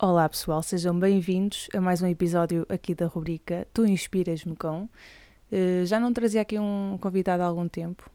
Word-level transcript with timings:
Olá 0.00 0.28
pessoal, 0.28 0.62
sejam 0.62 0.96
bem-vindos 0.96 1.68
a 1.74 1.80
mais 1.80 2.00
um 2.00 2.06
episódio 2.06 2.64
aqui 2.68 2.94
da 2.94 3.06
rubrica 3.06 3.66
Tu 3.74 3.84
Inspiras-me 3.84 4.54
Com. 4.54 4.88
Uh, 5.50 5.84
já 5.86 5.98
não 5.98 6.12
trazia 6.12 6.40
aqui 6.40 6.56
um 6.56 6.96
convidado 7.00 7.42
há 7.42 7.46
algum 7.46 7.66
tempo. 7.66 8.08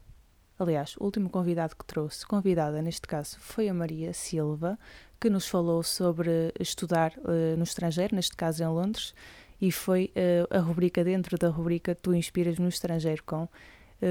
Aliás, 0.58 0.96
o 0.96 1.04
último 1.04 1.28
convidado 1.28 1.76
que 1.76 1.84
trouxe, 1.84 2.26
convidada 2.26 2.80
neste 2.80 3.06
caso, 3.06 3.38
foi 3.38 3.68
a 3.68 3.74
Maria 3.74 4.14
Silva, 4.14 4.78
que 5.20 5.28
nos 5.28 5.46
falou 5.46 5.82
sobre 5.82 6.54
estudar 6.58 7.12
uh, 7.18 7.54
no 7.58 7.64
estrangeiro, 7.64 8.16
neste 8.16 8.34
caso 8.34 8.64
em 8.64 8.66
Londres, 8.66 9.14
e 9.60 9.70
foi 9.70 10.10
uh, 10.16 10.56
a 10.56 10.60
rubrica 10.60 11.04
dentro 11.04 11.36
da 11.36 11.50
rubrica 11.50 11.94
Tu 11.94 12.14
Inspiras 12.14 12.58
no 12.58 12.68
Estrangeiro 12.68 13.22
Com. 13.24 13.46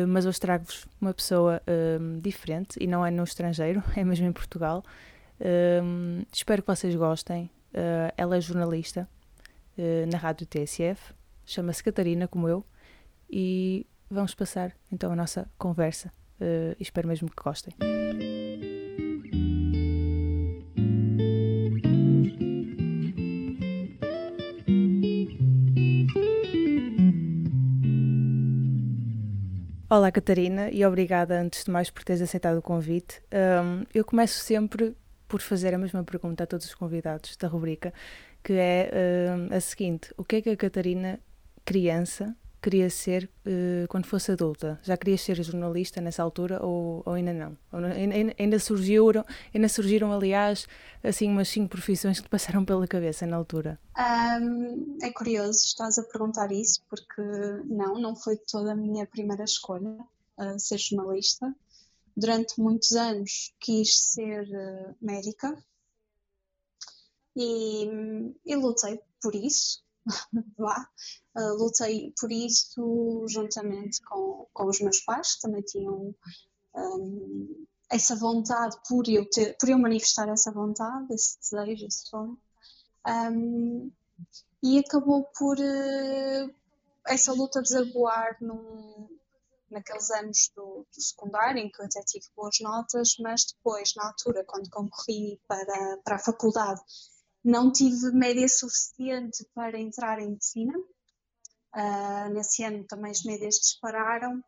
mas 0.08 0.28
hoje 0.28 0.40
trago-vos 0.40 0.86
uma 1.02 1.14
pessoa 1.14 1.60
diferente 2.22 2.78
e 2.80 2.86
não 2.86 3.04
é 3.04 3.10
no 3.10 3.24
estrangeiro, 3.24 3.84
é 3.98 4.04
mesmo 4.04 4.28
em 4.28 4.32
Portugal. 4.32 4.84
espero 6.32 6.62
que 6.62 6.68
vocês 6.68 6.96
gostem. 6.96 7.50
Uh, 7.74 8.14
ela 8.16 8.38
é 8.38 8.42
jornalista 8.42 9.10
uh, 9.78 10.12
na 10.12 10.18
rádio 10.18 10.46
TSF, 10.46 11.14
chama-se 11.44 11.84
Catarina, 11.84 12.28
como 12.28 12.48
eu, 12.48 12.64
e 13.30 13.88
vamos 14.10 14.36
passar 14.36 14.76
então 14.92 15.12
a 15.12 15.16
nossa 15.16 15.50
conversa. 15.58 16.14
Uh, 16.40 16.76
espero 16.80 17.08
mesmo 17.08 17.30
que 17.30 17.44
gostem. 17.44 17.74
Olá 29.90 30.12
Catarina 30.12 30.72
e 30.72 30.84
obrigada 30.84 31.40
antes 31.40 31.66
de 31.66 31.70
mais 31.70 31.92
por 31.92 32.04
teres 32.04 32.22
aceitado 32.22 32.58
o 32.58 32.62
convite. 32.64 33.22
Um, 33.32 33.84
eu 33.94 34.04
começo 34.04 34.40
sempre 34.40 34.96
por 35.34 35.42
fazer 35.42 35.74
a 35.74 35.80
mesma 35.80 36.04
pergunta 36.04 36.44
a 36.44 36.46
todos 36.46 36.68
os 36.68 36.76
convidados 36.76 37.36
da 37.38 37.48
rubrica, 37.48 37.92
que 38.44 38.54
é 38.54 38.92
uh, 38.94 39.56
a 39.56 39.60
seguinte: 39.60 40.14
o 40.16 40.24
que 40.24 40.36
é 40.36 40.42
que 40.44 40.50
a 40.52 40.56
Catarina, 40.56 41.20
criança, 41.66 42.36
queria 42.62 42.88
ser 42.88 43.28
uh, 43.48 43.88
quando 43.90 44.06
fosse 44.06 44.32
adulta? 44.32 44.80
Já 44.84 44.96
querias 44.96 45.22
ser 45.22 45.42
jornalista 45.42 46.00
nessa 46.00 46.22
altura 46.22 46.64
ou, 46.64 47.02
ou 47.04 47.14
ainda 47.14 47.34
não? 47.34 47.58
Ou 47.72 47.80
ainda, 47.84 48.36
ainda, 48.38 48.60
surgiram, 48.60 49.26
ainda 49.52 49.68
surgiram, 49.68 50.14
aliás, 50.14 50.68
assim 51.04 51.28
umas 51.30 51.48
cinco 51.48 51.70
profissões 51.70 52.20
que 52.20 52.26
te 52.26 52.30
passaram 52.30 52.64
pela 52.64 52.88
cabeça 52.88 53.26
na 53.26 53.36
altura? 53.36 53.80
Um, 53.98 55.00
é 55.02 55.10
curioso, 55.12 55.64
estás 55.66 55.98
a 55.98 56.04
perguntar 56.04 56.52
isso, 56.52 56.80
porque 56.88 57.24
não, 57.66 57.96
não 58.00 58.16
foi 58.16 58.38
toda 58.38 58.74
a 58.74 58.76
minha 58.76 59.08
primeira 59.08 59.46
escolha 59.46 59.98
uh, 60.38 60.60
ser 60.60 60.78
jornalista 60.78 61.52
durante 62.16 62.60
muitos 62.60 62.92
anos 62.94 63.54
quis 63.60 63.96
ser 64.14 64.44
uh, 64.44 64.96
médica 65.02 65.58
e, 67.36 67.86
e, 68.46 68.56
lutei 68.56 69.02
por 69.22 69.34
isso. 69.34 69.84
Lá, 70.58 70.88
uh, 71.38 71.54
lutei 71.56 72.14
por 72.20 72.32
isso 72.32 73.26
juntamente 73.30 74.02
com, 74.04 74.48
com 74.54 74.66
os 74.66 74.80
meus 74.80 75.00
pais, 75.00 75.36
que 75.36 75.42
também 75.42 75.62
tinham 75.62 76.14
um, 76.76 77.66
essa 77.90 78.16
vontade 78.16 78.78
por 78.88 79.08
eu, 79.08 79.28
ter, 79.30 79.58
por 79.58 79.70
eu 79.70 79.78
manifestar 79.78 80.30
essa 80.30 80.52
vontade, 80.52 81.14
esse 81.14 81.40
desejo, 81.40 81.88
esse 81.88 82.08
sonho. 82.08 82.38
Um, 83.08 83.92
e 84.62 84.80
acabou 84.80 85.24
por 85.38 85.58
uh, 85.58 86.54
essa 87.08 87.34
luta 87.34 87.62
desaguar 87.62 88.38
num, 88.40 89.08
naqueles 89.74 90.10
anos 90.12 90.52
do, 90.56 90.86
do, 90.94 91.02
secundário, 91.02 91.60
em 91.60 91.70
que 91.70 91.82
eu 91.82 91.86
até 91.86 92.02
tive 92.04 92.26
boas 92.36 92.58
notas, 92.62 93.16
mas 93.20 93.46
depois, 93.46 93.94
na 93.96 94.08
altura, 94.08 94.46
quando 94.46 94.70
concorri 94.70 95.42
para, 95.48 95.98
para 96.04 96.16
a 96.16 96.20
faculdade, 96.20 96.82
não 97.44 97.72
tive 97.72 98.12
média 98.12 98.48
suficiente 98.48 99.46
para 99.54 99.80
entrar 99.80 100.20
em 100.20 100.30
medicina. 100.30 100.74
Uh, 101.76 102.30
nesse 102.32 102.64
ano 102.64 102.86
também 102.86 103.12
as 103.12 103.24
médias 103.24 103.56
dispararam 103.56 104.44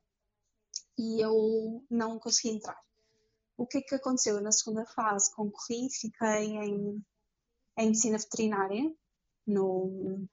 e 0.97 1.19
eu 1.19 1.83
não 1.89 2.19
consegui 2.19 2.55
entrar. 2.55 2.80
O 3.58 3.65
que 3.65 3.80
é 3.80 3.81
que 3.81 3.95
aconteceu? 3.95 4.39
Na 4.41 4.52
segunda 4.52 4.85
fase 4.85 5.33
concorri, 5.33 5.89
fiquei 5.89 6.55
em, 6.55 7.03
em 7.77 7.85
medicina 7.87 8.17
veterinária 8.17 8.93
no 9.47 10.27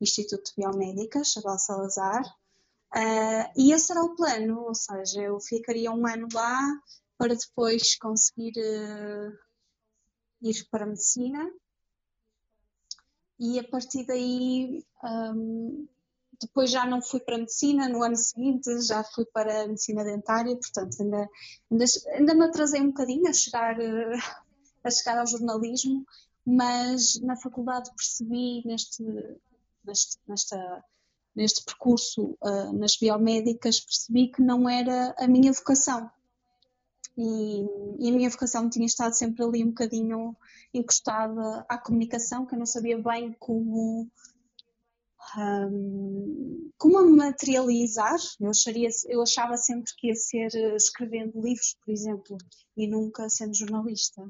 Instituto 0.00 0.44
de 0.44 0.56
Biomédica, 0.56 1.24
Chabal 1.24 1.58
Salazar, 1.58 2.22
Uh, 2.94 3.46
e 3.56 3.72
esse 3.72 3.92
era 3.92 4.02
o 4.02 4.16
plano, 4.16 4.64
ou 4.66 4.74
seja, 4.74 5.22
eu 5.22 5.38
ficaria 5.40 5.92
um 5.92 6.06
ano 6.06 6.26
lá 6.34 6.58
para 7.16 7.34
depois 7.34 7.96
conseguir 7.96 8.52
uh, 8.58 9.32
ir 10.42 10.66
para 10.70 10.84
a 10.84 10.88
medicina. 10.88 11.50
E 13.38 13.58
a 13.58 13.64
partir 13.68 14.04
daí 14.06 14.84
um, 15.04 15.86
depois 16.40 16.70
já 16.70 16.84
não 16.86 17.02
fui 17.02 17.20
para 17.20 17.36
a 17.36 17.38
medicina, 17.38 17.88
no 17.88 18.02
ano 18.02 18.16
seguinte 18.16 18.80
já 18.82 19.04
fui 19.04 19.24
para 19.26 19.62
a 19.62 19.68
medicina 19.68 20.02
dentária, 20.02 20.56
portanto 20.56 21.00
ainda, 21.00 21.28
ainda, 21.70 21.84
ainda 22.14 22.34
me 22.34 22.44
atrasei 22.46 22.80
um 22.80 22.88
bocadinho 22.88 23.28
a 23.28 23.32
chegar, 23.32 23.76
a 24.82 24.90
chegar 24.90 25.18
ao 25.18 25.26
jornalismo, 25.26 26.04
mas 26.44 27.20
na 27.20 27.36
faculdade 27.36 27.90
percebi 27.94 28.62
neste, 28.66 29.04
neste, 29.84 30.18
nesta 30.26 30.84
neste 31.34 31.64
percurso 31.64 32.36
uh, 32.40 32.72
nas 32.72 32.96
biomédicas, 32.96 33.80
percebi 33.80 34.28
que 34.28 34.42
não 34.42 34.68
era 34.68 35.14
a 35.18 35.26
minha 35.26 35.52
vocação. 35.52 36.10
E, 37.16 37.66
e, 37.98 38.08
a 38.08 38.12
minha 38.12 38.30
vocação 38.30 38.70
tinha 38.70 38.86
estado 38.86 39.14
sempre 39.14 39.44
ali 39.44 39.62
um 39.64 39.68
bocadinho 39.68 40.36
encostada 40.72 41.64
à 41.68 41.76
comunicação, 41.76 42.46
que 42.46 42.54
eu 42.54 42.58
não 42.58 42.66
sabia 42.66 42.98
bem 42.98 43.34
como, 43.38 44.08
um, 45.36 46.70
como 46.78 46.98
a 46.98 47.04
materializar. 47.04 48.16
Eu, 48.40 48.50
acharia, 48.50 48.88
eu 49.08 49.22
achava 49.22 49.56
sempre 49.56 49.92
que 49.96 50.08
ia 50.08 50.14
ser 50.14 50.54
escrevendo 50.74 51.40
livros, 51.40 51.76
por 51.84 51.92
exemplo, 51.92 52.38
e 52.76 52.88
nunca 52.88 53.28
sendo 53.28 53.54
jornalista. 53.54 54.22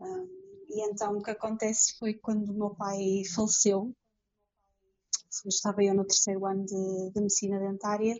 Um, 0.00 0.44
e 0.68 0.90
então 0.90 1.16
o 1.16 1.22
que 1.22 1.30
acontece 1.30 1.96
foi 1.98 2.14
quando 2.14 2.50
o 2.50 2.54
meu 2.54 2.70
pai 2.70 3.22
faleceu, 3.32 3.94
estava 5.46 5.82
eu 5.82 5.94
no 5.94 6.04
terceiro 6.04 6.44
ano 6.46 6.64
de, 6.64 7.10
de 7.10 7.20
medicina 7.20 7.58
dentária, 7.58 8.14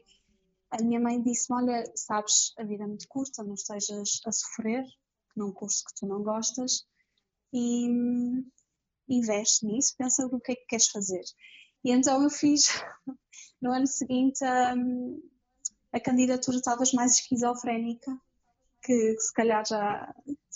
a 0.71 0.83
minha 0.83 1.01
mãe 1.01 1.23
disse-me: 1.23 1.63
Olha, 1.63 1.85
sabes, 1.95 2.53
a 2.59 2.65
vida 2.65 2.85
é 2.85 2.87
muito 2.87 3.07
curta, 3.09 3.45
não 3.45 3.55
estejas 3.55 4.21
a 4.27 4.33
sofrer 4.33 4.85
num 5.37 5.53
curso 5.53 5.85
que 5.85 5.95
tu 6.01 6.07
não 6.07 6.23
gostas 6.23 6.87
e 7.53 7.87
investe 9.09 9.67
nisso, 9.67 9.95
pensa 9.97 10.27
no 10.27 10.41
que 10.41 10.53
é 10.53 10.55
que 10.57 10.67
queres 10.67 10.89
fazer. 10.89 11.23
E 11.85 11.93
então 11.93 12.23
eu 12.23 12.31
fiz, 12.31 12.69
no 13.61 13.73
ano 13.73 13.87
seguinte, 13.87 14.45
a, 14.45 14.75
a 15.93 16.01
candidatura 16.01 16.61
talvez 16.63 16.93
mais 16.93 17.15
esquizofrénica, 17.19 18.11
que, 18.83 19.15
que, 19.15 19.21
se 19.21 19.33
calhar 19.33 19.65
já, 19.67 20.15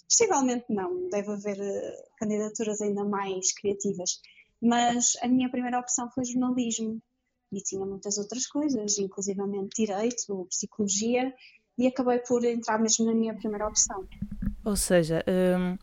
possivelmente 0.09 0.67
não, 0.69 1.09
deve 1.09 1.31
haver 1.31 1.59
uh, 1.61 2.17
candidaturas 2.19 2.81
ainda 2.81 3.05
mais 3.05 3.53
criativas 3.53 4.21
mas 4.61 5.13
a 5.23 5.29
minha 5.29 5.51
primeira 5.51 5.79
opção 5.79 6.11
foi 6.11 6.25
jornalismo 6.25 7.01
e 7.53 7.63
tinha 7.63 7.85
muitas 7.85 8.19
outras 8.19 8.47
coisas, 8.47 8.99
inclusivamente 8.99 9.71
direito, 9.77 10.47
psicologia, 10.51 11.33
e 11.79 11.87
acabei 11.87 12.19
por 12.19 12.45
entrar 12.45 12.79
mesmo 12.79 13.07
na 13.07 13.15
minha 13.15 13.35
primeira 13.35 13.67
opção. 13.67 14.07
Ou 14.65 14.77
seja, 14.77 15.25
hum, 15.27 15.79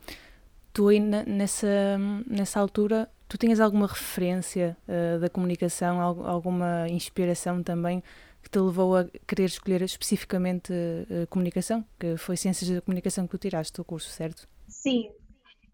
tu 0.74 0.90
aí 0.90 1.00
nessa, 1.00 1.98
nessa 2.28 2.60
altura, 2.60 3.10
tu 3.28 3.38
tinhas 3.38 3.60
alguma 3.60 3.88
referência 3.88 4.78
uh, 4.88 5.20
da 5.20 5.30
comunicação, 5.30 6.02
alguma 6.02 6.88
inspiração 6.90 7.64
também 7.64 8.04
que 8.44 8.50
te 8.50 8.60
levou 8.60 8.96
a 8.96 9.06
querer 9.26 9.46
escolher 9.46 9.82
especificamente 9.82 10.72
uh, 10.72 11.26
comunicação? 11.30 11.84
Que 11.98 12.18
foi 12.18 12.38
ciências 12.38 12.70
da 12.70 12.82
comunicação 12.82 13.26
que 13.26 13.32
tu 13.32 13.40
tiraste 13.40 13.80
o 13.82 13.86
curso, 13.86 14.10
certo? 14.10 14.48
Sim, 14.68 15.10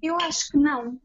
eu 0.01 0.15
acho 0.17 0.51
que 0.51 0.57
não 0.57 0.99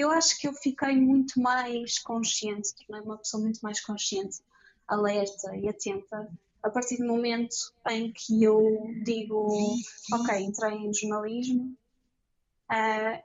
eu 0.00 0.10
acho 0.10 0.38
que 0.38 0.48
eu 0.48 0.52
fiquei 0.52 0.96
muito 0.96 1.40
mais 1.40 1.98
consciente, 1.98 2.74
tornei 2.86 3.04
uma 3.04 3.18
pessoa 3.18 3.42
muito 3.42 3.60
mais 3.60 3.80
consciente, 3.80 4.38
alerta 4.86 5.56
e 5.56 5.68
atenta 5.68 6.28
a 6.62 6.70
partir 6.70 6.98
do 6.98 7.06
momento 7.06 7.56
em 7.88 8.12
que 8.12 8.42
eu 8.42 8.60
digo, 9.04 9.74
ok, 10.12 10.38
entrei 10.40 10.74
em 10.74 10.92
jornalismo 10.92 11.76
uh, 12.70 13.22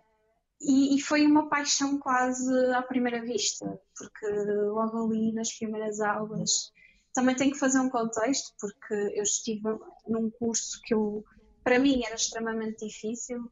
e, 0.62 0.96
e, 0.96 1.02
foi 1.02 1.26
uma 1.26 1.50
paixão 1.50 2.00
quase 2.00 2.50
à 2.74 2.82
primeira 2.82 3.22
vista, 3.22 3.80
porque 3.98 4.28
logo 4.28 5.06
ali 5.06 5.34
nas 5.34 5.52
primeiras 5.52 6.00
aulas 6.00 6.72
também 7.14 7.36
tenho 7.36 7.52
que 7.52 7.60
fazer 7.60 7.80
um 7.80 7.90
contexto, 7.90 8.54
porque 8.60 8.94
eu 8.94 9.24
estive 9.24 9.64
num 10.08 10.30
curso 10.30 10.82
que 10.84 10.94
eu, 10.94 11.24
para 11.64 11.80
mim 11.80 12.04
era 12.06 12.16
extremamente 12.16 12.86
difícil. 12.86 13.52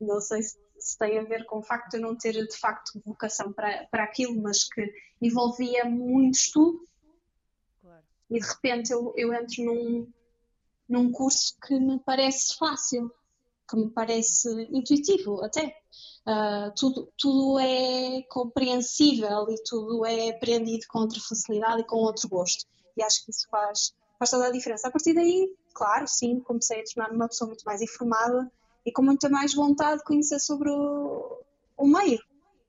Não 0.00 0.20
sei 0.20 0.42
se 0.42 0.65
se 0.78 0.98
tem 0.98 1.18
a 1.18 1.24
ver 1.24 1.44
com 1.46 1.58
o 1.58 1.62
facto 1.62 1.90
de 1.90 1.96
eu 1.98 2.02
não 2.02 2.16
ter 2.16 2.32
de 2.32 2.56
facto 2.56 3.00
vocação 3.04 3.52
para, 3.52 3.86
para 3.90 4.04
aquilo, 4.04 4.40
mas 4.40 4.64
que 4.64 4.92
envolvia 5.20 5.84
muito 5.84 6.34
estudo. 6.34 6.80
Claro. 7.80 8.02
E 8.30 8.40
de 8.40 8.46
repente 8.46 8.92
eu, 8.92 9.12
eu 9.16 9.32
entro 9.32 9.64
num, 9.64 10.12
num 10.88 11.12
curso 11.12 11.56
que 11.66 11.78
me 11.78 11.98
parece 11.98 12.56
fácil. 12.56 13.10
que 13.68 13.76
me 13.76 13.90
parece 13.90 14.48
intuitivo 14.70 15.42
até. 15.44 15.76
Uh, 16.26 16.72
tudo, 16.76 17.12
tudo 17.16 17.58
é 17.60 18.22
compreensível 18.28 19.46
e 19.48 19.62
tudo 19.64 20.04
é 20.04 20.30
aprendido 20.30 20.84
com 20.88 21.00
outra 21.00 21.20
facilidade 21.20 21.82
e 21.82 21.86
com 21.86 21.96
outro 21.96 22.28
gosto. 22.28 22.66
E 22.96 23.02
acho 23.02 23.24
que 23.24 23.30
isso 23.30 23.46
faz, 23.50 23.94
faz 24.18 24.30
toda 24.30 24.46
a 24.46 24.50
diferença. 24.50 24.88
A 24.88 24.90
partir 24.90 25.14
daí, 25.14 25.52
claro, 25.72 26.06
sim, 26.08 26.40
comecei 26.40 26.80
a 26.80 26.84
tornar-me 26.84 27.16
uma 27.16 27.28
pessoa 27.28 27.48
muito 27.48 27.62
mais 27.64 27.80
informada 27.80 28.50
e 28.86 28.92
com 28.92 29.02
muita 29.02 29.28
mais 29.28 29.52
vontade 29.52 29.98
de 29.98 30.04
conhecer 30.04 30.38
sobre 30.38 30.70
o, 30.70 31.42
o 31.76 31.86
meio. 31.86 32.20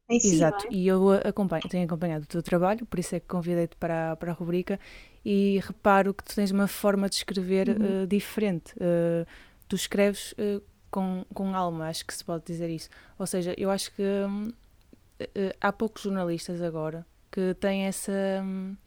Si, 0.09 0.35
Exato, 0.35 0.65
é? 0.67 0.69
e 0.71 0.87
eu 0.87 1.11
acompanho, 1.11 1.63
tenho 1.69 1.83
acompanhado 1.83 2.23
o 2.23 2.27
teu 2.27 2.41
trabalho, 2.41 2.85
por 2.85 2.97
isso 2.97 3.13
é 3.13 3.19
que 3.19 3.27
convidei-te 3.27 3.75
para, 3.75 4.15
para 4.15 4.31
a 4.31 4.33
rubrica 4.33 4.79
e 5.23 5.59
reparo 5.61 6.13
que 6.13 6.23
tu 6.23 6.33
tens 6.33 6.49
uma 6.49 6.67
forma 6.67 7.09
de 7.09 7.15
escrever 7.15 7.69
uhum. 7.69 8.03
uh, 8.03 8.07
diferente. 8.07 8.73
Uh, 8.75 9.27
tu 9.67 9.75
escreves 9.75 10.31
uh, 10.31 10.63
com, 10.89 11.25
com 11.33 11.53
alma, 11.53 11.89
acho 11.89 12.05
que 12.05 12.13
se 12.13 12.23
pode 12.23 12.45
dizer 12.45 12.69
isso. 12.69 12.89
Ou 13.19 13.27
seja, 13.27 13.53
eu 13.57 13.69
acho 13.69 13.93
que 13.93 14.01
hum, 14.01 14.53
há 15.59 15.73
poucos 15.73 16.03
jornalistas 16.03 16.61
agora 16.61 17.05
que 17.29 17.53
têm 17.55 17.83
essa. 17.83 18.13
Hum, 18.41 18.77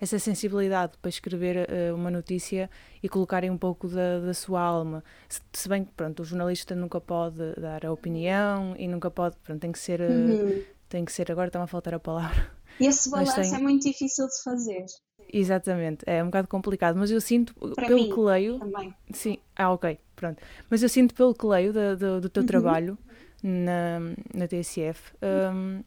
essa 0.00 0.18
sensibilidade 0.18 0.96
para 1.00 1.08
escrever 1.08 1.68
uh, 1.68 1.94
uma 1.94 2.10
notícia 2.10 2.70
e 3.02 3.08
colocarem 3.08 3.50
um 3.50 3.58
pouco 3.58 3.88
da, 3.88 4.20
da 4.20 4.34
sua 4.34 4.60
alma. 4.60 5.02
Se, 5.28 5.40
se, 5.52 5.68
bem 5.68 5.84
que, 5.84 5.92
pronto, 5.92 6.20
o 6.20 6.24
jornalista 6.24 6.74
nunca 6.74 7.00
pode 7.00 7.54
dar 7.60 7.84
a 7.84 7.92
opinião 7.92 8.74
e 8.76 8.86
nunca 8.86 9.10
pode, 9.10 9.36
pronto, 9.42 9.60
tem 9.60 9.72
que 9.72 9.78
ser, 9.78 10.00
uh, 10.00 10.04
uhum. 10.04 10.62
tem 10.88 11.04
que 11.04 11.12
ser, 11.12 11.30
agora 11.30 11.48
está-me 11.48 11.64
a 11.64 11.68
faltar 11.68 11.94
a 11.94 12.00
palavra. 12.00 12.50
E 12.80 12.86
esse 12.86 13.10
balanço 13.10 13.40
tem... 13.40 13.54
é 13.54 13.58
muito 13.58 13.82
difícil 13.82 14.26
de 14.26 14.42
fazer. 14.44 14.84
Exatamente, 15.32 16.04
é 16.06 16.22
um 16.22 16.26
bocado 16.26 16.48
complicado, 16.48 16.96
mas 16.96 17.10
eu 17.10 17.20
sinto, 17.20 17.54
Para 17.74 17.86
pelo 17.86 18.00
mim, 18.00 18.08
que 18.08 18.20
leio... 18.20 18.58
Também. 18.58 18.94
Sim, 19.12 19.38
ah, 19.56 19.72
ok, 19.72 19.98
pronto. 20.16 20.40
Mas 20.70 20.82
eu 20.82 20.88
sinto, 20.88 21.14
pelo 21.14 21.34
que 21.34 21.44
leio 21.44 21.72
do, 21.72 21.96
do, 21.96 22.20
do 22.22 22.28
teu 22.30 22.42
uhum. 22.42 22.46
trabalho 22.46 22.98
na, 23.42 24.00
na 24.32 24.46
TSF... 24.48 25.12
Um, 25.22 25.82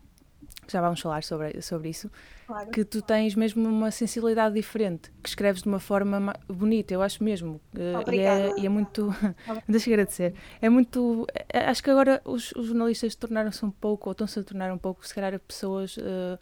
já 0.68 0.82
vamos 0.82 1.00
falar 1.00 1.24
sobre, 1.24 1.62
sobre 1.62 1.90
isso, 1.90 2.10
claro. 2.48 2.70
que 2.72 2.86
tu 2.86 3.02
tens 3.02 3.36
mesmo 3.36 3.68
uma 3.68 3.92
sensibilidade 3.92 4.56
diferente, 4.56 5.12
que 5.22 5.30
escreves 5.30 5.62
de 5.62 5.68
uma 5.68 5.80
forma 5.80 6.34
bonita, 6.48 6.94
eu 6.94 7.02
acho 7.02 7.24
mesmo. 7.24 7.60
Eh, 7.76 8.16
e, 8.16 8.20
é, 8.20 8.60
e 8.60 8.66
é 8.66 8.70
muito. 8.70 9.14
Deixa 9.68 9.90
eu 9.90 9.94
agradecer. 9.94 10.34
É 10.62 10.70
muito. 10.70 11.28
É, 11.50 11.66
acho 11.66 11.84
que 11.84 11.90
agora 11.90 12.22
os, 12.24 12.52
os 12.54 12.68
jornalistas 12.68 13.16
tornaram-se 13.16 13.66
um 13.66 13.72
pouco, 13.72 14.10
ou 14.10 14.12
estão-se 14.12 14.40
a 14.40 14.44
tornar 14.44 14.72
um 14.72 14.78
pouco, 14.78 15.06
se 15.06 15.14
calhar, 15.14 15.38
pessoas. 15.40 15.98
Uh, 15.98 16.40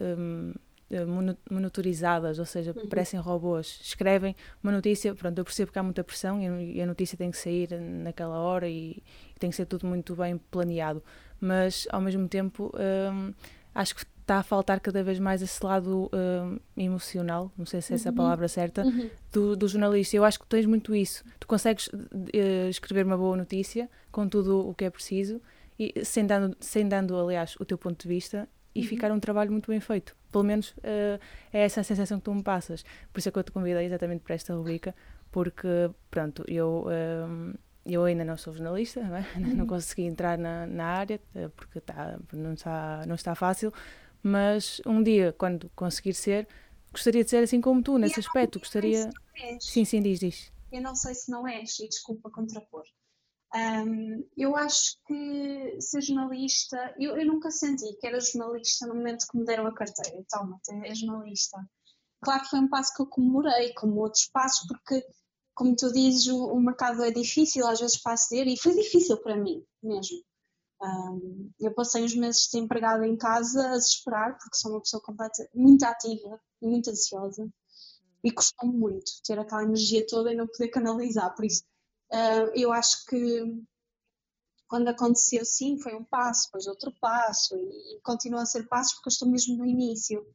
um, 0.00 0.52
eh, 0.92 1.04
monitorizadas, 1.48 2.40
ou 2.40 2.44
seja, 2.44 2.74
uhum. 2.76 2.88
parecem 2.88 3.20
robôs. 3.20 3.78
Escrevem 3.80 4.34
uma 4.60 4.72
notícia, 4.72 5.14
pronto, 5.14 5.38
eu 5.38 5.44
percebo 5.44 5.70
que 5.70 5.78
há 5.78 5.82
muita 5.84 6.02
pressão 6.02 6.40
e 6.42 6.82
a 6.82 6.86
notícia 6.86 7.16
tem 7.16 7.30
que 7.30 7.36
sair 7.36 7.70
naquela 7.80 8.40
hora 8.40 8.68
e, 8.68 9.00
tem 9.38 9.50
que 9.50 9.56
ser 9.56 9.66
tudo 9.66 9.86
muito 9.86 10.16
bem 10.16 10.36
planeado, 10.36 11.00
mas 11.40 11.86
ao 11.90 12.00
mesmo 12.00 12.28
tempo 12.28 12.72
um, 12.74 13.32
acho 13.74 13.94
que 13.94 14.04
está 14.30 14.38
a 14.38 14.42
faltar 14.42 14.78
cada 14.78 15.02
vez 15.02 15.18
mais 15.18 15.42
esse 15.42 15.64
lado 15.64 16.08
um, 16.12 16.58
emocional, 16.76 17.50
não 17.58 17.66
sei 17.66 17.82
se 17.82 17.92
é 17.92 17.96
essa 17.96 18.10
uhum. 18.10 18.14
a 18.14 18.16
palavra 18.16 18.48
certa, 18.48 18.84
uhum. 18.84 19.10
do, 19.32 19.56
do, 19.56 19.66
jornalista. 19.66 20.16
Eu 20.16 20.24
acho 20.24 20.38
que 20.38 20.46
tens 20.46 20.66
muito 20.66 20.94
isso. 20.94 21.24
Tu 21.40 21.46
consegues 21.46 21.88
uh, 21.88 22.68
escrever 22.68 23.04
uma 23.04 23.16
boa 23.16 23.36
notícia 23.36 23.90
com 24.12 24.28
tudo 24.28 24.68
o 24.68 24.74
que 24.74 24.84
é 24.84 24.90
preciso 24.90 25.40
e 25.78 26.04
sem 26.04 26.26
dando, 26.26 26.56
sem 26.60 26.86
dando 26.86 27.18
aliás, 27.18 27.56
o 27.58 27.64
teu 27.64 27.76
ponto 27.76 28.00
de 28.00 28.08
vista 28.08 28.48
e 28.74 28.80
uhum. 28.80 28.86
ficar 28.86 29.10
um 29.10 29.18
trabalho 29.18 29.50
muito 29.50 29.68
bem 29.70 29.80
feito. 29.80 30.14
Pelo 30.30 30.44
menos 30.44 30.70
uh, 30.78 31.18
é 31.52 31.64
essa 31.64 31.80
a 31.80 31.84
sensação 31.84 32.18
que 32.18 32.24
tu 32.24 32.34
me 32.34 32.42
passas. 32.42 32.84
Por 33.12 33.18
isso 33.18 33.28
é 33.28 33.32
que 33.32 33.38
eu 33.38 33.42
te 33.42 33.50
convidei 33.50 33.84
exatamente 33.84 34.20
para 34.20 34.36
esta 34.36 34.54
rubrica, 34.54 34.94
porque, 35.32 35.90
pronto, 36.10 36.44
eu, 36.46 36.86
uh, 36.86 37.58
eu 37.94 38.04
ainda 38.04 38.24
não 38.24 38.36
sou 38.36 38.52
jornalista, 38.52 39.02
não, 39.02 39.16
é? 39.16 39.20
uhum. 39.36 39.54
não 39.54 39.66
consegui 39.66 40.02
entrar 40.02 40.38
na, 40.38 40.66
na 40.66 40.84
área, 40.86 41.20
eh, 41.34 41.48
porque 41.48 41.80
tá, 41.80 42.18
não, 42.32 42.54
está, 42.54 43.04
não 43.06 43.14
está 43.14 43.34
fácil, 43.34 43.72
mas 44.22 44.80
um 44.86 45.02
dia, 45.02 45.34
quando 45.36 45.70
conseguir 45.74 46.14
ser, 46.14 46.46
gostaria 46.92 47.24
de 47.24 47.30
ser 47.30 47.42
assim 47.42 47.60
como 47.60 47.82
tu, 47.82 47.98
nesse 47.98 48.20
aspecto. 48.20 48.58
Gostaria. 48.58 49.10
Sim, 49.60 49.84
sim, 49.84 50.02
diz, 50.02 50.20
diz. 50.20 50.52
Eu 50.70 50.82
não 50.82 50.94
sei 50.94 51.14
se 51.14 51.30
não 51.30 51.46
és, 51.46 51.78
e 51.80 51.88
desculpa 51.88 52.30
contrapor. 52.30 52.84
Um, 53.52 54.24
eu 54.36 54.54
acho 54.54 54.96
que 55.06 55.80
ser 55.80 56.00
jornalista, 56.02 56.94
eu, 56.98 57.16
eu, 57.16 57.26
nunca 57.26 57.50
senti 57.50 57.96
que 57.98 58.06
era 58.06 58.20
jornalista 58.20 58.86
no 58.86 58.94
momento 58.94 59.26
que 59.28 59.36
me 59.36 59.44
deram 59.44 59.66
a 59.66 59.74
carteira. 59.74 60.24
Toma, 60.30 60.60
é 60.84 60.94
jornalista. 60.94 61.58
Claro 62.22 62.42
que 62.42 62.50
foi 62.50 62.60
um 62.60 62.68
passo 62.68 62.94
que 62.94 63.02
eu 63.02 63.06
comemorei, 63.06 63.72
como 63.74 64.00
outros 64.00 64.28
passos, 64.32 64.66
porque, 64.68 65.04
como 65.60 65.76
tu 65.76 65.92
dizes, 65.92 66.26
o, 66.28 66.46
o 66.46 66.58
mercado 66.58 67.04
é 67.04 67.10
difícil 67.10 67.66
às 67.66 67.78
vezes 67.78 68.00
para 68.00 68.14
aceder 68.14 68.48
e 68.48 68.56
foi 68.56 68.74
difícil 68.74 69.18
para 69.18 69.36
mim 69.36 69.62
mesmo. 69.82 70.22
Um, 70.82 71.52
eu 71.60 71.74
passei 71.74 72.02
uns 72.02 72.14
meses 72.14 72.48
desempregada 72.50 73.06
em 73.06 73.14
casa 73.14 73.72
a 73.72 73.76
esperar, 73.76 74.38
porque 74.38 74.56
sou 74.56 74.70
uma 74.70 74.80
pessoa 74.80 75.02
muito 75.54 75.84
ativa 75.84 76.40
e 76.62 76.66
muito 76.66 76.88
ansiosa. 76.88 77.46
E 78.24 78.30
custou-me 78.30 78.74
muito 78.74 79.12
ter 79.22 79.38
aquela 79.38 79.64
energia 79.64 80.06
toda 80.06 80.32
e 80.32 80.36
não 80.36 80.46
poder 80.46 80.68
canalizar. 80.68 81.34
Por 81.34 81.44
isso, 81.44 81.62
Uh, 82.12 82.50
eu 82.56 82.72
acho 82.72 83.06
que 83.06 83.62
quando 84.66 84.88
aconteceu, 84.88 85.44
sim, 85.44 85.78
foi 85.78 85.94
um 85.94 86.02
passo, 86.02 86.46
depois 86.46 86.66
outro 86.66 86.92
passo, 87.00 87.56
e, 87.56 87.96
e 87.96 88.00
continua 88.02 88.42
a 88.42 88.46
ser 88.46 88.66
passos 88.66 88.94
porque 88.94 89.08
eu 89.08 89.12
estou 89.12 89.28
mesmo 89.28 89.56
no 89.56 89.64
início. 89.64 90.26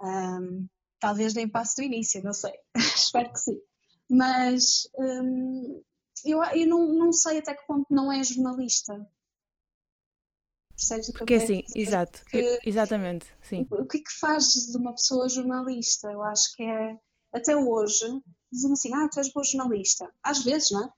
Um, 0.00 0.66
talvez 0.98 1.34
nem 1.34 1.46
passo 1.46 1.76
do 1.76 1.82
início, 1.82 2.22
não 2.24 2.32
sei, 2.32 2.54
espero 2.74 3.30
que 3.30 3.40
sim. 3.40 3.60
Mas 4.10 4.88
um, 4.98 5.82
eu, 6.24 6.42
eu 6.42 6.66
não, 6.66 6.92
não 6.94 7.12
sei 7.12 7.38
até 7.38 7.54
que 7.54 7.66
ponto 7.66 7.86
não 7.90 8.10
é 8.10 8.22
jornalista. 8.22 9.06
Percebes 10.70 11.08
o 11.08 11.12
que 11.12 11.18
Porque 11.18 11.34
eu 11.34 11.38
assim, 11.38 11.64
exato, 11.74 12.24
que, 12.26 12.60
exatamente, 12.64 13.26
sim. 13.42 13.66
O 13.70 13.84
que 13.84 13.98
é 13.98 14.00
que 14.00 14.18
faz 14.20 14.46
de 14.48 14.76
uma 14.76 14.92
pessoa 14.92 15.28
jornalista? 15.28 16.10
Eu 16.10 16.22
acho 16.22 16.54
que 16.54 16.62
é, 16.62 16.96
até 17.32 17.56
hoje, 17.56 18.06
dizem 18.50 18.72
assim, 18.72 18.94
ah, 18.94 19.08
tu 19.08 19.18
és 19.18 19.32
boa 19.32 19.44
jornalista. 19.44 20.08
Às 20.22 20.44
vezes, 20.44 20.70
não 20.70 20.84
é? 20.84 20.92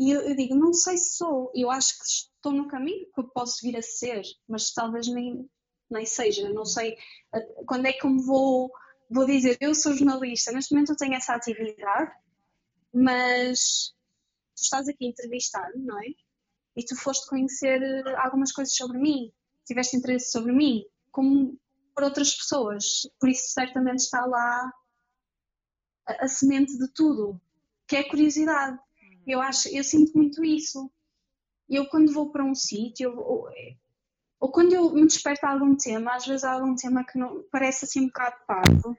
E 0.00 0.10
eu, 0.10 0.20
eu, 0.22 0.34
digo, 0.34 0.54
não 0.54 0.72
sei 0.72 0.96
se 0.96 1.18
sou, 1.18 1.52
eu 1.54 1.70
acho 1.70 1.98
que 1.98 2.04
estou 2.04 2.52
no 2.52 2.66
caminho 2.68 3.06
que 3.14 3.20
eu 3.20 3.28
posso 3.28 3.58
vir 3.62 3.76
a 3.76 3.82
ser, 3.82 4.22
mas 4.48 4.72
talvez 4.72 5.06
nem, 5.06 5.46
nem 5.90 6.06
seja, 6.06 6.48
não 6.48 6.64
sei 6.64 6.96
eh, 7.34 7.48
quando 7.66 7.84
é 7.84 7.92
que 7.92 8.06
eu 8.06 8.10
me 8.10 8.24
vou, 8.24 8.70
vou 9.10 9.26
dizer, 9.26 9.58
eu 9.60 9.74
sou 9.74 9.94
jornalista, 9.94 10.52
neste 10.52 10.72
momento 10.72 10.92
eu 10.92 10.96
tenho 10.96 11.14
essa 11.14 11.34
atividade, 11.34 12.12
mas 12.92 13.92
tu 14.56 14.62
estás 14.62 14.88
aqui 14.88 15.06
a 15.06 15.08
entrevistar, 15.10 15.70
não 15.76 15.98
é? 16.00 16.06
E 16.76 16.84
tu 16.84 16.96
foste 16.96 17.28
conhecer 17.28 17.82
eh, 17.82 18.16
algumas 18.16 18.52
coisas 18.52 18.74
sobre 18.74 18.98
mim, 18.98 19.32
tiveste 19.64 19.96
interesse 19.96 20.30
sobre 20.30 20.52
mim, 20.52 20.84
como 21.10 21.58
por 21.94 22.04
outras 22.04 22.34
pessoas, 22.34 23.08
por 23.18 23.28
isso 23.28 23.52
certamente 23.52 23.98
está 23.98 24.24
lá 24.24 24.72
a, 26.06 26.28
semente 26.28 26.76
de 26.78 26.88
tudo, 26.92 27.40
que 27.86 27.96
é 27.96 28.00
a 28.00 28.08
curiosidade. 28.08 28.78
Eu 29.26 29.40
acho, 29.40 29.68
eu 29.68 29.84
sinto 29.84 30.16
muito 30.16 30.44
isso. 30.44 30.90
Eu 31.68 31.88
quando 31.88 32.12
vou 32.12 32.30
para 32.30 32.44
um 32.44 32.54
sítio, 32.54 33.16
ou, 33.16 33.48
ou, 34.40 34.50
quando 34.50 34.72
eu 34.72 34.92
me 34.92 35.06
desperto 35.06 35.46
a 35.46 35.50
algum 35.50 35.76
tema, 35.76 36.14
às 36.14 36.26
vezes 36.26 36.44
há 36.44 36.52
algum 36.52 36.74
tema 36.74 37.04
que 37.04 37.18
não, 37.18 37.44
parece 37.50 37.84
assim 37.84 38.00
um 38.00 38.06
bocado 38.06 38.36
parvo, 38.46 38.98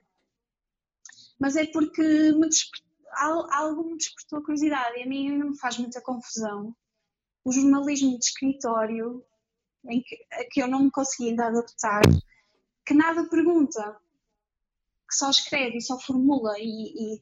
mas 1.40 1.56
é 1.56 1.66
porque 1.66 2.02
me 2.02 2.48
desper, 2.48 2.82
algo 3.14 3.84
me 3.84 3.98
despertou 3.98 4.40
a 4.40 4.44
curiosidade 4.44 4.98
e 4.98 5.04
a 5.04 5.08
mim 5.08 5.38
me 5.38 5.58
faz 5.58 5.78
muita 5.78 6.02
confusão. 6.02 6.76
O 7.44 7.52
jornalismo 7.52 8.18
de 8.18 8.26
escritório, 8.26 9.24
em 9.86 10.02
que, 10.02 10.18
que 10.52 10.62
eu 10.62 10.68
não 10.68 10.84
me 10.84 10.92
consegui 10.92 11.30
ainda 11.30 11.48
adaptar, 11.48 12.04
que 12.86 12.94
nada 12.94 13.28
pergunta 13.30 14.00
que 15.10 15.16
só 15.16 15.30
escreve 15.30 15.78
e 15.78 15.82
só 15.82 16.00
formula 16.00 16.54
e, 16.58 17.20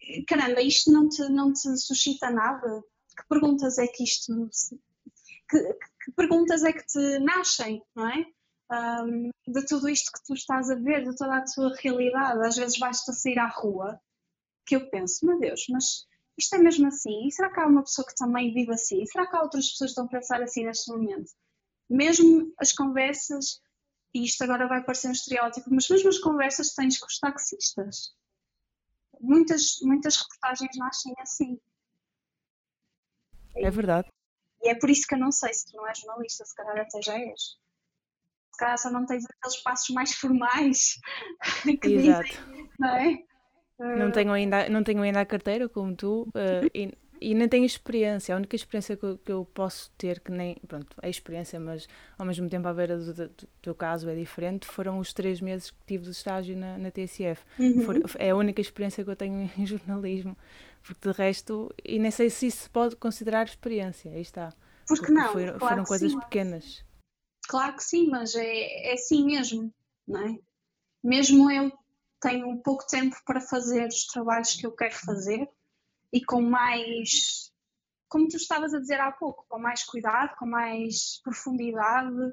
e, 0.00 0.24
caramba, 0.24 0.60
isto 0.62 0.92
não 0.92 1.08
te, 1.08 1.28
não 1.28 1.52
te 1.52 1.76
suscita 1.76 2.30
nada? 2.30 2.82
Que 3.16 3.28
perguntas 3.28 3.78
é 3.78 3.86
que 3.86 4.04
isto. 4.04 4.48
Que, 5.48 5.74
que 6.04 6.12
perguntas 6.12 6.62
é 6.62 6.72
que 6.72 6.86
te 6.86 7.18
nascem, 7.18 7.82
não 7.94 8.08
é? 8.08 8.24
Um, 8.72 9.30
de 9.48 9.66
tudo 9.66 9.88
isto 9.88 10.12
que 10.12 10.24
tu 10.24 10.34
estás 10.34 10.70
a 10.70 10.76
ver, 10.76 11.04
de 11.04 11.16
toda 11.16 11.38
a 11.38 11.44
tua 11.44 11.74
realidade. 11.76 12.46
Às 12.46 12.56
vezes 12.56 12.78
basta 12.78 13.12
sair 13.12 13.38
à 13.38 13.48
rua 13.48 14.00
que 14.70 14.76
eu 14.76 14.88
penso, 14.88 15.26
meu 15.26 15.36
Deus, 15.40 15.66
mas 15.68 16.06
isto 16.38 16.54
é 16.54 16.58
mesmo 16.58 16.86
assim? 16.86 17.26
E 17.26 17.32
será 17.32 17.52
que 17.52 17.58
há 17.58 17.66
uma 17.66 17.82
pessoa 17.82 18.06
que 18.06 18.14
também 18.14 18.54
vive 18.54 18.72
assim? 18.72 19.02
E 19.02 19.06
será 19.08 19.26
que 19.26 19.34
há 19.34 19.42
outras 19.42 19.68
pessoas 19.68 19.90
que 19.90 20.00
estão 20.00 20.04
a 20.04 20.08
pensar 20.08 20.40
assim 20.40 20.64
neste 20.64 20.92
momento? 20.92 21.32
Mesmo 21.88 22.54
as 22.56 22.72
conversas 22.72 23.60
e 24.14 24.24
isto 24.24 24.42
agora 24.44 24.68
vai 24.68 24.84
parecer 24.84 25.08
um 25.08 25.12
estereótipo, 25.12 25.68
mas 25.72 25.88
mesmo 25.88 26.08
as 26.08 26.18
conversas 26.18 26.70
que 26.70 26.76
tens 26.76 26.98
com 26.98 27.06
os 27.06 27.18
taxistas, 27.18 28.14
muitas, 29.20 29.80
muitas 29.82 30.16
reportagens 30.16 30.76
nascem 30.76 31.14
assim. 31.18 31.60
É 33.56 33.70
verdade. 33.72 34.08
E 34.62 34.68
é 34.68 34.76
por 34.76 34.88
isso 34.88 35.04
que 35.04 35.16
eu 35.16 35.18
não 35.18 35.32
sei 35.32 35.52
se 35.52 35.66
tu 35.66 35.76
não 35.76 35.86
és 35.88 35.98
jornalista, 35.98 36.44
se 36.44 36.54
calhar 36.54 36.78
até 36.78 37.02
já 37.02 37.18
és. 37.18 37.40
Se 38.52 38.58
calhar 38.58 38.78
só 38.78 38.88
não 38.88 39.04
tens 39.04 39.24
aqueles 39.24 39.60
passos 39.64 39.90
mais 39.90 40.14
formais 40.14 40.94
que 41.64 41.88
Exato. 41.88 42.28
dizem, 42.28 42.68
não 42.78 42.96
é? 42.96 43.29
Não 43.80 44.10
tenho, 44.10 44.32
ainda, 44.32 44.68
não 44.68 44.84
tenho 44.84 45.02
ainda 45.02 45.20
a 45.20 45.26
carteira 45.26 45.68
como 45.68 45.96
tu 45.96 46.28
uh, 46.34 46.70
e 46.74 46.92
e 47.20 47.34
nem 47.34 47.48
tenho 47.48 47.64
experiência. 47.66 48.34
A 48.34 48.38
única 48.38 48.56
experiência 48.56 48.96
que 48.96 49.04
eu, 49.04 49.18
que 49.18 49.30
eu, 49.30 49.44
posso 49.44 49.90
ter, 49.98 50.20
que 50.20 50.32
nem. 50.32 50.56
Pronto, 50.66 50.96
é 51.02 51.10
experiência, 51.10 51.60
mas 51.60 51.86
ao 52.18 52.24
mesmo 52.24 52.48
tempo, 52.48 52.66
a 52.66 52.72
beira 52.72 52.96
do, 52.96 53.12
do, 53.12 53.28
do 53.28 53.46
teu 53.60 53.74
caso 53.74 54.08
é 54.08 54.14
diferente, 54.14 54.66
foram 54.66 54.98
os 54.98 55.12
três 55.12 55.40
meses 55.40 55.70
que 55.70 55.78
tive 55.86 56.04
de 56.04 56.10
estágio 56.10 56.56
na, 56.56 56.78
na 56.78 56.90
TSF. 56.90 57.44
Uhum. 57.58 57.82
For, 57.82 57.96
é 58.18 58.30
a 58.30 58.36
única 58.36 58.60
experiência 58.60 59.04
que 59.04 59.10
eu 59.10 59.16
tenho 59.16 59.50
em 59.56 59.66
jornalismo. 59.66 60.36
Porque 60.82 61.10
de 61.10 61.14
resto, 61.14 61.72
e 61.84 61.98
nem 61.98 62.10
sei 62.10 62.30
se 62.30 62.46
isso 62.46 62.62
se 62.62 62.70
pode 62.70 62.96
considerar 62.96 63.44
experiência. 63.44 64.10
Aí 64.10 64.22
está. 64.22 64.54
Porque, 64.86 65.06
porque 65.06 65.12
não? 65.12 65.32
Foi, 65.32 65.44
claro 65.44 65.58
foram 65.60 65.84
coisas 65.84 66.12
sim. 66.12 66.20
pequenas. 66.20 66.84
Claro 67.48 67.76
que 67.76 67.84
sim, 67.84 68.08
mas 68.08 68.34
é, 68.34 68.90
é 68.90 68.94
assim 68.94 69.26
mesmo, 69.26 69.72
não 70.08 70.26
é? 70.26 70.38
Mesmo 71.02 71.50
eu 71.50 71.70
tenho 72.20 72.62
pouco 72.62 72.86
tempo 72.86 73.16
para 73.24 73.40
fazer 73.40 73.86
os 73.86 74.06
trabalhos 74.06 74.54
que 74.54 74.66
eu 74.66 74.72
quero 74.72 74.94
fazer 74.94 75.48
e 76.12 76.24
com 76.24 76.42
mais, 76.42 77.52
como 78.08 78.28
tu 78.28 78.36
estavas 78.36 78.74
a 78.74 78.80
dizer 78.80 79.00
há 79.00 79.10
pouco, 79.12 79.46
com 79.48 79.58
mais 79.58 79.84
cuidado, 79.84 80.36
com 80.36 80.46
mais 80.46 81.20
profundidade, 81.22 82.32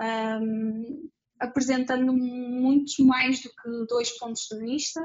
um, 0.00 1.10
apresentando 1.38 2.12
muito 2.12 3.04
mais 3.04 3.40
do 3.40 3.48
que 3.48 3.86
dois 3.88 4.16
pontos 4.18 4.48
de 4.50 4.58
vista. 4.58 5.00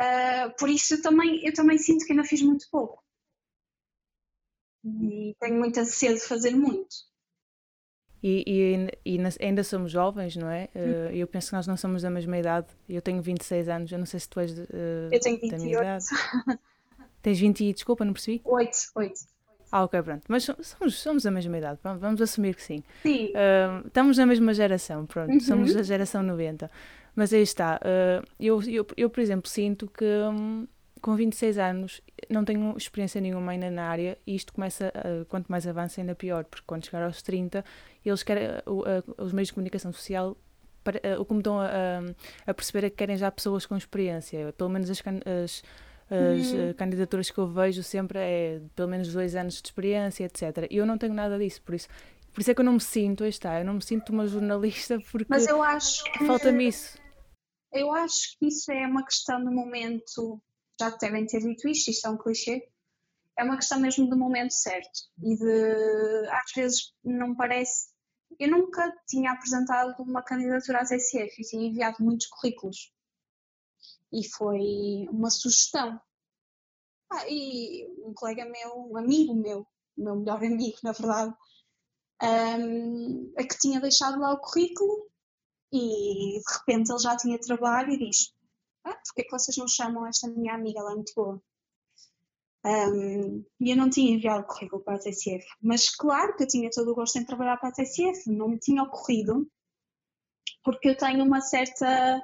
Uh, 0.00 0.54
por 0.58 0.68
isso 0.68 0.94
eu 0.94 1.02
também, 1.02 1.44
eu 1.44 1.52
também 1.52 1.78
sinto 1.78 2.04
que 2.04 2.12
ainda 2.12 2.24
fiz 2.24 2.42
muito 2.42 2.66
pouco. 2.70 3.02
E 4.84 5.34
tenho 5.40 5.58
muita 5.58 5.84
sede 5.84 6.20
de 6.20 6.26
fazer 6.26 6.54
muito. 6.54 6.94
E, 8.22 8.42
e, 9.04 9.16
e, 9.16 9.20
ainda 9.40 9.62
somos 9.62 9.92
jovens, 9.92 10.34
não 10.34 10.50
é? 10.50 10.68
Uh, 10.74 11.14
eu 11.14 11.26
penso 11.26 11.50
que 11.50 11.56
nós 11.56 11.66
não 11.66 11.76
somos 11.76 12.02
da 12.02 12.10
mesma 12.10 12.36
idade. 12.36 12.66
Eu 12.88 13.00
tenho 13.00 13.22
26 13.22 13.68
anos, 13.68 13.92
eu 13.92 13.98
não 13.98 14.06
sei 14.06 14.18
se 14.18 14.28
tu 14.28 14.40
és 14.40 14.58
uh, 14.58 14.64
eu 15.12 15.20
tenho 15.20 15.40
28. 15.40 15.50
da 15.50 15.58
minha 15.58 15.78
idade. 15.78 16.04
Tens 17.22 17.38
20 17.38 17.72
desculpa, 17.72 18.04
não 18.04 18.12
percebi? 18.12 18.40
8, 18.44 18.70
8. 18.94 19.20
Ah, 19.70 19.84
ok, 19.84 20.02
pronto. 20.02 20.24
Mas 20.28 20.44
somos, 20.44 20.98
somos 20.98 21.22
da 21.22 21.30
mesma 21.30 21.58
idade, 21.58 21.78
pronto, 21.80 22.00
vamos 22.00 22.20
assumir 22.22 22.54
que 22.54 22.62
sim. 22.62 22.82
Sim. 23.02 23.26
Uh, 23.26 23.86
estamos 23.86 24.16
na 24.16 24.26
mesma 24.26 24.54
geração, 24.54 25.04
pronto, 25.04 25.32
uhum. 25.32 25.40
somos 25.40 25.74
da 25.74 25.82
geração 25.82 26.22
90. 26.22 26.70
Mas 27.14 27.32
aí 27.32 27.42
está, 27.42 27.80
eu, 28.38 28.62
eu, 28.62 28.86
eu, 28.96 29.10
por 29.10 29.20
exemplo, 29.20 29.50
sinto 29.50 29.88
que 29.88 30.04
um, 30.04 30.68
com 31.00 31.14
26 31.14 31.58
anos 31.58 32.00
não 32.28 32.44
tenho 32.44 32.76
experiência 32.76 33.20
nenhuma 33.20 33.52
ainda 33.52 33.70
na 33.70 33.88
área 33.88 34.18
e 34.26 34.34
isto 34.34 34.52
começa, 34.52 34.92
quanto 35.28 35.48
mais 35.48 35.66
avança, 35.66 36.00
ainda 36.00 36.14
pior, 36.14 36.44
porque 36.44 36.64
quando 36.66 36.84
chegar 36.84 37.02
aos 37.02 37.22
30 37.22 37.64
eles 38.04 38.22
querem, 38.22 38.48
os 39.18 39.32
meios 39.32 39.48
de 39.48 39.54
comunicação 39.54 39.92
social 39.92 40.36
o 41.18 41.24
que 41.24 41.32
me 41.32 41.40
estão 41.40 41.60
a, 41.60 42.54
perceber 42.54 42.86
é 42.86 42.90
que 42.90 42.96
querem 42.96 43.16
já 43.16 43.30
pessoas 43.30 43.66
com 43.66 43.76
experiência, 43.76 44.52
pelo 44.54 44.70
menos 44.70 44.88
as, 44.90 45.00
as, 45.00 45.62
as 46.10 46.52
uhum. 46.52 46.74
candidaturas 46.74 47.30
que 47.30 47.38
eu 47.38 47.46
vejo 47.46 47.82
sempre 47.82 48.18
é 48.18 48.60
pelo 48.74 48.88
menos 48.88 49.12
dois 49.12 49.34
anos 49.34 49.60
de 49.60 49.68
experiência, 49.68 50.24
etc. 50.24 50.66
E 50.70 50.76
eu 50.76 50.86
não 50.86 50.96
tenho 50.96 51.14
nada 51.14 51.38
disso, 51.38 51.60
por 51.62 51.74
isso, 51.74 51.88
por 52.32 52.40
isso 52.40 52.50
é 52.50 52.54
que 52.54 52.60
eu 52.60 52.64
não 52.64 52.74
me 52.74 52.80
sinto, 52.80 53.24
aí 53.24 53.30
está, 53.30 53.58
eu 53.58 53.64
não 53.64 53.74
me 53.74 53.82
sinto 53.82 54.10
uma 54.12 54.26
jornalista 54.26 54.98
porque 55.12 55.26
que, 55.26 56.26
falta-me 56.26 56.68
isso. 56.68 56.98
Eu 57.72 57.92
acho 57.92 58.38
que 58.38 58.46
isso 58.46 58.72
é 58.72 58.86
uma 58.86 59.04
questão 59.04 59.44
do 59.44 59.50
momento, 59.50 60.40
já 60.80 60.90
devem 60.90 61.26
ter 61.26 61.40
dito 61.40 61.68
isto, 61.68 61.90
isto 61.90 62.06
é 62.06 62.10
um 62.10 62.18
clichê, 62.18 62.68
é 63.36 63.44
uma 63.44 63.56
questão 63.56 63.80
mesmo 63.80 64.08
do 64.08 64.16
momento 64.16 64.52
certo 64.52 65.00
e 65.22 65.36
de 65.36 66.28
às 66.30 66.52
vezes 66.54 66.94
não 67.04 67.34
parece 67.34 67.88
eu 68.38 68.50
nunca 68.50 68.92
tinha 69.06 69.32
apresentado 69.32 70.00
uma 70.02 70.22
candidatura 70.22 70.80
à 70.80 70.86
TCF 70.86 71.40
e 71.40 71.44
tinha 71.44 71.66
enviado 71.66 71.96
muitos 72.00 72.26
currículos. 72.26 72.92
E 74.12 74.26
foi 74.28 75.06
uma 75.10 75.30
sugestão. 75.30 76.00
Ah, 77.10 77.24
e 77.28 77.86
um 78.04 78.12
colega 78.14 78.44
meu, 78.44 78.90
um 78.90 78.96
amigo 78.96 79.34
meu, 79.34 79.66
meu 79.96 80.16
melhor 80.16 80.44
amigo, 80.44 80.76
na 80.84 80.92
verdade, 80.92 81.34
um, 82.22 83.32
a 83.36 83.44
que 83.44 83.58
tinha 83.58 83.80
deixado 83.80 84.20
lá 84.20 84.32
o 84.32 84.40
currículo 84.40 85.08
e 85.72 86.38
de 86.38 86.52
repente 86.58 86.90
ele 86.90 86.98
já 86.98 87.16
tinha 87.16 87.38
trabalho 87.40 87.92
e 87.92 87.98
diz: 87.98 88.34
ah, 88.90 89.00
Porquê 89.04 89.22
é 89.22 89.24
que 89.24 89.30
vocês 89.30 89.56
não 89.56 89.68
chamam 89.68 90.06
esta 90.06 90.28
minha 90.28 90.54
amiga? 90.54 90.80
Ela 90.80 90.92
é 90.92 90.94
muito 90.94 91.12
boa. 91.14 91.42
Um, 92.64 93.44
e 93.60 93.70
eu 93.70 93.76
não 93.76 93.88
tinha 93.88 94.12
enviado 94.12 94.42
o 94.42 94.46
currículo 94.46 94.82
para 94.82 94.96
a 94.96 94.98
TCF, 94.98 95.46
mas 95.62 95.88
claro 95.88 96.36
que 96.36 96.42
eu 96.42 96.48
tinha 96.48 96.68
todo 96.70 96.90
o 96.90 96.94
gosto 96.94 97.16
em 97.16 97.24
trabalhar 97.24 97.56
para 97.56 97.68
a 97.68 97.72
TCF, 97.72 98.28
não 98.30 98.48
me 98.48 98.58
tinha 98.58 98.82
ocorrido, 98.82 99.48
porque 100.64 100.90
eu 100.90 100.96
tenho 100.96 101.24
uma 101.24 101.40
certa, 101.40 102.20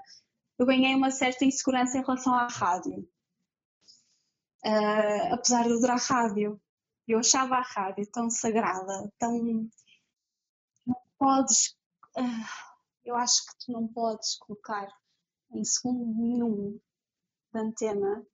eu 0.59 0.67
ganhei 0.67 0.95
uma 0.95 1.11
certa 1.11 1.45
insegurança 1.45 1.99
em 1.99 2.03
relação 2.03 2.35
à 2.35 2.49
rádio. 2.49 3.09
Uh, 4.65 5.35
apesar 5.35 5.65
de 5.65 5.73
adorar 5.75 5.99
rádio, 5.99 6.61
eu 7.07 7.19
achava 7.19 7.57
a 7.57 7.63
rádio 7.63 8.07
tão 8.11 8.29
sagrada, 8.29 9.13
tão. 9.19 9.69
Não 10.87 10.97
podes. 11.19 11.77
Uh, 12.17 12.45
eu 13.05 13.15
acho 13.15 13.47
que 13.47 13.67
tu 13.67 13.73
não 13.73 13.87
podes 13.87 14.37
colocar 14.39 14.89
em 15.55 15.65
segundo 15.65 16.05
nenhum 16.21 16.79
da 17.53 17.61
antena 17.61 18.27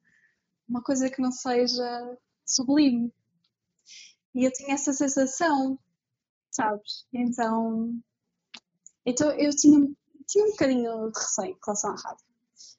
uma 0.68 0.82
coisa 0.82 1.10
que 1.10 1.20
não 1.20 1.32
seja 1.32 2.18
sublime. 2.46 3.12
E 4.34 4.44
eu 4.44 4.52
tinha 4.52 4.74
essa 4.74 4.92
sensação, 4.92 5.78
sabes? 6.50 7.04
Então, 7.12 8.00
então 9.04 9.30
eu 9.32 9.50
tinha, 9.50 9.88
tinha 10.28 10.46
um 10.46 10.50
bocadinho 10.50 11.10
de 11.10 11.18
receio 11.18 11.54
em 11.54 11.58
relação 11.64 11.90
à 11.90 11.96
rádio 11.96 12.26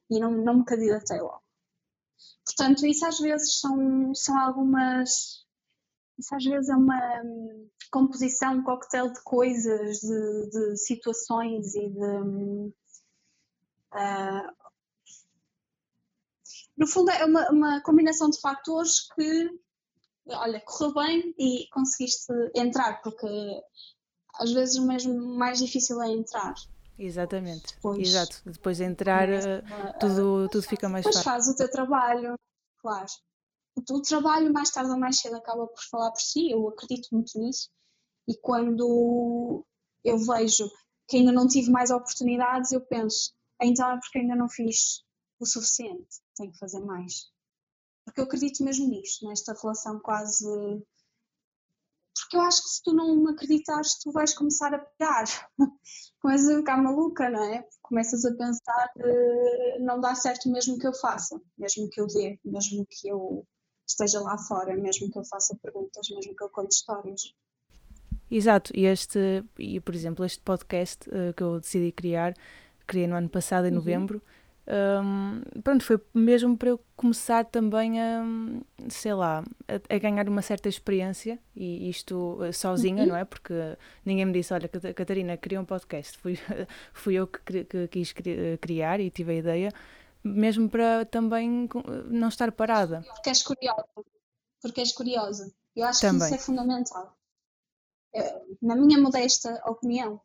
e 0.09 0.19
não, 0.19 0.31
não 0.31 0.59
me 0.59 0.65
candidatei 0.65 1.19
logo. 1.19 1.43
Portanto, 2.45 2.85
isso 2.85 3.05
às 3.05 3.19
vezes 3.19 3.59
são, 3.59 4.15
são 4.15 4.37
algumas. 4.37 5.45
Isso 6.17 6.35
às 6.35 6.43
vezes 6.43 6.69
é 6.69 6.75
uma 6.75 7.21
hum, 7.23 7.69
composição, 7.91 8.55
um 8.55 8.63
coquetel 8.63 9.11
de 9.11 9.21
coisas, 9.23 9.99
de, 9.99 10.49
de 10.49 10.77
situações 10.77 11.75
e 11.75 11.89
de. 11.89 12.73
Uh, 13.93 14.61
no 16.77 16.87
fundo, 16.87 17.11
é 17.11 17.25
uma, 17.25 17.49
uma 17.49 17.81
combinação 17.81 18.29
de 18.29 18.39
fatores 18.39 19.07
que, 19.13 19.49
olha, 20.27 20.59
correu 20.61 20.93
bem 20.93 21.35
e 21.37 21.67
conseguiste 21.71 22.33
entrar, 22.55 23.01
porque 23.01 23.27
às 24.35 24.51
vezes 24.51 24.77
o 24.77 24.87
mesmo 24.87 25.13
mais 25.37 25.59
difícil 25.59 26.01
é 26.01 26.09
entrar. 26.09 26.53
Exatamente, 26.97 27.75
Depois, 27.75 27.99
exato. 27.99 28.41
Depois 28.45 28.77
de 28.77 28.83
entrar, 28.83 29.27
eh, 29.29 29.61
tudo, 29.99 30.47
tudo 30.49 30.63
fica 30.63 30.87
mais 30.87 31.03
Depois 31.05 31.23
fácil. 31.23 31.31
faz 31.31 31.47
o 31.49 31.55
teu 31.55 31.69
trabalho, 31.69 32.35
claro. 32.79 33.07
O, 33.75 33.95
o 33.95 34.01
trabalho, 34.01 34.53
mais 34.53 34.69
tarde 34.71 34.91
ou 34.91 34.97
mais 34.99 35.19
cedo, 35.19 35.35
acaba 35.35 35.67
por 35.67 35.83
falar 35.89 36.11
por 36.11 36.21
si, 36.21 36.51
eu 36.51 36.67
acredito 36.69 37.09
muito 37.11 37.37
nisso. 37.39 37.69
E 38.27 38.37
quando 38.37 39.65
eu 40.03 40.17
vejo 40.17 40.69
que 41.07 41.17
ainda 41.17 41.31
não 41.31 41.47
tive 41.47 41.71
mais 41.71 41.89
oportunidades, 41.89 42.71
eu 42.71 42.81
penso, 42.81 43.33
então 43.61 43.91
é 43.91 43.99
porque 43.99 44.19
ainda 44.19 44.35
não 44.35 44.49
fiz 44.49 45.03
o 45.39 45.45
suficiente, 45.45 46.19
tenho 46.35 46.51
que 46.51 46.59
fazer 46.59 46.79
mais. 46.79 47.31
Porque 48.05 48.19
eu 48.19 48.25
acredito 48.25 48.63
mesmo 48.63 48.89
nisto, 48.89 49.27
nesta 49.27 49.53
relação 49.53 49.99
quase. 49.99 50.45
Porque 52.15 52.37
eu 52.37 52.41
acho 52.41 52.63
que 52.63 52.69
se 52.69 52.83
tu 52.83 52.93
não 52.93 53.27
acreditares, 53.27 53.97
tu 53.99 54.11
vais 54.11 54.33
começar 54.33 54.73
a 54.73 54.79
pegar. 54.79 55.25
Começas 56.21 56.49
a 56.49 56.57
ficar 56.57 56.77
maluca, 56.77 57.29
não 57.29 57.43
é? 57.43 57.67
Começas 57.81 58.25
a 58.25 58.35
pensar 58.35 58.91
que 58.93 59.79
não 59.79 59.99
dá 59.99 60.13
certo 60.15 60.49
mesmo 60.49 60.77
que 60.77 60.87
eu 60.87 60.93
faça, 60.93 61.39
mesmo 61.57 61.89
que 61.89 61.99
eu 61.99 62.07
dê, 62.07 62.39
mesmo 62.43 62.85
que 62.89 63.07
eu 63.07 63.45
esteja 63.87 64.19
lá 64.21 64.37
fora, 64.37 64.75
mesmo 64.75 65.09
que 65.11 65.17
eu 65.17 65.25
faça 65.25 65.57
perguntas, 65.61 66.07
mesmo 66.09 66.35
que 66.35 66.43
eu 66.43 66.49
conte 66.49 66.73
histórias. 66.73 67.33
Exato, 68.29 68.71
e 68.73 68.85
este, 68.85 69.43
e 69.59 69.79
por 69.81 69.93
exemplo, 69.93 70.23
este 70.23 70.41
podcast 70.41 71.09
uh, 71.09 71.33
que 71.33 71.43
eu 71.43 71.59
decidi 71.59 71.91
criar, 71.91 72.33
criei 72.91 73.07
no 73.07 73.15
ano 73.15 73.29
passado, 73.29 73.65
em 73.65 73.69
uhum. 73.69 73.75
novembro, 73.75 74.21
um, 74.67 75.41
pronto, 75.61 75.83
foi 75.83 75.99
mesmo 76.13 76.55
para 76.57 76.69
eu 76.69 76.79
começar 76.95 77.45
também 77.45 77.99
a, 77.99 78.23
sei 78.89 79.13
lá, 79.13 79.43
a, 79.67 79.95
a 79.95 79.97
ganhar 79.97 80.29
uma 80.29 80.41
certa 80.41 80.69
experiência 80.69 81.39
e 81.55 81.89
isto 81.89 82.37
eh, 82.43 82.51
sozinha, 82.51 83.03
uhum. 83.03 83.09
não 83.09 83.15
é? 83.15 83.25
Porque 83.25 83.53
ninguém 84.05 84.25
me 84.25 84.33
disse, 84.33 84.53
olha, 84.53 84.69
Catarina, 84.69 85.35
cria 85.35 85.59
um 85.59 85.65
podcast. 85.65 86.17
Fui, 86.17 86.37
fui 86.93 87.15
eu 87.15 87.27
que, 87.27 87.63
que 87.63 87.87
quis 87.87 88.13
eh, 88.25 88.57
criar 88.57 88.99
e 88.99 89.09
tive 89.09 89.31
a 89.33 89.35
ideia, 89.35 89.73
mesmo 90.23 90.69
para 90.69 91.05
também 91.05 91.67
não 92.05 92.27
estar 92.27 92.51
parada. 92.51 93.03
Porque 93.15 93.29
és 93.29 93.41
curiosa. 93.41 93.85
Porque 94.61 94.81
és 94.81 94.91
curiosa. 94.91 95.51
Eu 95.75 95.85
acho 95.85 96.01
também. 96.01 96.19
que 96.19 96.25
isso 96.25 96.35
é 96.35 96.37
fundamental. 96.37 97.17
Eu, 98.13 98.57
na 98.61 98.75
minha 98.75 98.99
modesta 98.99 99.61
opinião, 99.65 100.21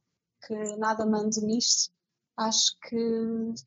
que 0.46 0.54
nada 0.76 1.06
mando 1.06 1.40
nisto, 1.40 1.95
acho 2.36 2.76
que, 2.82 2.96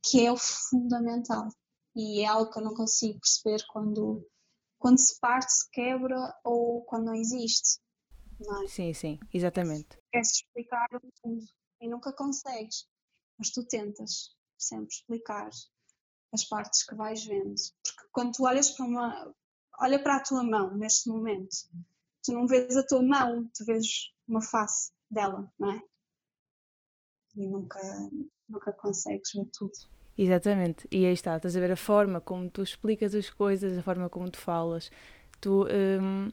que 0.03 0.25
é 0.25 0.31
o 0.31 0.37
fundamental 0.37 1.49
e 1.95 2.21
é 2.21 2.27
algo 2.27 2.51
que 2.51 2.59
eu 2.59 2.63
não 2.63 2.73
consigo 2.73 3.19
perceber 3.19 3.65
quando, 3.67 4.25
quando 4.77 4.99
se 4.99 5.19
parte, 5.19 5.51
se 5.51 5.69
quebra 5.71 6.33
ou 6.43 6.83
quando 6.85 7.05
não 7.05 7.15
existe. 7.15 7.79
Não 8.39 8.63
é? 8.63 8.67
Sim, 8.67 8.93
sim, 8.93 9.19
exatamente. 9.33 9.97
Queres 10.11 10.31
explicar 10.31 10.87
tudo 11.21 11.45
e 11.81 11.89
nunca 11.89 12.13
consegues, 12.13 12.87
mas 13.37 13.49
tu 13.51 13.65
tentas 13.65 14.35
sempre 14.57 14.93
explicar 14.93 15.49
as 16.31 16.45
partes 16.45 16.85
que 16.85 16.95
vais 16.95 17.25
vendo. 17.25 17.55
Porque 17.83 18.09
quando 18.11 18.33
tu 18.33 18.45
olhas 18.45 18.71
para 18.71 18.85
uma. 18.85 19.35
olha 19.79 20.01
para 20.01 20.17
a 20.17 20.23
tua 20.23 20.43
mão 20.43 20.75
neste 20.77 21.09
momento. 21.09 21.55
Tu 22.23 22.33
não 22.33 22.45
vês 22.45 22.75
a 22.75 22.85
tua 22.85 23.01
mão, 23.01 23.49
tu 23.55 23.65
vês 23.65 24.13
uma 24.27 24.41
face 24.41 24.91
dela, 25.09 25.51
não 25.57 25.71
é? 25.71 25.81
E 27.35 27.47
nunca, 27.47 27.79
nunca 28.49 28.71
consegues 28.73 29.31
ver 29.33 29.47
tudo. 29.57 29.71
Exatamente, 30.17 30.85
e 30.91 31.05
aí 31.05 31.13
está, 31.13 31.37
estás 31.37 31.55
a 31.55 31.59
ver 31.61 31.71
a 31.71 31.77
forma 31.77 32.19
como 32.19 32.49
tu 32.49 32.61
explicas 32.61 33.15
as 33.15 33.29
coisas, 33.29 33.77
a 33.77 33.81
forma 33.81 34.09
como 34.09 34.29
tu 34.29 34.37
falas. 34.37 34.91
Tu, 35.39 35.65
hum, 36.01 36.29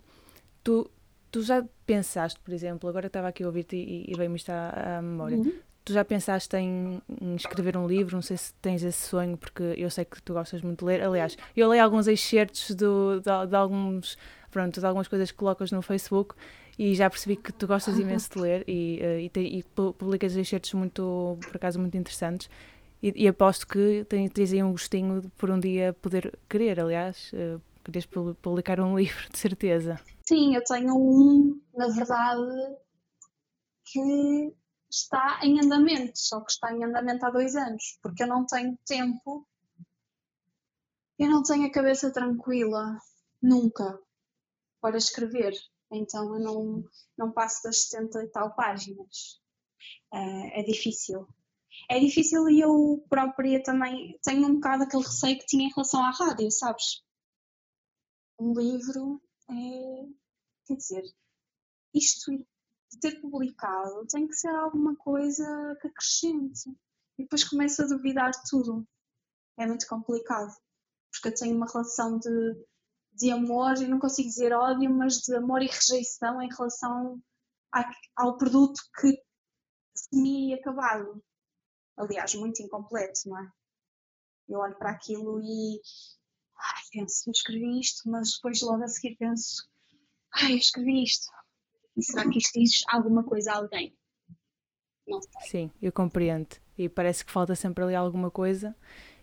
tu, 0.65 0.91
tu 1.31 1.43
já 1.43 1.65
pensaste, 1.87 2.41
por 2.41 2.53
exemplo, 2.53 2.89
agora 2.89 3.07
estava 3.07 3.29
aqui 3.29 3.45
a 3.45 3.47
ouvir-te 3.47 3.77
e, 3.77 4.11
e 4.11 4.15
veio-me 4.17 4.37
isto 4.37 4.51
à, 4.51 4.99
à 4.99 5.03
memória. 5.03 5.37
Uhum. 5.37 5.53
Tu 5.85 5.93
já 5.93 6.05
pensaste 6.05 6.57
em, 6.57 7.01
em, 7.23 7.37
escrever 7.37 7.77
um 7.77 7.87
livro? 7.87 8.17
Não 8.17 8.23
sei 8.23 8.37
se 8.37 8.53
tens 8.55 8.83
esse 8.83 9.07
sonho, 9.07 9.37
porque 9.37 9.63
eu 9.77 9.89
sei 9.89 10.05
que 10.05 10.21
tu 10.21 10.33
gostas 10.33 10.63
muito 10.63 10.81
de 10.81 10.85
ler. 10.85 11.01
Aliás, 11.03 11.39
eu 11.57 11.69
leio 11.69 11.85
alguns 11.85 12.09
excertos 12.09 12.75
do, 12.75 13.21
de, 13.21 13.47
de, 13.49 13.55
alguns, 13.55 14.19
pronto, 14.51 14.81
de 14.81 14.85
algumas 14.85 15.07
coisas 15.07 15.31
que 15.31 15.37
colocas 15.37 15.71
no 15.71 15.81
Facebook 15.81 16.35
e 16.79 16.95
já 16.95 17.09
percebi 17.09 17.37
que 17.37 17.53
tu 17.53 17.67
gostas 17.67 17.99
imenso 17.99 18.31
de 18.31 18.39
ler 18.39 18.65
e, 18.69 19.01
uh, 19.03 19.21
e, 19.21 19.29
te, 19.31 19.41
e 19.41 19.63
publicas 19.63 20.37
excertos 20.37 20.73
muito, 20.75 21.39
por 21.41 21.57
acaso, 21.57 21.79
muito 21.79 21.97
interessantes. 21.97 22.51
E, 23.03 23.25
e 23.25 23.29
aposto 23.29 23.67
que 23.67 24.05
tens 24.05 24.53
aí 24.53 24.63
um 24.63 24.73
gostinho 24.73 25.21
de 25.23 25.29
por 25.31 25.51
um 25.51 25.59
dia 25.59 25.95
poder 25.95 26.39
querer, 26.49 26.81
aliás, 26.81 27.33
uh, 27.33 27.61
querias 27.85 28.07
publicar 28.07 28.81
um 28.81 28.97
livro, 28.99 29.31
de 29.31 29.39
certeza. 29.39 30.01
Sim, 30.27 30.55
eu 30.55 30.65
tenho 30.65 30.95
um, 30.97 31.61
na 31.75 31.89
verdade, 31.89 32.77
que 33.85 34.53
está 34.91 35.41
em 35.43 35.61
andamento, 35.61 36.13
só 36.19 36.41
que 36.41 36.51
está 36.51 36.73
em 36.73 36.85
andamento 36.85 37.25
há 37.25 37.31
dois 37.31 37.55
anos, 37.55 37.99
porque 38.03 38.23
eu 38.23 38.27
não 38.27 38.45
tenho 38.45 38.77
tempo, 38.87 39.47
eu 41.19 41.31
não 41.31 41.43
tenho 41.43 41.67
a 41.67 41.71
cabeça 41.71 42.13
tranquila, 42.13 42.99
nunca, 43.41 43.99
para 44.81 44.97
escrever. 44.97 45.55
Então 45.91 46.35
eu 46.35 46.41
não, 46.41 46.85
não 47.17 47.33
passo 47.33 47.63
das 47.63 47.89
70 47.89 48.25
e 48.25 48.29
tal 48.29 48.55
páginas. 48.55 49.41
Uh, 50.13 50.51
é 50.53 50.63
difícil. 50.63 51.29
É 51.89 52.01
difícil 52.01 52.49
e 52.49 52.61
eu 52.61 53.05
própria 53.09 53.63
também 53.63 54.19
tenho 54.23 54.47
um 54.47 54.55
bocado 54.55 54.85
aquele 54.85 55.05
receio 55.05 55.39
que 55.39 55.47
tinha 55.47 55.67
em 55.67 55.73
relação 55.73 56.05
à 56.05 56.11
rádio, 56.11 56.51
sabes? 56.51 57.03
Um 58.39 58.53
livro 58.53 59.21
é. 59.51 60.07
Quer 60.67 60.77
dizer, 60.77 61.05
isto 61.95 62.33
de 62.33 63.01
ter 63.01 63.21
publicado 63.21 64.07
tem 64.09 64.27
que 64.27 64.35
ser 64.35 64.49
alguma 64.49 64.97
coisa 64.97 65.77
que 65.81 65.87
acrescente. 65.89 66.69
E 67.19 67.23
depois 67.23 67.45
começo 67.45 67.83
a 67.83 67.87
duvidar 67.87 68.31
de 68.31 68.43
tudo. 68.49 68.87
É 69.59 69.67
muito 69.67 69.87
complicado. 69.87 70.55
Porque 71.13 71.29
eu 71.29 71.35
tenho 71.35 71.57
uma 71.57 71.67
relação 71.67 72.19
de, 72.19 72.29
de 73.17 73.31
amor, 73.31 73.77
e 73.79 73.89
não 73.89 73.99
consigo 73.99 74.29
dizer 74.29 74.53
ódio, 74.53 74.91
mas 74.91 75.19
de 75.19 75.35
amor 75.35 75.63
e 75.63 75.67
rejeição 75.67 76.41
em 76.43 76.49
relação 76.49 77.21
a, 77.73 77.91
ao 78.17 78.37
produto 78.37 78.81
que 79.01 79.19
semi-acabado. 79.95 81.23
Aliás, 81.97 82.35
muito 82.35 82.63
incompleto, 82.63 83.21
não 83.27 83.39
é? 83.39 83.51
Eu 84.49 84.59
olho 84.61 84.77
para 84.77 84.91
aquilo 84.91 85.41
e 85.43 85.81
ai, 86.59 86.83
penso, 86.93 87.29
eu 87.29 87.33
escrevi 87.33 87.81
isto, 87.81 88.09
mas 88.09 88.35
depois 88.35 88.61
logo 88.63 88.85
a 88.85 88.89
seguir 88.89 89.17
penso, 89.17 89.69
ai, 90.35 90.53
eu 90.53 90.59
escrevi 90.59 91.03
isto. 91.03 91.27
E 91.97 92.03
será 92.03 92.29
que 92.29 92.39
isto 92.39 92.59
diz 92.59 92.83
alguma 92.89 93.25
coisa 93.25 93.53
a 93.53 93.57
alguém? 93.57 93.97
Não 95.09 95.21
sei. 95.23 95.49
Sim, 95.49 95.71
eu 95.81 95.91
compreendo. 95.91 96.57
E 96.77 96.89
parece 96.89 97.25
que 97.25 97.33
falta 97.33 97.55
sempre 97.55 97.83
ali 97.83 97.95
alguma 97.95 98.31
coisa 98.31 98.77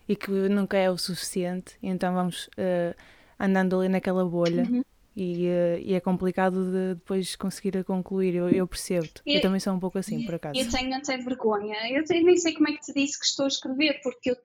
e 0.07 0.15
que 0.15 0.31
nunca 0.31 0.77
é 0.77 0.89
o 0.89 0.97
suficiente, 0.97 1.77
então 1.81 2.13
vamos 2.13 2.47
uh, 2.47 2.95
andando 3.43 3.79
ali 3.79 3.89
naquela 3.89 4.25
bolha. 4.25 4.63
Uhum. 4.63 4.83
E, 5.15 5.47
uh, 5.47 5.77
e, 5.79 5.93
é 5.93 5.99
complicado 5.99 6.71
de 6.71 6.95
depois 6.95 7.35
conseguir 7.35 7.83
concluir, 7.83 8.33
eu, 8.33 8.49
eu 8.49 8.67
percebo-te. 8.67 9.21
Eu, 9.23 9.35
eu, 9.35 9.41
também 9.41 9.59
sou 9.59 9.73
um 9.73 9.79
pouco 9.79 9.99
assim, 9.99 10.25
por 10.25 10.33
acaso. 10.33 10.59
Eu 10.59 10.67
tenho 10.67 10.95
até 10.95 11.17
vergonha. 11.17 11.75
Eu 11.91 12.03
nem 12.09 12.35
sei 12.35 12.53
como 12.53 12.69
é 12.69 12.71
que 12.71 12.81
te 12.81 12.93
disse 12.93 13.19
que 13.19 13.25
estou 13.25 13.45
a 13.45 13.47
escrever, 13.47 14.01
porque 14.01 14.31
eu, 14.31 14.37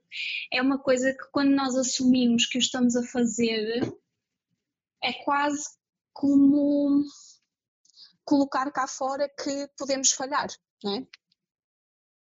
é 0.52 0.60
uma 0.60 0.78
coisa 0.78 1.10
que 1.12 1.24
quando 1.32 1.52
nós 1.52 1.74
assumimos 1.74 2.44
que 2.44 2.58
o 2.58 2.60
estamos 2.60 2.96
a 2.96 3.02
fazer, 3.04 3.80
é 5.02 5.12
quase 5.24 5.64
como 6.12 7.02
colocar 8.24 8.70
cá 8.70 8.86
fora 8.86 9.26
que 9.26 9.68
podemos 9.78 10.10
falhar, 10.10 10.48
não 10.84 10.96
é? 10.96 11.06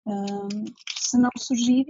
Um, 0.06 0.48
se 0.96 1.18
não 1.18 1.30
surgir. 1.36 1.86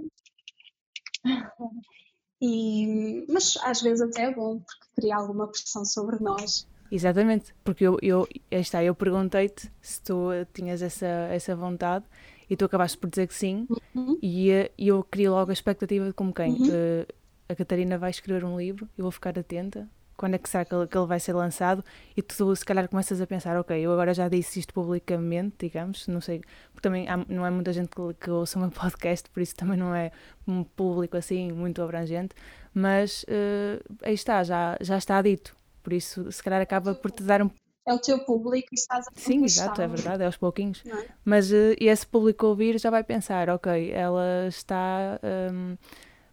E, 2.41 3.25
mas 3.29 3.57
às 3.63 3.81
vezes 3.81 4.01
até 4.01 4.23
é 4.23 4.33
bom, 4.33 4.59
porque 4.59 4.85
cria 4.95 5.15
alguma 5.15 5.47
pressão 5.47 5.85
sobre 5.85 6.19
nós. 6.19 6.67
Exatamente, 6.91 7.53
porque 7.63 7.85
eu, 7.85 7.97
eu, 8.01 8.27
está, 8.51 8.83
eu 8.83 8.93
perguntei-te 8.93 9.71
se 9.81 10.01
tu 10.01 10.29
tinhas 10.53 10.81
essa, 10.81 11.05
essa 11.05 11.55
vontade 11.55 12.03
e 12.49 12.57
tu 12.57 12.65
acabaste 12.65 12.97
por 12.97 13.09
dizer 13.09 13.27
que 13.27 13.33
sim, 13.33 13.65
uhum. 13.95 14.19
e, 14.21 14.49
e 14.77 14.87
eu 14.89 15.01
queria 15.03 15.31
logo 15.31 15.51
a 15.51 15.53
expectativa 15.53 16.05
de 16.05 16.13
como 16.13 16.33
quem? 16.33 16.51
Uhum. 16.51 16.67
Uh, 16.67 17.07
a 17.47 17.55
Catarina 17.55 17.97
vai 17.97 18.09
escrever 18.09 18.43
um 18.43 18.57
livro, 18.57 18.89
eu 18.97 19.03
vou 19.03 19.11
ficar 19.11 19.37
atenta, 19.39 19.87
quando 20.21 20.35
é 20.35 20.37
que 20.37 20.47
será 20.47 20.63
que 20.63 20.75
ele, 20.75 20.85
que 20.85 20.95
ele 20.95 21.07
vai 21.07 21.19
ser 21.19 21.33
lançado? 21.33 21.83
E 22.15 22.21
tu 22.21 22.55
se 22.55 22.63
calhar 22.63 22.87
começas 22.87 23.19
a 23.19 23.25
pensar, 23.25 23.57
ok, 23.57 23.75
eu 23.75 23.91
agora 23.91 24.13
já 24.13 24.29
disse 24.29 24.59
isto 24.59 24.71
publicamente, 24.71 25.55
digamos, 25.57 26.07
não 26.07 26.21
sei, 26.21 26.41
porque 26.71 26.87
também 26.87 27.09
há, 27.09 27.17
não 27.27 27.43
é 27.43 27.49
muita 27.49 27.73
gente 27.73 27.89
que, 27.89 28.13
que 28.13 28.29
ouça 28.29 28.59
o 28.59 28.61
meu 28.61 28.69
podcast, 28.69 29.27
por 29.31 29.41
isso 29.41 29.55
também 29.55 29.75
não 29.75 29.95
é 29.95 30.11
um 30.47 30.63
público 30.63 31.17
assim 31.17 31.51
muito 31.51 31.81
abrangente, 31.81 32.35
mas 32.71 33.23
uh, 33.23 33.83
aí 34.03 34.13
está, 34.13 34.43
já, 34.43 34.77
já 34.79 34.95
está 34.95 35.19
dito, 35.23 35.55
por 35.81 35.91
isso 35.91 36.31
se 36.31 36.43
calhar 36.43 36.61
acaba 36.61 36.93
por 36.93 37.09
te 37.09 37.23
dar 37.23 37.41
um 37.41 37.49
é 37.83 37.91
o 37.91 37.97
teu 37.97 38.23
público 38.23 38.67
e 38.71 38.75
estás 38.75 39.07
a 39.07 39.11
Sim, 39.15 39.43
exato, 39.43 39.81
é 39.81 39.87
verdade, 39.87 40.21
é 40.21 40.27
aos 40.27 40.37
pouquinhos. 40.37 40.83
É? 40.85 41.07
Mas 41.25 41.51
uh, 41.51 41.73
esse 41.79 42.05
público 42.05 42.45
ouvir 42.45 42.77
já 42.77 42.91
vai 42.91 43.03
pensar, 43.03 43.49
ok, 43.49 43.91
ela 43.91 44.47
está, 44.47 45.19
um, 45.51 45.75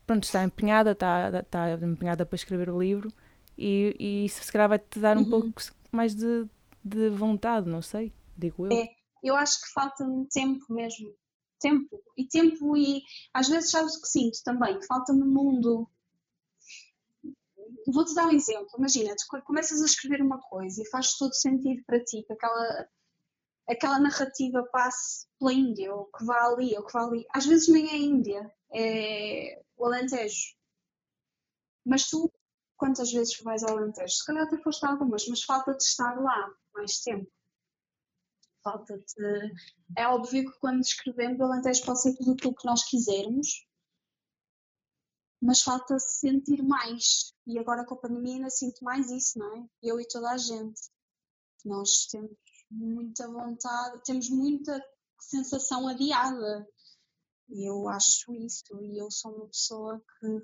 pronto, 0.07 0.25
está 0.25 0.45
empenhada, 0.45 0.91
está, 0.93 1.39
está 1.39 1.71
empenhada 1.73 2.27
para 2.27 2.37
escrever 2.37 2.69
o 2.69 2.79
livro 2.79 3.11
e, 3.59 3.97
e 3.99 4.25
isso 4.25 4.43
se 4.45 4.53
calhar 4.53 4.69
vai-te 4.69 5.01
dar 5.01 5.17
um 5.17 5.23
uhum. 5.23 5.31
pouco 5.31 5.53
mais 5.91 6.15
de, 6.15 6.47
de 6.85 7.11
vontade, 7.11 7.69
não 7.69 7.83
sei, 7.83 8.13
digo 8.37 8.67
eu. 8.67 8.73
É, 8.73 8.89
eu 9.23 9.35
acho 9.35 9.61
que 9.61 9.73
falta-me 9.73 10.27
tempo 10.29 10.65
mesmo. 10.73 11.13
Tempo. 11.61 12.01
E 12.17 12.25
tempo 12.29 12.77
e 12.77 13.03
às 13.35 13.49
vezes 13.49 13.73
sabes 13.73 13.97
o 13.97 14.03
que 14.03 14.09
sinto 14.09 14.39
também, 14.45 14.81
falta-me 14.87 15.25
mundo. 15.25 15.91
Vou-te 17.89 18.15
dar 18.15 18.27
um 18.27 18.33
exemplo. 18.33 18.69
Imagina, 18.79 19.17
tu 19.17 19.43
começas 19.43 19.83
a 19.83 19.87
escrever 19.87 20.23
uma 20.23 20.41
coisa 20.41 20.81
e 20.81 20.89
faz 20.89 21.15
todo 21.15 21.35
sentido 21.35 21.83
para 21.85 22.05
ti, 22.05 22.23
que 22.23 22.33
aquela, 22.33 22.89
aquela 23.69 23.99
narrativa 23.99 24.63
passe 24.71 25.27
pela 25.39 25.53
Índia, 25.53 25.93
ou 25.93 26.05
que 26.07 26.25
vá 26.25 26.47
ali, 26.47 26.77
ou 26.77 26.87
que 26.87 26.93
vá 26.93 27.05
ali. 27.05 27.27
Às 27.35 27.47
vezes 27.47 27.69
nem 27.69 27.91
é 27.91 27.97
Índia, 27.97 28.55
é 28.73 29.63
o 29.77 29.87
Alentejo. 29.87 30.55
Mas 31.85 32.09
tu 32.09 32.31
quantas 32.79 33.13
vezes 33.13 33.39
vais 33.41 33.63
ao 33.63 33.77
Alentejo? 33.77 34.15
Se 34.15 34.25
calhar 34.25 34.45
até 34.45 34.57
foste 34.63 34.87
algumas, 34.87 35.27
mas 35.27 35.43
falta-te 35.43 35.85
estar 35.85 36.19
lá 36.19 36.51
mais 36.73 37.01
tempo. 37.01 37.31
Falta-te. 38.63 39.15
É 39.97 40.07
óbvio 40.09 40.51
que 40.51 40.59
quando 40.61 40.81
escrevemos, 40.81 41.39
o 41.41 41.45
Alentejo 41.45 41.85
pode 41.85 42.01
ser 42.01 42.17
tudo 42.17 42.33
aquilo 42.33 42.55
que 42.55 42.67
nós 42.67 42.85
quisermos, 42.85 43.67
mas 45.43 45.63
falta 45.63 45.99
-se 45.99 46.21
sentir 46.21 46.63
mais. 46.63 47.35
E 47.47 47.59
agora 47.59 47.85
com 47.85 47.95
a 47.95 47.99
pandemia 47.99 48.37
ainda 48.37 48.51
sinto 48.51 48.83
mais 48.85 49.11
isso, 49.11 49.39
não 49.39 49.57
é? 49.57 49.69
Eu 49.83 50.01
e 50.01 50.07
toda 50.07 50.31
a 50.31 50.39
gente. 50.39 50.81
Nós 51.65 52.07
temos 52.07 52.37
muita 52.71 53.29
vontade, 53.29 54.03
temos 54.05 54.29
muita 54.31 54.85
sensação 55.21 55.89
adiada. 55.89 56.69
E 57.49 57.69
eu 57.69 57.89
acho 57.89 58.33
isso. 58.35 58.65
E 58.81 58.99
eu 58.99 59.11
sou 59.11 59.35
uma 59.35 59.47
pessoa 59.47 60.01
que 60.21 60.43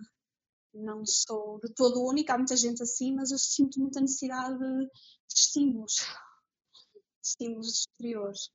não 0.75 1.05
sou 1.07 1.61
de 1.61 1.73
todo 1.75 2.05
única, 2.05 2.35
há 2.35 2.39
muita 2.39 2.57
gente 2.57 2.83
assim, 2.83 3.15
mas 3.15 3.31
eu 3.31 3.39
sinto 3.39 3.81
muita 3.81 4.01
necessidade 4.01 4.59
de, 4.59 4.91
estímulos, 5.35 5.95
de 5.95 7.29
estímulos 7.29 7.69
exteriores, 7.69 8.51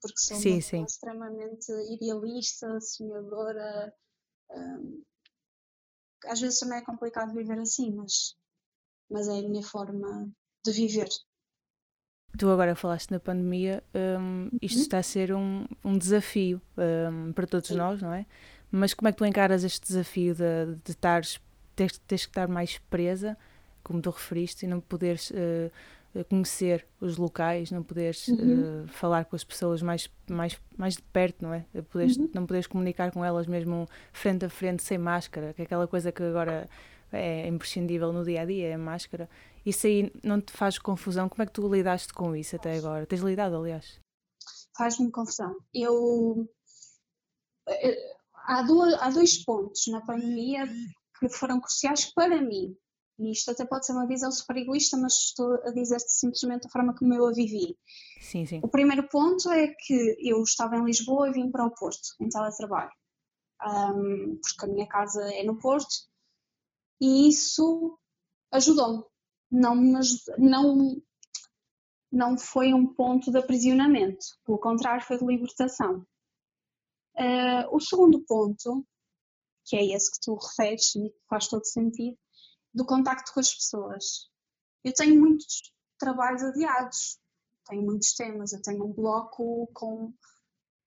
porque 0.00 0.18
sou 0.18 0.36
sim, 0.36 0.60
sim. 0.60 0.84
extremamente 0.84 1.72
idealista, 1.90 2.80
sonhadora. 2.80 3.94
Hum, 4.50 5.02
às 6.26 6.40
vezes 6.40 6.58
também 6.58 6.78
é 6.78 6.84
complicado 6.84 7.34
viver 7.34 7.58
assim, 7.58 7.94
mas, 7.94 8.36
mas 9.10 9.28
é 9.28 9.38
a 9.38 9.48
minha 9.48 9.62
forma 9.62 10.30
de 10.64 10.72
viver. 10.72 11.08
Tu 12.36 12.48
agora 12.48 12.74
falaste 12.74 13.10
na 13.12 13.20
pandemia, 13.20 13.82
um, 13.94 14.50
isto 14.60 14.76
uhum. 14.76 14.82
está 14.82 14.98
a 14.98 15.02
ser 15.02 15.32
um, 15.32 15.64
um 15.84 15.96
desafio 15.96 16.60
um, 16.76 17.32
para 17.32 17.46
todos 17.46 17.68
Sim. 17.68 17.76
nós, 17.76 18.02
não 18.02 18.12
é? 18.12 18.26
Mas 18.72 18.92
como 18.92 19.08
é 19.08 19.12
que 19.12 19.18
tu 19.18 19.24
encaras 19.24 19.62
este 19.62 19.86
desafio 19.86 20.34
de, 20.34 20.74
de 20.82 20.90
estares, 20.90 21.40
teres, 21.74 21.98
teres 21.98 22.24
que 22.26 22.30
estar 22.30 22.48
mais 22.48 22.78
presa, 22.90 23.36
como 23.82 24.00
tu 24.00 24.10
referiste, 24.10 24.64
e 24.64 24.68
não 24.68 24.80
poderes 24.80 25.30
uh, 25.30 25.70
conhecer 26.28 26.86
os 27.00 27.16
locais, 27.16 27.70
não 27.70 27.82
poderes 27.82 28.28
uhum. 28.28 28.84
uh, 28.84 28.88
falar 28.88 29.24
com 29.24 29.34
as 29.34 29.44
pessoas 29.44 29.82
mais, 29.82 30.10
mais, 30.30 30.60
mais 30.76 30.96
de 30.96 31.02
perto, 31.02 31.42
não 31.42 31.52
é? 31.52 31.64
Poderes, 31.90 32.16
uhum. 32.16 32.30
Não 32.32 32.46
poderes 32.46 32.66
comunicar 32.66 33.10
com 33.10 33.24
elas 33.24 33.46
mesmo 33.46 33.88
frente 34.12 34.44
a 34.44 34.48
frente, 34.48 34.82
sem 34.82 34.98
máscara, 34.98 35.52
que 35.52 35.62
é 35.62 35.64
aquela 35.64 35.86
coisa 35.86 36.12
que 36.12 36.22
agora 36.22 36.68
é 37.12 37.46
imprescindível 37.46 38.12
no 38.12 38.24
dia 38.24 38.42
a 38.42 38.44
dia, 38.44 38.68
é 38.68 38.74
a 38.74 38.78
máscara. 38.78 39.28
Isso 39.64 39.86
aí 39.86 40.12
não 40.22 40.40
te 40.40 40.52
faz 40.52 40.78
confusão? 40.78 41.28
Como 41.28 41.42
é 41.42 41.46
que 41.46 41.52
tu 41.52 41.72
lidaste 41.72 42.12
com 42.12 42.34
isso 42.36 42.56
até 42.56 42.76
agora? 42.76 43.06
Tens 43.06 43.22
lidado, 43.22 43.56
aliás? 43.56 43.98
Faz-me 44.76 45.10
confusão. 45.10 45.56
Eu. 45.72 46.48
Eh, 47.68 48.14
há 48.46 48.62
dois 49.10 49.42
pontos 49.44 49.86
na 49.88 50.00
pandemia 50.00 50.66
que 51.18 51.28
foram 51.28 51.60
cruciais 51.60 52.12
para 52.12 52.40
mim. 52.40 52.76
E 53.18 53.30
isto 53.30 53.50
até 53.50 53.64
pode 53.64 53.86
ser 53.86 53.92
uma 53.92 54.06
visão 54.06 54.30
super 54.32 54.56
egoísta, 54.56 54.96
mas 54.96 55.14
estou 55.14 55.54
a 55.62 55.70
dizer-te 55.70 56.10
simplesmente 56.10 56.66
a 56.66 56.70
forma 56.70 56.94
como 56.96 57.14
eu 57.14 57.26
a 57.26 57.32
vivi. 57.32 57.78
Sim, 58.20 58.44
sim. 58.44 58.60
O 58.62 58.68
primeiro 58.68 59.08
ponto 59.08 59.50
é 59.50 59.68
que 59.68 60.16
eu 60.18 60.42
estava 60.42 60.76
em 60.76 60.84
Lisboa 60.84 61.28
e 61.28 61.32
vim 61.32 61.50
para 61.50 61.64
o 61.64 61.70
Porto, 61.70 62.08
em 62.20 62.28
teletrabalho. 62.28 62.90
Um, 63.64 64.38
porque 64.42 64.64
a 64.64 64.68
minha 64.68 64.86
casa 64.88 65.22
é 65.32 65.44
no 65.44 65.58
Porto 65.58 65.94
e 67.00 67.28
isso 67.28 67.98
ajudou-me. 68.50 69.04
Não, 69.50 69.76
não, 70.38 71.02
não 72.10 72.38
foi 72.38 72.74
um 72.74 72.86
ponto 72.86 73.30
de 73.30 73.38
aprisionamento, 73.38 74.26
pelo 74.44 74.58
contrário, 74.58 75.04
foi 75.04 75.18
de 75.18 75.24
libertação. 75.24 76.04
Uh, 77.16 77.64
o 77.70 77.78
segundo 77.78 78.24
ponto, 78.26 78.84
que 79.64 79.76
é 79.76 79.94
esse 79.94 80.10
que 80.10 80.20
tu 80.20 80.34
referes 80.34 80.94
e 80.96 81.12
faz 81.28 81.48
todo 81.48 81.64
sentido, 81.64 82.18
do 82.72 82.84
contacto 82.84 83.32
com 83.32 83.40
as 83.40 83.54
pessoas. 83.54 84.28
Eu 84.82 84.92
tenho 84.92 85.18
muitos 85.18 85.72
trabalhos 85.98 86.42
adiados, 86.42 87.18
tenho 87.66 87.82
muitos 87.82 88.12
temas, 88.14 88.52
eu 88.52 88.60
tenho 88.60 88.84
um 88.84 88.92
bloco 88.92 89.68
com 89.72 90.12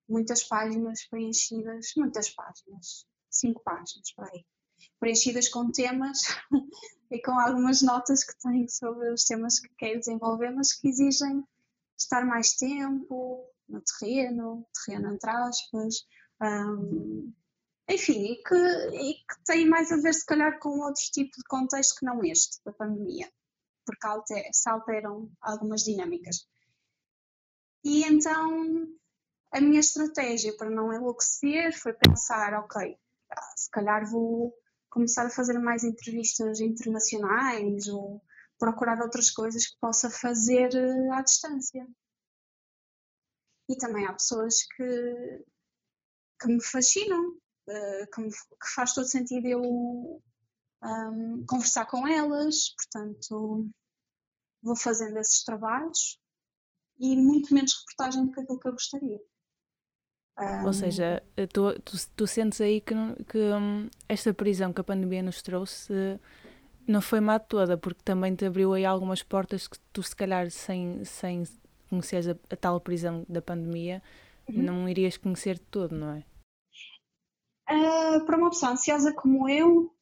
muitas 0.08 0.44
páginas 0.44 1.06
preenchidas, 1.10 1.94
muitas 1.98 2.30
páginas, 2.30 3.06
cinco 3.30 3.62
páginas 3.64 4.12
por 4.16 4.26
aí, 4.26 4.46
preenchidas 5.00 5.50
com 5.50 5.72
temas 5.72 6.20
e 7.12 7.22
com 7.22 7.32
algumas 7.40 7.82
notas 7.82 8.24
que 8.24 8.38
tenho 8.40 8.70
sobre 8.70 9.12
os 9.12 9.24
temas 9.26 9.60
que 9.60 9.70
quero 9.78 10.00
desenvolver, 10.00 10.52
mas 10.52 10.74
que 10.74 10.88
exigem 10.88 11.44
estar 11.98 12.26
mais 12.26 12.56
tempo 12.56 13.50
no 13.68 13.82
terreno, 13.82 14.66
terreno 14.86 15.14
entre 15.14 15.30
aspas, 15.30 16.06
um, 16.42 17.34
enfim, 17.90 18.34
e 18.34 18.44
que, 18.44 18.56
e 18.56 19.14
que 19.14 19.44
tem 19.46 19.68
mais 19.68 19.92
a 19.92 19.98
ver 19.98 20.14
se 20.14 20.26
calhar 20.26 20.60
com 20.60 20.80
outro 20.80 21.02
tipo 21.12 21.32
de 21.38 21.44
contexto 21.48 22.00
que 22.00 22.06
não 22.06 22.24
este, 22.24 22.60
da 22.66 22.74
pandemia, 22.74 23.32
porque 23.86 24.06
alter, 24.06 24.50
se 24.52 24.70
alteram 24.70 25.32
algumas 25.42 25.84
dinâmicas. 25.84 26.48
E 27.84 28.04
então 28.04 28.88
a 29.52 29.62
minha 29.62 29.80
estratégia 29.80 30.56
para 30.58 30.70
não 30.70 30.94
enlouquecer 30.94 31.78
foi 31.80 31.94
pensar, 31.94 32.54
ok, 32.56 32.98
se 33.56 33.70
calhar 33.72 34.10
vou 34.10 34.54
começar 34.90 35.26
a 35.26 35.30
fazer 35.30 35.58
mais 35.60 35.84
entrevistas 35.84 36.60
internacionais 36.60 37.88
ou 37.88 38.22
procurar 38.60 39.00
outras 39.02 39.30
coisas 39.30 39.68
que 39.68 39.80
possa 39.80 40.10
fazer 40.10 40.74
eh, 40.74 41.10
à 41.14 41.22
distância. 41.22 41.88
E 43.70 43.78
também 43.78 44.06
há 44.06 44.14
pessoas 44.14 44.64
que, 44.76 45.46
que 46.42 46.48
me 46.48 46.64
fascinam, 46.64 47.38
eh, 47.68 48.06
que, 48.14 48.22
me, 48.22 48.32
que 48.32 48.74
faz 48.76 48.94
todo 48.94 49.06
sentido 49.06 49.46
eu 49.48 49.62
um, 50.84 51.46
conversar 51.48 51.86
com 51.86 52.08
elas, 52.08 52.70
portanto 52.76 53.70
vou 54.62 54.76
fazendo 54.76 55.18
esses 55.18 55.44
trabalhos 55.44 56.20
e 57.00 57.16
muito 57.16 57.54
menos 57.54 57.74
reportagem 57.80 58.26
do 58.26 58.32
que 58.32 58.42
aquilo 58.42 58.60
que 58.60 58.68
eu 58.68 58.72
gostaria. 58.72 59.20
Ou 60.66 60.72
seja, 60.72 61.24
eh, 61.36 61.48
tu, 61.48 61.74
tu, 61.80 61.98
tu, 62.16 62.28
sentes 62.28 62.62
aí 62.62 62.80
que, 62.80 62.94
que 63.28 63.40
um, 63.40 63.90
esta 64.08 64.32
prisão 64.32 64.72
que 64.72 64.80
a 64.80 64.84
pandemia 64.84 65.24
nos 65.24 65.42
trouxe 65.42 66.20
não 66.88 67.02
foi 67.02 67.20
má 67.20 67.40
toda, 67.40 67.76
porque 67.76 68.02
também 68.04 68.36
te 68.36 68.46
abriu 68.46 68.74
aí 68.74 68.86
algumas 68.86 69.24
portas 69.24 69.68
que 69.68 69.80
tu, 69.92 70.04
se 70.04 70.16
calhar, 70.16 70.52
sem, 70.52 71.04
sem 71.04 71.44
conheceres 71.90 72.30
a, 72.30 72.36
a 72.52 72.56
tal 72.56 72.80
prisão 72.80 73.26
da 73.28 73.42
pandemia, 73.42 74.02
uhum. 74.48 74.62
não 74.62 74.90
irias 74.90 75.18
conhecer 75.18 75.58
todo, 75.58 75.96
não 75.96 76.14
é? 76.14 76.24
Uh, 77.70 78.26
para 78.26 78.38
uma 78.38 78.50
pessoa 78.50 78.72
ansiosa 78.72 79.14
como 79.14 79.50
eu, 79.50 79.94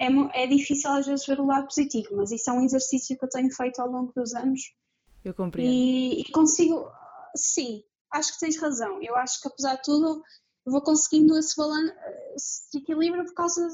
é, 0.00 0.06
é 0.44 0.46
difícil 0.46 0.90
às 0.90 1.06
vezes 1.06 1.26
ver 1.26 1.40
o 1.40 1.46
lado 1.46 1.66
positivo, 1.66 2.16
mas 2.16 2.30
isso 2.30 2.48
é 2.48 2.52
um 2.52 2.64
exercício 2.64 3.18
que 3.18 3.24
eu 3.24 3.28
tenho 3.28 3.52
feito 3.52 3.80
ao 3.80 3.90
longo 3.90 4.12
dos 4.14 4.34
anos. 4.34 4.72
Eu 5.24 5.34
compreendo. 5.34 5.68
E, 5.68 6.20
e 6.20 6.30
consigo, 6.30 6.88
sim, 7.34 7.82
acho 8.12 8.32
que 8.34 8.40
tens 8.40 8.60
razão. 8.60 9.02
Eu 9.02 9.16
acho 9.16 9.40
que 9.40 9.48
apesar 9.48 9.74
de 9.74 9.82
tudo, 9.82 10.22
vou 10.64 10.80
conseguindo 10.80 11.36
esse, 11.36 11.56
balan 11.56 11.92
esse 12.34 12.78
equilíbrio 12.78 13.24
por 13.24 13.34
causa 13.34 13.68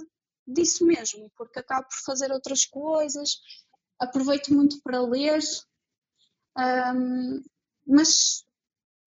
disso 0.47 0.87
mesmo, 0.87 1.31
porque 1.37 1.59
acabo 1.59 1.87
por 1.89 1.99
fazer 2.05 2.31
outras 2.33 2.65
coisas, 2.65 3.39
aproveito 3.99 4.53
muito 4.53 4.81
para 4.83 5.01
ler, 5.01 5.41
um, 6.57 7.43
mas 7.87 8.45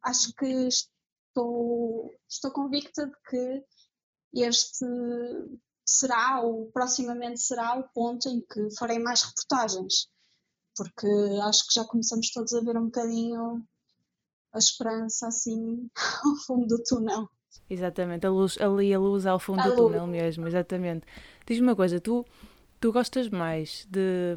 acho 0.04 0.34
que 0.34 0.68
estou, 0.68 2.14
estou 2.30 2.52
convicta 2.52 3.06
de 3.06 3.16
que 3.30 3.66
este 4.34 4.86
será, 5.86 6.42
ou 6.42 6.70
proximamente 6.72 7.40
será, 7.40 7.78
o 7.78 7.84
ponto 7.94 8.28
em 8.28 8.42
que 8.42 8.76
farei 8.78 9.00
mais 9.00 9.24
reportagens, 9.24 10.10
porque 10.76 11.08
acho 11.44 11.68
que 11.68 11.74
já 11.76 11.86
começamos 11.86 12.30
todos 12.32 12.54
a 12.54 12.62
ver 12.62 12.78
um 12.78 12.86
bocadinho 12.86 13.66
a 14.54 14.58
esperança 14.58 15.28
assim 15.28 15.90
ao 16.26 16.36
fundo 16.46 16.68
do 16.68 16.84
túnel. 16.84 17.30
Exatamente, 17.70 18.26
a 18.26 18.30
luz, 18.30 18.58
ali 18.60 18.94
a 18.94 19.00
luz 19.00 19.26
ao 19.26 19.40
fundo 19.40 19.62
a 19.62 19.64
do 19.64 19.70
luz. 19.70 19.78
túnel 19.78 20.08
mesmo, 20.08 20.48
exatamente. 20.48 21.06
Diz-me 21.46 21.68
uma 21.68 21.76
coisa, 21.76 22.00
tu, 22.00 22.26
tu 22.80 22.92
gostas 22.92 23.30
mais 23.30 23.88
de, 23.90 24.36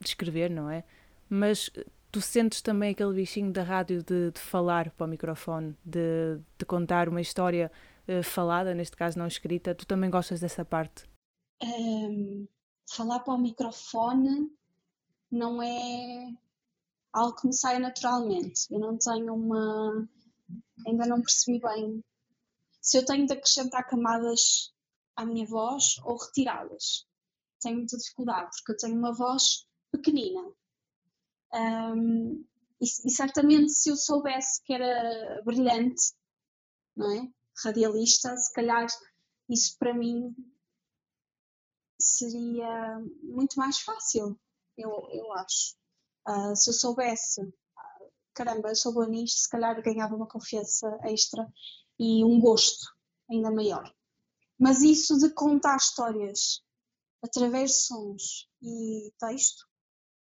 de 0.00 0.08
escrever, 0.08 0.50
não 0.50 0.70
é? 0.70 0.84
Mas 1.28 1.70
tu 2.10 2.20
sentes 2.20 2.62
também 2.62 2.90
aquele 2.90 3.12
bichinho 3.14 3.52
da 3.52 3.62
rádio 3.62 4.02
de, 4.02 4.30
de 4.30 4.40
falar 4.40 4.90
para 4.90 5.06
o 5.06 5.08
microfone, 5.08 5.76
de, 5.84 6.38
de 6.58 6.64
contar 6.64 7.08
uma 7.08 7.20
história 7.20 7.70
uh, 8.08 8.22
falada, 8.22 8.74
neste 8.74 8.96
caso 8.96 9.18
não 9.18 9.26
escrita, 9.26 9.74
tu 9.74 9.86
também 9.86 10.10
gostas 10.10 10.40
dessa 10.40 10.64
parte? 10.64 11.08
Um, 11.62 12.46
falar 12.88 13.20
para 13.20 13.34
o 13.34 13.38
microfone 13.38 14.50
não 15.30 15.62
é 15.62 16.32
algo 17.12 17.36
que 17.36 17.46
me 17.46 17.54
sai 17.54 17.78
naturalmente. 17.78 18.66
Eu 18.70 18.78
não 18.78 18.98
tenho 18.98 19.34
uma. 19.34 20.08
Ainda 20.86 21.06
não 21.06 21.20
percebi 21.20 21.58
bem 21.60 22.04
se 22.80 22.98
eu 22.98 23.04
tenho 23.04 23.26
de 23.26 23.32
acrescentar 23.32 23.84
camadas 23.88 24.72
à 25.16 25.24
minha 25.24 25.46
voz 25.46 25.98
ou 26.04 26.16
retirá-las. 26.16 27.06
Tenho 27.60 27.78
muita 27.78 27.96
dificuldade, 27.96 28.50
porque 28.58 28.72
eu 28.72 28.76
tenho 28.76 28.98
uma 28.98 29.12
voz 29.12 29.66
pequenina. 29.90 30.42
Um, 31.52 32.44
e, 32.80 32.84
e, 32.84 33.10
certamente 33.10 33.72
se 33.72 33.90
eu 33.90 33.96
soubesse 33.96 34.62
que 34.62 34.72
era 34.72 35.42
brilhante, 35.44 36.12
não 36.94 37.10
é? 37.10 37.28
Radialista, 37.64 38.36
se 38.36 38.52
calhar 38.52 38.86
isso 39.48 39.76
para 39.78 39.94
mim 39.94 40.34
seria 41.98 43.00
muito 43.22 43.58
mais 43.58 43.78
fácil, 43.78 44.38
eu, 44.76 44.90
eu 45.10 45.32
acho. 45.32 45.74
Uh, 46.28 46.54
se 46.56 46.70
eu 46.70 46.74
soubesse, 46.74 47.40
caramba, 48.34 48.68
eu 48.68 48.76
sou 48.76 48.92
boa 48.92 49.06
nisto, 49.06 49.38
se 49.38 49.48
calhar 49.48 49.80
ganhava 49.82 50.14
uma 50.14 50.28
confiança 50.28 50.98
extra 51.04 51.50
e 51.98 52.24
um 52.24 52.40
gosto 52.40 52.94
ainda 53.30 53.50
maior. 53.50 53.90
Mas 54.58 54.82
isso 54.82 55.18
de 55.18 55.30
contar 55.30 55.76
histórias 55.76 56.62
através 57.22 57.70
de 57.70 57.82
sons 57.82 58.48
e 58.62 59.12
texto, 59.18 59.66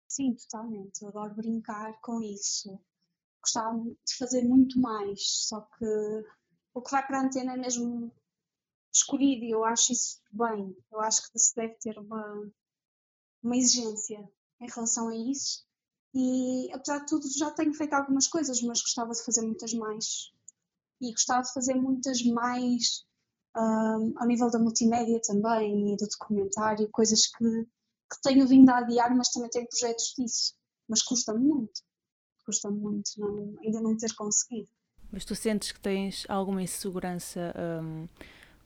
sim, 0.08 0.34
totalmente. 0.36 1.02
Eu 1.02 1.10
adoro 1.10 1.36
brincar 1.36 2.00
com 2.02 2.21
isso. 2.21 2.80
Gostava 3.41 3.78
de 3.80 4.17
fazer 4.17 4.43
muito 4.43 4.80
mais, 4.80 5.48
só 5.48 5.62
que 5.62 5.86
o 6.76 6.82
que 6.82 6.92
vai 6.92 7.06
para 7.06 7.20
a 7.20 7.24
antena 7.24 7.54
é 7.54 7.58
mesmo 7.58 8.12
escolhido 8.94 9.44
e 9.44 9.52
eu 9.52 9.66
acho 9.66 9.92
isso 9.94 10.22
bem. 10.32 10.78
Eu 10.92 11.00
acho 11.02 11.32
que 11.32 11.40
se 11.40 11.56
deve 11.56 11.74
ter 11.76 11.98
uma, 11.98 12.52
uma 13.42 13.58
exigência 13.58 14.20
em 14.62 14.70
relação 14.70 15.10
a 15.10 15.16
isso 15.16 15.66
e 16.16 16.72
apesar 16.72 17.00
de 17.00 17.08
tudo, 17.08 17.28
já 17.38 17.52
tenho 17.52 17.74
feito 17.74 17.94
algumas 17.94 18.26
coisas, 18.26 18.62
mas 18.62 18.82
gostava 18.82 19.12
de 19.12 19.22
fazer 19.22 19.42
muitas 19.42 19.74
mais. 19.74 20.32
E 21.02 21.12
gostava 21.12 21.42
de 21.42 21.52
fazer 21.52 21.76
muitas 21.76 22.24
mais 22.24 23.06
um, 23.54 24.14
ao 24.18 24.26
nível 24.26 24.50
da 24.50 24.58
multimédia 24.58 25.20
também 25.22 25.94
e 25.94 25.98
do 25.98 26.08
documentário, 26.08 26.90
coisas 26.90 27.28
que, 27.28 27.66
que 27.66 28.22
tenho 28.24 28.48
vindo 28.48 28.70
a 28.70 28.78
adiar, 28.78 29.14
mas 29.14 29.30
também 29.30 29.50
tenho 29.50 29.68
projetos 29.68 30.14
disso. 30.18 30.56
Mas 30.88 31.02
custa 31.02 31.34
muito, 31.34 31.82
custa 32.46 32.72
muito 32.72 33.12
não, 33.18 33.58
ainda 33.62 33.82
não 33.82 33.98
ter 33.98 34.16
conseguido. 34.16 34.70
Mas 35.12 35.26
tu 35.26 35.36
sentes 35.36 35.72
que 35.72 35.80
tens 35.80 36.26
alguma 36.28 36.62
insegurança 36.62 37.54
um, 37.84 38.08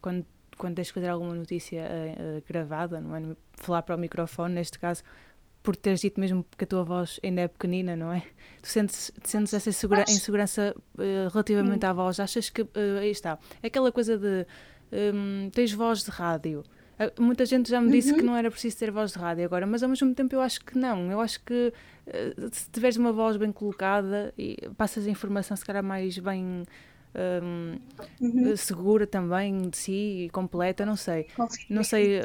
quando, 0.02 0.26
quando 0.58 0.76
tens 0.76 0.88
que 0.88 0.94
fazer 0.94 1.10
alguma 1.10 1.36
notícia 1.36 1.84
uh, 1.84 2.44
gravada, 2.48 3.00
não 3.00 3.16
é? 3.16 3.36
Falar 3.54 3.82
para 3.84 3.96
o 3.96 4.00
microfone, 4.00 4.56
neste 4.56 4.80
caso, 4.80 5.04
por 5.62 5.76
teres 5.76 6.02
dito 6.02 6.20
mesmo 6.20 6.46
que 6.58 6.64
a 6.64 6.68
tua 6.68 6.84
voz 6.84 7.20
ainda 7.24 7.42
é 7.42 7.48
pequenina, 7.48 7.96
não 7.96 8.12
é? 8.12 8.24
Tu 8.62 8.68
sentes, 8.68 9.12
sentes 9.24 9.54
essa 9.54 9.70
insegura, 9.70 10.04
insegurança 10.08 10.76
uh, 10.96 11.30
relativamente 11.32 11.86
hum. 11.86 11.90
à 11.90 11.94
voz? 11.94 12.20
Achas 12.20 12.50
que, 12.50 12.62
uh, 12.62 12.70
aí 13.00 13.12
está, 13.12 13.38
aquela 13.62 13.92
coisa 13.92 14.18
de 14.18 14.46
um, 14.92 15.50
tens 15.52 15.72
voz 15.72 16.04
de 16.04 16.10
rádio, 16.12 16.64
muita 17.18 17.46
gente 17.46 17.70
já 17.70 17.80
me 17.80 17.92
disse 17.92 18.12
uhum. 18.12 18.18
que 18.18 18.24
não 18.24 18.36
era 18.36 18.52
preciso 18.52 18.78
ter 18.78 18.92
voz 18.92 19.12
de 19.12 19.20
rádio 19.20 19.46
agora, 19.46 19.66
mas 19.66 19.84
ao 19.84 19.90
mesmo 19.90 20.14
tempo 20.14 20.36
eu 20.36 20.42
acho 20.42 20.64
que 20.64 20.78
não. 20.78 21.12
Eu 21.12 21.22
acho 21.22 21.44
que 21.44 21.74
uh, 22.08 22.50
se 22.52 22.70
tiveres 22.70 22.98
uma 22.98 23.14
voz 23.14 23.38
bem 23.38 23.52
colocada 23.52 24.34
e 24.38 24.58
passas 24.78 25.08
a 25.08 25.10
informação 25.10 25.56
se 25.56 25.66
calhar 25.66 25.84
mais 25.84 26.18
bem 26.18 26.64
um, 27.16 27.80
uhum. 28.22 28.58
segura 28.58 29.08
também 29.08 29.70
de 29.70 29.78
si 29.78 30.26
e 30.26 30.30
completa, 30.30 30.86
não 30.86 30.96
sei. 30.96 31.28
Não 31.70 31.84
sei, 31.84 32.22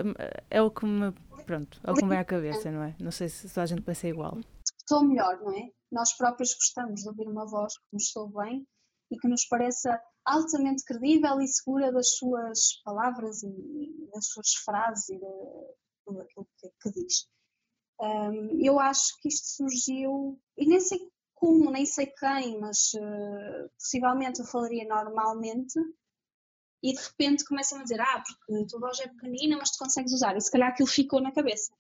é 0.50 0.60
o 0.60 0.70
que 0.70 0.84
me 0.84 1.12
pronto, 1.46 1.78
é 1.84 1.90
o 1.90 1.94
que 1.94 2.02
me 2.02 2.10
vem 2.10 2.18
à 2.18 2.24
cabeça, 2.24 2.70
não 2.70 2.82
é? 2.82 2.94
Não 2.98 3.10
sei 3.10 3.28
se 3.28 3.48
toda 3.48 3.62
a 3.62 3.66
gente 3.66 3.82
pensa 3.82 4.08
igual. 4.08 4.38
Estou 4.78 5.04
melhor, 5.04 5.38
não 5.40 5.52
é? 5.52 5.70
Nós 5.92 6.16
próprios 6.16 6.54
gostamos 6.54 7.02
de 7.02 7.08
ouvir 7.08 7.28
uma 7.28 7.46
voz 7.46 7.76
que 7.78 7.84
nos 7.92 8.10
soe 8.10 8.30
bem 8.32 8.66
e 9.14 9.18
que 9.18 9.28
nos 9.28 9.46
pareça 9.46 10.00
altamente 10.24 10.84
credível 10.84 11.40
e 11.40 11.46
segura 11.46 11.92
das 11.92 12.16
suas 12.16 12.82
palavras 12.84 13.42
e 13.42 14.08
das 14.12 14.26
suas 14.26 14.54
frases 14.64 15.08
e 15.10 15.18
de 15.18 15.26
tudo 16.04 16.20
aquilo 16.20 16.48
que, 16.58 16.68
que 16.82 16.90
diz. 16.90 17.28
Um, 18.00 18.60
eu 18.60 18.80
acho 18.80 19.16
que 19.20 19.28
isto 19.28 19.46
surgiu, 19.46 20.40
e 20.58 20.66
nem 20.66 20.80
sei 20.80 20.98
como, 21.34 21.70
nem 21.70 21.86
sei 21.86 22.06
quem, 22.06 22.58
mas 22.60 22.92
uh, 22.94 23.70
possivelmente 23.78 24.40
eu 24.40 24.46
falaria 24.46 24.84
normalmente 24.86 25.78
e 26.82 26.92
de 26.92 27.00
repente 27.00 27.44
começam 27.44 27.78
a 27.78 27.82
dizer, 27.82 28.00
ah, 28.00 28.22
porque 28.26 28.62
a 28.62 28.66
tua 28.66 28.80
voz 28.80 29.00
é 29.00 29.08
pequenina, 29.08 29.56
mas 29.56 29.70
tu 29.70 29.78
consegues 29.78 30.12
usar, 30.12 30.36
e 30.36 30.40
se 30.40 30.50
calhar 30.50 30.70
aquilo 30.70 30.88
ficou 30.88 31.20
na 31.20 31.32
cabeça. 31.32 31.72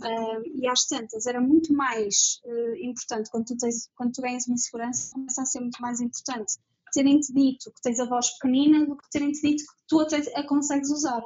Uh, 0.00 0.42
e 0.54 0.68
às 0.68 0.86
tantas 0.86 1.26
era 1.26 1.40
muito 1.40 1.72
mais 1.72 2.40
uh, 2.44 2.76
importante 2.76 3.30
quando 3.30 3.46
tu, 3.46 3.56
tens, 3.56 3.90
quando 3.96 4.12
tu 4.12 4.22
ganhas 4.22 4.46
uma 4.46 4.54
insegurança, 4.54 5.12
começa 5.12 5.42
a 5.42 5.46
ser 5.46 5.60
muito 5.60 5.82
mais 5.82 6.00
importante 6.00 6.52
terem-te 6.92 7.32
dito 7.32 7.72
que 7.72 7.80
tens 7.82 8.00
a 8.00 8.06
voz 8.06 8.30
pequenina 8.38 8.86
do 8.86 8.96
que 8.96 9.10
terem-te 9.10 9.40
dito 9.40 9.64
que 9.64 9.72
tu 9.88 10.00
até 10.00 10.18
a 10.34 10.46
consegues 10.46 10.90
usar. 10.90 11.22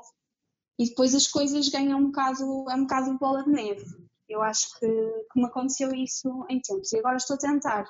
E 0.78 0.88
depois 0.88 1.14
as 1.14 1.26
coisas 1.26 1.68
ganham 1.68 1.98
um 1.98 2.06
bocado, 2.06 2.70
é 2.70 2.74
um 2.74 2.82
bocado 2.82 3.18
bola 3.18 3.44
de 3.44 3.50
neve. 3.50 3.84
Eu 4.28 4.42
acho 4.42 4.78
que, 4.78 4.86
que 4.86 5.40
me 5.40 5.46
aconteceu 5.46 5.94
isso 5.94 6.46
em 6.48 6.60
tempos. 6.60 6.92
E 6.92 6.98
agora 6.98 7.16
estou 7.16 7.36
a 7.36 7.38
tentar 7.38 7.84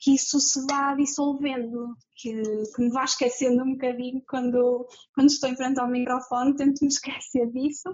que 0.00 0.14
isso 0.14 0.40
se 0.40 0.64
vá 0.66 0.94
dissolvendo, 0.94 1.94
que, 2.16 2.32
que 2.74 2.82
me 2.82 2.90
vá 2.90 3.04
esquecendo 3.04 3.62
um 3.62 3.72
bocadinho 3.72 4.22
quando, 4.26 4.88
quando 5.14 5.28
estou 5.28 5.50
em 5.50 5.56
frente 5.56 5.78
ao 5.78 5.90
microfone, 5.90 6.56
tento 6.56 6.80
me 6.80 6.88
esquecer 6.88 7.50
disso, 7.52 7.90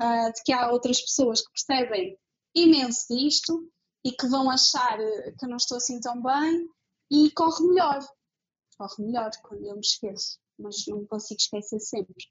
uh, 0.00 0.32
de 0.32 0.42
que 0.44 0.52
há 0.52 0.70
outras 0.70 1.00
pessoas 1.02 1.42
que 1.42 1.52
percebem 1.52 2.18
imenso 2.54 3.06
disto 3.14 3.70
e 4.04 4.12
que 4.12 4.26
vão 4.26 4.50
achar 4.50 4.96
que 4.96 5.44
eu 5.44 5.48
não 5.48 5.58
estou 5.58 5.76
assim 5.76 6.00
tão 6.00 6.22
bem 6.22 6.66
e 7.10 7.30
corre 7.32 7.66
melhor. 7.66 8.00
Corre 8.78 9.04
melhor 9.04 9.30
quando 9.42 9.66
eu 9.66 9.74
me 9.74 9.80
esqueço, 9.80 10.38
mas 10.58 10.86
não 10.88 11.06
consigo 11.06 11.38
esquecer 11.38 11.80
sempre. 11.80 12.24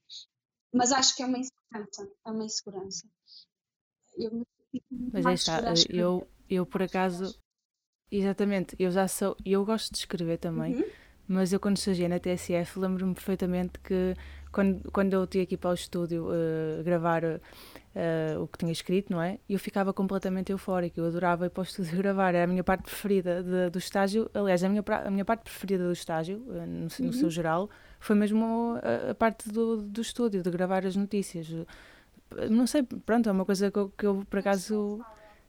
Mas 0.74 0.92
acho 0.92 1.16
que 1.16 1.22
é 1.22 1.28
uma 1.28 1.38
insegurança, 1.38 2.12
é 2.26 2.32
uma 2.32 2.46
insegurança. 2.46 3.08
Eu 4.18 4.44
mas 4.90 5.26
aí 5.26 5.34
está, 5.36 5.62
eu, 5.90 6.28
eu 6.50 6.66
por 6.66 6.82
acaso, 6.82 7.38
exatamente, 8.12 8.76
eu 8.78 8.92
já 8.92 9.08
sou, 9.08 9.36
eu 9.46 9.64
gosto 9.66 9.92
de 9.92 10.00
escrever 10.00 10.38
também, 10.38 10.76
uhum. 10.76 10.86
mas 11.28 11.54
eu 11.54 11.60
quando 11.60 11.78
estagiei 11.78 12.08
na 12.08 12.20
TSF 12.20 12.80
lembro-me 12.80 13.14
perfeitamente 13.14 13.80
que 13.84 14.16
quando, 14.52 14.92
quando 14.92 15.14
eu 15.14 15.26
tinha 15.26 15.44
aqui 15.44 15.56
para 15.56 15.70
o 15.70 15.74
estúdio 15.74 16.28
uh, 16.28 16.84
gravar 16.84 17.24
uh, 17.24 18.42
o 18.42 18.48
que 18.48 18.58
tinha 18.58 18.72
escrito, 18.72 19.12
não 19.12 19.22
é? 19.22 19.40
Eu 19.50 19.58
ficava 19.58 19.94
completamente 19.94 20.52
eufórica, 20.52 21.00
eu 21.00 21.06
adorava 21.06 21.46
ir 21.46 21.50
para 21.50 21.62
o 21.62 21.64
estúdio 21.64 21.96
gravar, 21.98 22.36
era 22.36 22.44
a 22.44 22.48
minha 22.48 22.64
parte 22.64 22.84
preferida 22.84 23.42
de, 23.42 23.70
do 23.70 23.80
estágio. 23.80 24.30
Aliás, 24.34 24.64
a 24.64 24.70
minha, 24.70 24.84
a 25.06 25.10
minha 25.10 25.24
parte 25.24 25.44
preferida 25.44 25.86
do 25.86 25.94
estágio, 25.94 26.38
uh, 26.48 26.66
no, 26.68 26.82
uhum. 26.82 26.88
no, 27.00 27.14
seu 27.14 27.30
geral, 27.30 27.70
foi 28.00 28.16
mesmo 28.16 28.78
a, 28.84 29.12
a 29.12 29.16
parte 29.16 29.50
do, 29.50 29.78
do 29.78 30.02
estúdio, 30.02 30.44
de 30.44 30.52
gravar 30.52 30.86
as 30.86 30.96
notícias. 30.96 31.48
Não 32.50 32.68
sei, 32.68 32.84
pronto, 32.84 33.30
é 33.30 33.32
uma 33.32 33.46
coisa 33.46 33.72
que 33.72 33.80
eu, 33.80 33.90
que 33.90 34.06
eu 34.06 34.26
por 34.30 34.40
acaso 34.40 35.02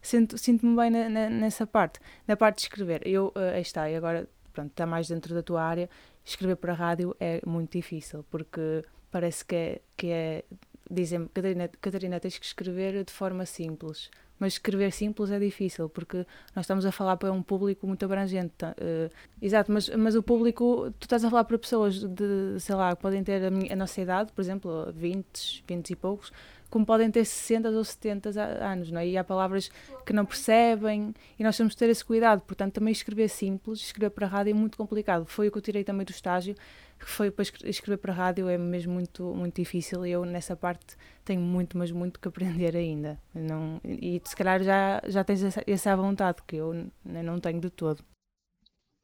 sinto-me 0.02 0.38
sinto 0.38 0.76
bem 0.76 0.90
na, 0.90 1.08
na, 1.08 1.30
nessa 1.30 1.66
parte. 1.66 2.00
Na 2.26 2.36
parte 2.36 2.56
de 2.56 2.62
escrever, 2.62 3.06
eu, 3.06 3.32
uh, 3.36 3.54
aí 3.54 3.62
está, 3.62 3.88
e 3.88 3.96
agora, 3.96 4.28
pronto, 4.52 4.70
está 4.70 4.84
mais 4.84 5.08
dentro 5.08 5.34
da 5.34 5.42
tua 5.42 5.62
área, 5.62 5.88
escrever 6.24 6.56
para 6.56 6.72
a 6.72 6.76
rádio 6.76 7.16
é 7.18 7.40
muito 7.46 7.72
difícil, 7.72 8.24
porque 8.30 8.84
parece 9.10 9.44
que 9.44 9.54
é, 9.54 9.80
que 9.96 10.06
é 10.08 10.44
dizem 10.90 11.26
Catarina, 11.28 11.68
Catarina, 11.80 12.20
tens 12.20 12.38
que 12.38 12.46
escrever 12.46 13.04
de 13.04 13.12
forma 13.12 13.46
simples. 13.46 14.10
Mas 14.38 14.54
escrever 14.54 14.90
simples 14.92 15.30
é 15.30 15.38
difícil, 15.38 15.88
porque 15.88 16.26
nós 16.54 16.64
estamos 16.64 16.84
a 16.84 16.90
falar 16.90 17.16
para 17.16 17.30
um 17.30 17.42
público 17.42 17.86
muito 17.86 18.04
abrangente. 18.04 18.64
Uh, 18.64 19.08
exato, 19.40 19.70
mas, 19.70 19.88
mas 19.90 20.16
o 20.16 20.22
público, 20.22 20.92
tu 20.98 21.04
estás 21.04 21.24
a 21.24 21.30
falar 21.30 21.44
para 21.44 21.56
pessoas 21.58 22.02
de, 22.02 22.58
sei 22.58 22.74
lá, 22.74 22.96
que 22.96 23.00
podem 23.00 23.22
ter 23.22 23.44
a, 23.44 23.50
minha, 23.50 23.72
a 23.72 23.76
nossa 23.76 24.00
idade, 24.00 24.32
por 24.32 24.40
exemplo, 24.40 24.92
20, 24.92 25.64
20 25.66 25.90
e 25.90 25.96
poucos, 25.96 26.32
como 26.72 26.86
podem 26.86 27.10
ter 27.10 27.26
60 27.26 27.68
ou 27.68 27.84
70 27.84 28.30
anos, 28.40 28.90
não 28.90 28.98
é? 28.98 29.06
E 29.06 29.18
há 29.18 29.22
palavras 29.22 29.70
que 30.06 30.12
não 30.14 30.24
percebem 30.24 31.14
e 31.38 31.44
nós 31.44 31.54
temos 31.54 31.74
de 31.74 31.78
ter 31.78 31.90
esse 31.90 32.02
cuidado. 32.02 32.40
Portanto, 32.40 32.72
também 32.72 32.90
escrever 32.90 33.28
simples, 33.28 33.80
escrever 33.80 34.08
para 34.08 34.24
a 34.24 34.28
rádio 34.30 34.52
é 34.52 34.54
muito 34.54 34.78
complicado. 34.78 35.26
Foi 35.26 35.48
o 35.48 35.52
que 35.52 35.58
eu 35.58 35.62
tirei 35.62 35.84
também 35.84 36.06
do 36.06 36.10
estágio, 36.10 36.56
que 36.98 37.04
foi 37.04 37.30
para 37.30 37.42
escrever 37.42 37.98
para 37.98 38.10
a 38.10 38.16
rádio 38.16 38.48
é 38.48 38.56
mesmo 38.56 38.94
muito, 38.94 39.22
muito 39.34 39.56
difícil 39.56 40.06
e 40.06 40.12
eu 40.12 40.24
nessa 40.24 40.56
parte 40.56 40.96
tenho 41.26 41.42
muito, 41.42 41.76
mas 41.76 41.92
muito 41.92 42.18
que 42.18 42.26
aprender 42.26 42.74
ainda. 42.74 43.20
Não, 43.34 43.78
e 43.84 44.18
se 44.24 44.34
calhar 44.34 44.62
já, 44.62 45.02
já 45.06 45.22
tens 45.22 45.42
essa, 45.42 45.62
essa 45.66 45.94
vontade 45.94 46.38
que 46.46 46.56
eu 46.56 46.90
não 47.04 47.38
tenho 47.38 47.60
de 47.60 47.68
todo. 47.68 48.02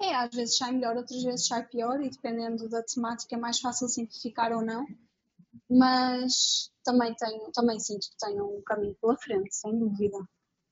É, 0.00 0.14
às 0.14 0.34
vezes 0.34 0.56
sai 0.56 0.72
melhor, 0.72 0.96
outras 0.96 1.22
vezes 1.22 1.46
sai 1.46 1.66
pior 1.66 2.00
e 2.00 2.08
dependendo 2.08 2.66
da 2.66 2.82
temática 2.82 3.34
é 3.34 3.38
mais 3.38 3.60
fácil 3.60 3.88
simplificar 3.88 4.52
ou 4.52 4.64
não. 4.64 4.86
Mas 5.70 6.70
também 6.84 7.14
tenho, 7.14 7.50
também 7.52 7.78
sinto 7.78 8.08
que 8.10 8.26
tenho 8.26 8.58
um 8.58 8.62
caminho 8.62 8.96
pela 9.00 9.16
frente, 9.18 9.54
sem 9.54 9.78
dúvida. 9.78 10.18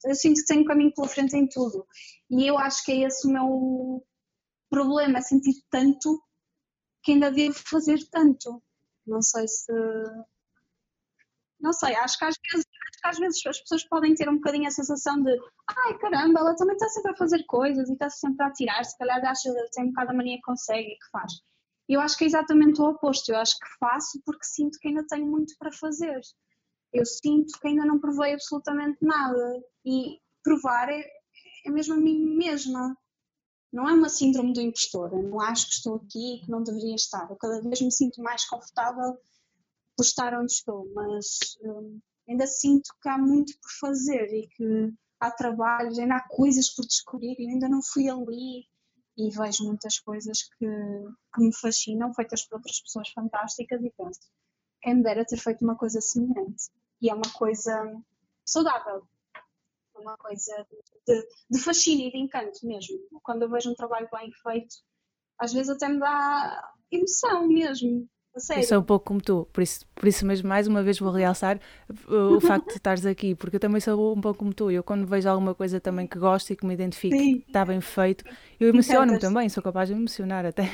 Eu 0.05 0.15
sinto 0.15 0.41
que 0.41 0.47
tenho 0.47 0.63
um 0.63 0.67
caminho 0.67 0.95
pela 0.95 1.09
frente 1.09 1.37
em 1.37 1.49
tudo. 1.49 1.87
E 2.31 2.47
eu 2.47 2.59
acho 2.59 2.85
que 2.85 2.93
é 2.93 3.07
esse 3.07 3.27
o 3.27 3.31
meu 3.31 4.07
problema, 4.71 5.19
é 5.19 5.23
sentir 5.23 5.55
tanto 5.71 6.23
que 7.03 7.13
ainda 7.13 7.31
devo 7.31 7.55
fazer 7.55 7.99
tanto. 8.11 8.63
Não 9.07 9.23
sei 9.23 9.47
se. 9.47 9.73
Não 11.61 11.73
sei, 11.73 11.95
acho 11.97 12.19
que 12.19 12.25
às 12.25 12.35
vezes, 12.53 12.67
que 12.67 13.09
às 13.09 13.19
vezes 13.19 13.47
as 13.47 13.61
pessoas 13.61 13.85
podem 13.89 14.15
ter 14.15 14.29
um 14.29 14.37
bocadinho 14.37 14.67
a 14.69 14.71
sensação 14.71 15.23
de 15.23 15.31
ai 15.69 15.99
caramba, 15.99 16.41
ela 16.41 16.57
também 16.57 16.75
está 16.75 16.89
sempre 16.89 17.13
a 17.13 17.17
fazer 17.17 17.45
coisas 17.45 17.89
e 17.89 17.93
está 17.93 18.11
sempre 18.11 18.45
a 18.45 18.53
tirar, 18.53 18.85
se 18.85 18.97
calhar 18.99 19.25
acha 19.25 19.53
tem 19.73 19.85
um 19.85 19.89
bocado 19.89 20.11
a 20.11 20.15
mania 20.15 20.37
que 20.37 20.43
consegue 20.43 20.89
e 20.89 20.99
que 20.99 21.11
faz. 21.11 21.33
Eu 21.89 22.01
acho 22.01 22.17
que 22.17 22.25
é 22.25 22.27
exatamente 22.27 22.81
o 22.81 22.85
oposto, 22.85 23.31
eu 23.31 23.37
acho 23.37 23.57
que 23.59 23.79
faço 23.79 24.21
porque 24.25 24.45
sinto 24.45 24.79
que 24.79 24.89
ainda 24.89 25.07
tenho 25.07 25.27
muito 25.27 25.55
para 25.59 25.73
fazer. 25.73 26.21
Eu 26.93 27.05
sinto 27.05 27.59
que 27.61 27.69
ainda 27.69 27.85
não 27.85 28.01
provei 28.01 28.35
absolutamente 28.35 28.99
nada 29.01 29.63
e 29.85 30.19
provar 30.43 30.89
é, 30.89 31.05
é 31.65 31.71
mesmo 31.71 31.95
a 31.95 31.97
mim 31.97 32.37
mesma. 32.37 32.97
Não 33.73 33.89
é 33.89 33.93
uma 33.93 34.09
síndrome 34.09 34.53
do 34.53 34.61
impostor, 34.61 35.13
eu 35.13 35.23
não 35.23 35.41
acho 35.41 35.67
que 35.67 35.75
estou 35.75 35.97
aqui 35.97 36.37
e 36.37 36.41
que 36.41 36.51
não 36.51 36.63
deveria 36.63 36.95
estar. 36.95 37.29
Eu 37.31 37.37
cada 37.37 37.61
vez 37.61 37.81
me 37.81 37.93
sinto 37.93 38.23
mais 38.23 38.45
confortável 38.49 39.19
por 39.97 40.03
estar 40.05 40.35
onde 40.35 40.53
estou, 40.53 40.89
mas 40.95 41.59
hum, 41.63 42.01
ainda 42.29 42.47
sinto 42.47 42.91
que 43.03 43.09
há 43.09 43.19
muito 43.19 43.53
por 43.61 43.71
fazer 43.81 44.33
e 44.33 44.49
que 44.49 44.93
há 45.21 45.31
trabalhos, 45.31 45.99
ainda 45.99 46.17
há 46.17 46.29
coisas 46.29 46.69
por 46.71 46.87
descobrir 46.87 47.37
e 47.39 47.51
ainda 47.51 47.69
não 47.69 47.83
fui 47.83 48.09
ali 48.09 48.67
e 49.17 49.31
vejo 49.31 49.65
muitas 49.65 49.99
coisas 49.99 50.43
que, 50.43 50.67
que 50.67 51.41
me 51.41 51.55
fascinam, 51.55 52.13
feitas 52.13 52.47
por 52.47 52.57
outras 52.57 52.81
pessoas 52.81 53.09
fantásticas 53.11 53.83
e 53.83 53.91
penso, 53.91 54.21
quem 54.83 54.97
me 54.97 55.03
dera 55.03 55.25
ter 55.25 55.39
feito 55.39 55.65
uma 55.65 55.77
coisa 55.77 56.01
semelhante. 56.01 56.71
E 57.01 57.11
é 57.11 57.15
uma 57.15 57.33
coisa 57.35 58.03
saudável, 58.45 59.07
uma 59.95 60.17
coisa 60.19 60.67
de, 61.07 61.29
de 61.51 61.59
fascínio 61.59 62.09
e 62.09 62.13
de 62.13 62.19
encanto 62.19 62.67
mesmo. 62.67 62.99
Quando 63.23 63.43
eu 63.43 63.51
vejo 63.51 63.71
um 63.71 63.75
trabalho 63.75 64.09
bem 64.13 64.31
feito, 64.43 64.77
às 65.39 65.53
vezes 65.53 65.71
até 65.71 65.89
me 65.89 65.99
dá 65.99 66.75
emoção 66.91 67.49
mesmo. 67.49 68.09
Eu 68.55 68.63
sou 68.63 68.79
um 68.81 68.83
pouco 68.83 69.07
como 69.07 69.21
tu, 69.21 69.49
por 69.51 69.63
isso, 69.63 69.87
por 69.95 70.07
isso 70.07 70.27
mesmo, 70.27 70.47
mais 70.47 70.67
uma 70.67 70.83
vez 70.83 70.99
vou 70.99 71.11
realçar 71.11 71.59
o, 72.07 72.39
facto 72.41 72.67
de 72.67 72.75
estares 72.75 73.07
aqui, 73.07 73.35
porque 73.35 73.57
eu 73.57 73.61
também 73.61 73.81
sou 73.81 74.15
um 74.15 74.21
pouco 74.21 74.39
como 74.39 74.53
tu. 74.53 74.71
Eu, 74.71 74.83
quando 74.83 75.07
vejo 75.07 75.27
alguma 75.29 75.55
coisa 75.55 75.81
também 75.81 76.07
que 76.07 76.19
gosto 76.19 76.53
e 76.53 76.57
que 76.57 76.67
me 76.67 76.75
identifico, 76.75 77.17
Sim. 77.17 77.43
está 77.47 77.65
bem 77.65 77.81
feito, 77.81 78.25
eu 78.61 78.69
emociono-me 78.69 79.19
também, 79.19 79.49
sou 79.49 79.63
capaz 79.63 79.89
de 79.89 79.95
me 79.95 80.01
emocionar 80.01 80.45
até. 80.45 80.71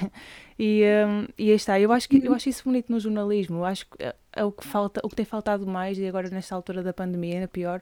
E, 0.58 0.84
um, 1.06 1.26
e 1.36 1.50
aí 1.50 1.56
está, 1.56 1.80
eu 1.80 1.90
acho, 1.90 2.08
que, 2.08 2.18
eu 2.18 2.30
uhum. 2.30 2.36
acho 2.36 2.48
isso 2.48 2.62
bonito 2.64 2.92
no 2.92 3.00
jornalismo, 3.00 3.58
eu 3.58 3.64
acho 3.64 3.86
que 3.86 4.02
é, 4.02 4.14
é 4.32 4.44
o 4.44 4.52
que, 4.52 4.64
falta, 4.64 5.00
o 5.02 5.08
que 5.08 5.16
tem 5.16 5.24
faltado 5.24 5.66
mais, 5.66 5.98
e 5.98 6.06
agora 6.06 6.28
nesta 6.30 6.54
altura 6.54 6.82
da 6.82 6.92
pandemia, 6.92 7.34
ainda 7.34 7.48
pior, 7.48 7.80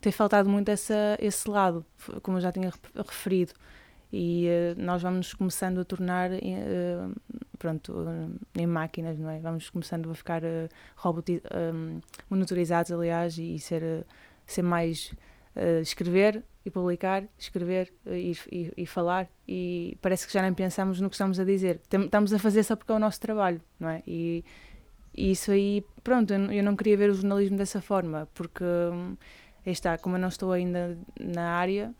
tem 0.00 0.12
faltado 0.12 0.48
muito 0.48 0.70
essa, 0.70 1.18
esse 1.20 1.48
lado, 1.50 1.84
como 2.22 2.38
eu 2.38 2.40
já 2.40 2.52
tinha 2.52 2.72
referido. 2.94 3.52
E 4.16 4.46
uh, 4.46 4.80
nós 4.80 5.02
vamos 5.02 5.34
começando 5.34 5.80
a 5.80 5.84
tornar, 5.84 6.30
uh, 6.30 7.20
pronto, 7.58 7.92
uh, 7.92 8.32
em 8.56 8.64
máquinas, 8.64 9.18
não 9.18 9.28
é? 9.28 9.40
Vamos 9.40 9.68
começando 9.70 10.08
a 10.08 10.14
ficar 10.14 10.42
um, 10.44 12.00
monitorizados, 12.30 12.92
aliás, 12.92 13.36
e 13.38 13.58
ser, 13.58 14.06
ser 14.46 14.62
mais 14.62 15.12
escrever 15.80 16.42
e 16.64 16.70
publicar, 16.70 17.24
escrever 17.38 17.92
e, 18.06 18.36
e, 18.50 18.72
e, 18.76 18.86
falar 18.86 19.28
e 19.46 19.96
parece 20.02 20.26
que 20.26 20.32
já 20.32 20.42
nem 20.42 20.52
pensamos 20.52 21.00
no 21.00 21.08
que 21.08 21.14
estamos 21.14 21.38
a 21.38 21.44
dizer. 21.44 21.80
Estamos 21.92 22.32
a 22.32 22.38
fazer 22.38 22.64
só 22.64 22.74
porque 22.74 22.90
é 22.90 22.94
o 22.94 22.98
nosso 22.98 23.20
trabalho, 23.20 23.60
não 23.78 23.88
é? 23.88 24.02
E, 24.06 24.44
E 25.16 25.30
isso 25.30 25.52
aí, 25.52 25.84
pronto, 26.02 26.32
eu 26.32 26.62
não 26.62 26.74
queria 26.76 26.96
ver 26.96 27.10
o 27.10 27.14
jornalismo 27.14 27.56
dessa 27.56 27.80
forma, 27.80 28.28
porque 28.34 28.64
aí 29.64 29.72
está, 29.72 29.96
como 29.98 30.16
eu 30.16 30.20
não 30.20 30.28
estou 30.28 30.52
ainda 30.52 30.98
na 31.20 31.52
área, 31.52 31.94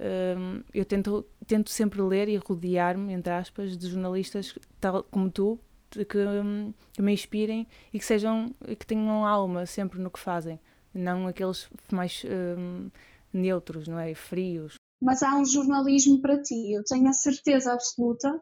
hum, 0.00 0.62
eu 0.72 0.84
tento, 0.84 1.26
tento 1.46 1.70
sempre 1.70 2.00
ler 2.02 2.28
e 2.28 2.36
rodear-me, 2.36 3.12
entre 3.12 3.32
aspas, 3.32 3.76
de 3.76 3.88
jornalistas 3.88 4.58
tal 4.80 5.02
como 5.04 5.30
tu, 5.30 5.58
que, 5.90 6.18
hum, 6.18 6.72
que 6.92 7.02
me 7.02 7.12
inspirem 7.12 7.66
e 7.92 7.98
que 7.98 8.04
sejam, 8.04 8.54
que 8.78 8.86
tenham 8.86 9.24
alma 9.24 9.66
sempre 9.66 9.98
no 9.98 10.10
que 10.10 10.18
fazem, 10.18 10.60
não 10.92 11.26
aqueles 11.26 11.68
mais 11.92 12.24
um, 12.24 12.90
neutros, 13.32 13.88
não 13.88 13.98
é? 13.98 14.14
Frios. 14.14 14.74
Mas 15.00 15.22
há 15.22 15.36
um 15.36 15.44
jornalismo 15.44 16.20
para 16.20 16.42
ti, 16.42 16.72
eu 16.72 16.82
tenho 16.84 17.08
a 17.08 17.12
certeza 17.12 17.72
absoluta 17.72 18.40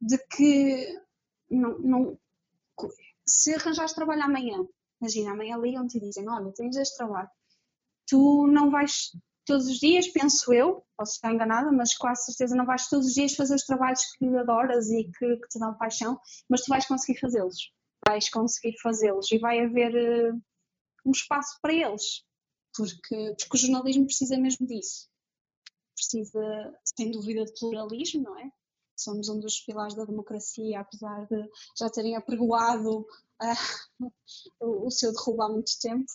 de 0.00 0.18
que 0.28 1.00
não, 1.50 1.78
não, 1.78 2.18
se 3.26 3.54
arranjares 3.54 3.94
trabalho 3.94 4.22
amanhã, 4.22 4.66
imagina, 5.00 5.32
amanhã 5.32 5.56
ligam-te 5.56 5.98
dizem, 5.98 6.28
olha, 6.28 6.52
tens 6.52 6.76
este 6.76 6.96
trabalho, 6.96 7.30
tu 8.06 8.46
não 8.46 8.70
vais 8.70 9.12
todos 9.46 9.66
os 9.68 9.78
dias, 9.78 10.08
penso 10.08 10.52
eu, 10.52 10.84
posso 10.96 11.12
estar 11.12 11.32
enganada, 11.32 11.70
mas 11.72 11.96
com 11.96 12.14
certeza 12.14 12.56
não 12.56 12.66
vais 12.66 12.88
todos 12.88 13.06
os 13.06 13.14
dias 13.14 13.34
fazer 13.34 13.54
os 13.54 13.64
trabalhos 13.64 14.04
que 14.18 14.26
adoras 14.36 14.90
e 14.90 15.04
que, 15.04 15.36
que 15.36 15.48
te 15.48 15.58
dão 15.58 15.76
paixão, 15.78 16.20
mas 16.48 16.62
tu 16.62 16.68
vais 16.68 16.86
conseguir 16.86 17.18
fazê-los, 17.20 17.72
vais 18.06 18.28
conseguir 18.28 18.76
fazê-los 18.80 19.30
e 19.30 19.38
vai 19.38 19.60
haver 19.60 19.94
uh, 19.94 20.42
um 21.06 21.12
espaço 21.12 21.58
para 21.62 21.72
eles, 21.72 22.24
porque, 22.76 23.34
porque 23.38 23.56
o 23.56 23.60
jornalismo 23.60 24.06
precisa 24.06 24.36
mesmo 24.36 24.66
disso. 24.66 25.08
Precisa, 25.94 26.74
sem 26.84 27.10
dúvida, 27.10 27.44
de 27.44 27.52
pluralismo, 27.58 28.22
não 28.22 28.38
é? 28.38 28.50
somos 28.96 29.28
um 29.28 29.38
dos 29.38 29.60
pilares 29.60 29.94
da 29.94 30.04
democracia, 30.04 30.80
apesar 30.80 31.26
de 31.26 31.50
já 31.78 31.90
terem 31.90 32.16
apregoado 32.16 33.00
uh, 33.00 34.10
o, 34.60 34.86
o 34.86 34.90
seu 34.90 35.12
derrubo 35.12 35.42
há 35.42 35.48
muito 35.48 35.72
tempo. 35.80 36.06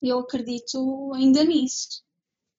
Eu 0.00 0.20
acredito 0.20 1.12
ainda 1.14 1.44
nisso. 1.44 2.02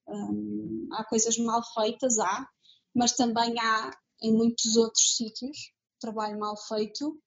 Um, 0.07 0.89
há 0.91 1.03
coisas 1.05 1.37
mal 1.37 1.61
feitas, 1.73 2.19
há, 2.19 2.47
mas 2.93 3.13
também 3.13 3.59
há 3.59 3.91
em 4.21 4.33
muitos 4.33 4.75
outros 4.75 5.15
sítios 5.15 5.73
trabalho 5.99 6.37
mal 6.37 6.57
feito 6.57 7.17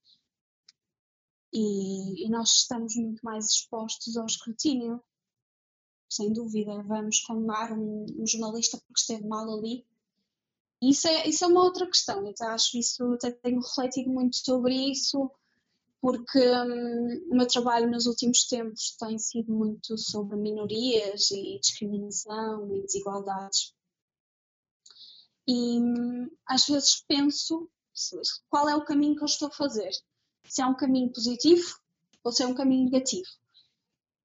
e, 1.53 2.27
e, 2.27 2.29
nós 2.29 2.51
estamos 2.51 2.95
muito 2.97 3.23
mais 3.25 3.47
expostos 3.47 4.17
ao 4.17 4.27
escrutínio. 4.27 5.03
Sem 6.11 6.33
dúvida, 6.33 6.83
vamos 6.83 7.21
condenar 7.21 7.73
um, 7.73 8.05
um 8.19 8.27
jornalista 8.27 8.77
porque 8.79 9.01
esteve 9.01 9.27
mal 9.27 9.51
ali, 9.59 9.85
isso 10.81 11.09
é, 11.09 11.27
isso 11.27 11.45
é 11.45 11.49
uma 11.49 11.65
outra 11.65 11.87
questão, 11.87 12.25
eu 12.27 12.49
acho 12.49 12.79
isso, 12.79 13.19
tenho 13.43 13.61
refletido 13.61 14.11
muito 14.11 14.37
sobre 14.37 14.75
isso, 14.91 15.31
porque 16.01 16.39
hum, 16.39 17.29
o 17.31 17.37
meu 17.37 17.47
trabalho 17.47 17.91
nos 17.91 18.07
últimos 18.07 18.47
tempos 18.47 18.97
tem 18.99 19.19
sido 19.19 19.53
muito 19.53 19.97
sobre 19.99 20.37
minorias 20.37 21.31
e 21.31 21.59
discriminação 21.59 22.71
e 22.75 22.83
desigualdades. 22.83 23.75
E 25.47 25.81
hum, 25.81 26.31
às 26.47 26.67
vezes 26.67 27.03
penso 27.07 27.71
qual 28.49 28.69
é 28.69 28.77
o 28.77 28.85
caminho 28.85 29.17
que 29.17 29.23
eu 29.23 29.27
estou 29.27 29.49
a 29.49 29.53
fazer. 29.53 29.91
Se 30.49 30.63
é 30.63 30.67
um 30.67 30.77
caminho 30.77 31.13
positivo 31.13 31.79
ou 32.23 32.33
se 32.33 32.43
é 32.43 32.47
um 32.47 32.55
caminho 32.55 32.91
negativo. 32.91 33.29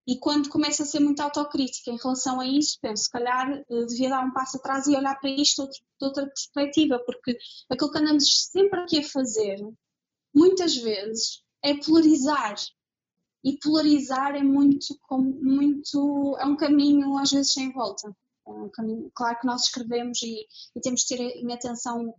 E 0.08 0.18
quando 0.18 0.50
começo 0.50 0.82
a 0.82 0.86
ser 0.86 1.00
muito 1.00 1.22
autocrítica 1.22 1.92
em 1.92 1.98
relação 1.98 2.40
a 2.40 2.48
isso, 2.48 2.80
penso, 2.82 3.04
se 3.04 3.12
calhar 3.12 3.50
eh, 3.52 3.86
devia 3.86 4.10
dar 4.10 4.26
um 4.26 4.34
passo 4.34 4.58
atrás 4.58 4.88
e 4.88 4.96
olhar 4.96 5.20
para 5.20 5.30
isto 5.30 5.70
de 5.70 5.80
outra 6.02 6.26
perspectiva, 6.26 7.00
porque 7.06 7.38
aquilo 7.70 7.92
que 7.92 8.00
andamos 8.00 8.50
sempre 8.52 8.80
aqui 8.80 9.00
a 9.00 9.08
fazer, 9.08 9.58
muitas 10.34 10.76
vezes, 10.76 11.44
é 11.64 11.76
polarizar. 11.76 12.56
E 13.44 13.58
polarizar 13.58 14.36
é 14.36 14.44
muito, 14.44 15.00
muito 15.10 16.38
é 16.40 16.46
um 16.46 16.56
caminho 16.56 17.18
às 17.18 17.32
vezes 17.32 17.54
sem 17.54 17.72
volta. 17.72 18.16
É 18.46 18.52
um 18.52 18.70
caminho, 18.70 19.12
claro 19.14 19.40
que 19.40 19.48
nós 19.48 19.64
escrevemos 19.64 20.22
e, 20.22 20.48
e 20.76 20.82
temos 20.82 21.02
de 21.02 21.16
ter 21.16 21.22
em 21.22 21.54
atenção 21.54 22.14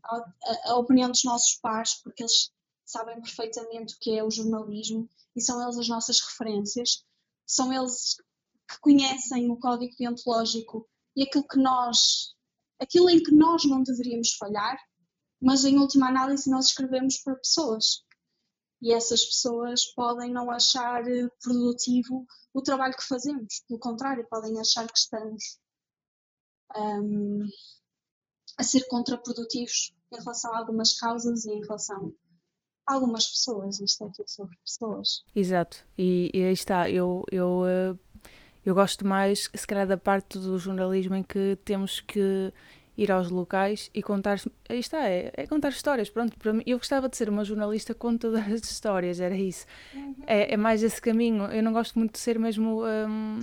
a 0.65 0.77
opinião 0.77 1.11
dos 1.11 1.25
nossos 1.25 1.59
pares, 1.61 1.95
porque 2.03 2.23
eles 2.23 2.51
sabem 2.85 3.21
perfeitamente 3.21 3.95
o 3.95 3.99
que 4.01 4.19
é 4.19 4.25
o 4.25 4.31
jornalismo 4.31 5.09
e 5.37 5.41
são 5.41 5.63
eles 5.63 5.79
as 5.79 5.89
nossas 5.89 6.21
referências 6.21 7.05
são 7.47 7.73
eles 7.73 8.17
que 8.69 8.81
conhecem 8.81 9.51
o 9.51 9.57
código 9.57 9.95
deontológico 9.99 10.89
e 11.15 11.23
aquilo 11.23 11.47
que 11.47 11.59
nós, 11.59 12.35
aquilo 12.81 13.11
em 13.11 13.23
que 13.23 13.35
nós 13.35 13.65
não 13.65 13.83
deveríamos 13.83 14.35
falhar, 14.35 14.79
mas 15.41 15.65
em 15.65 15.79
última 15.79 16.09
análise 16.09 16.51
nós 16.51 16.67
escrevemos 16.67 17.19
para 17.19 17.37
pessoas. 17.37 18.03
E 18.83 18.93
essas 18.93 19.25
pessoas 19.25 19.87
podem 19.95 20.33
não 20.33 20.51
achar 20.51 21.05
produtivo 21.41 22.27
o 22.53 22.61
trabalho 22.61 22.97
que 22.97 23.07
fazemos, 23.07 23.63
pelo 23.69 23.79
contrário, 23.79 24.27
podem 24.29 24.59
achar 24.59 24.87
que 24.87 24.99
estamos 24.99 25.59
um, 26.77 27.47
a 28.59 28.65
ser 28.65 28.87
contraprodutivos 28.89 29.95
em 30.13 30.17
relação 30.19 30.53
a 30.53 30.59
algumas 30.59 30.99
causas 30.99 31.45
e 31.45 31.53
em 31.53 31.61
relação 31.61 32.13
algumas 32.87 33.29
pessoas, 33.29 33.81
isto 33.81 34.05
é 34.05 34.11
tudo 34.15 34.29
sobre 34.29 34.57
pessoas. 34.59 35.25
Exato, 35.35 35.79
e, 35.97 36.31
e 36.35 36.43
aí 36.43 36.53
está, 36.53 36.91
eu, 36.91 37.25
eu, 37.31 37.65
eh, 37.67 37.95
eu 38.65 38.75
gosto 38.75 39.07
mais, 39.07 39.49
se 39.55 39.67
calhar, 39.67 39.87
da 39.87 39.97
parte 39.97 40.39
do 40.39 40.59
jornalismo 40.59 41.15
em 41.15 41.23
que 41.23 41.57
temos 41.65 42.01
que 42.01 42.53
ir 42.97 43.11
aos 43.11 43.31
locais 43.31 43.91
e 43.95 44.03
contar. 44.03 44.39
Aí 44.69 44.79
está, 44.79 45.09
é, 45.09 45.33
é 45.35 45.47
contar 45.47 45.71
histórias. 45.71 46.11
Pronto, 46.11 46.39
para 46.39 46.53
mim, 46.53 46.63
eu 46.67 46.79
gostava 46.79 47.09
de 47.09 47.17
ser 47.17 47.29
uma 47.29 47.45
jornalista 47.45 47.95
contadora 47.95 48.45
de 48.59 48.67
histórias, 48.67 49.21
era 49.21 49.37
isso. 49.37 49.67
Uhum. 49.95 50.15
É, 50.27 50.55
é 50.55 50.57
mais 50.57 50.83
esse 50.83 51.01
caminho. 51.01 51.45
Eu 51.47 51.63
não 51.63 51.73
gosto 51.73 51.99
muito 51.99 52.13
de 52.13 52.19
ser 52.19 52.39
mesmo. 52.39 52.85
Um, 52.85 53.41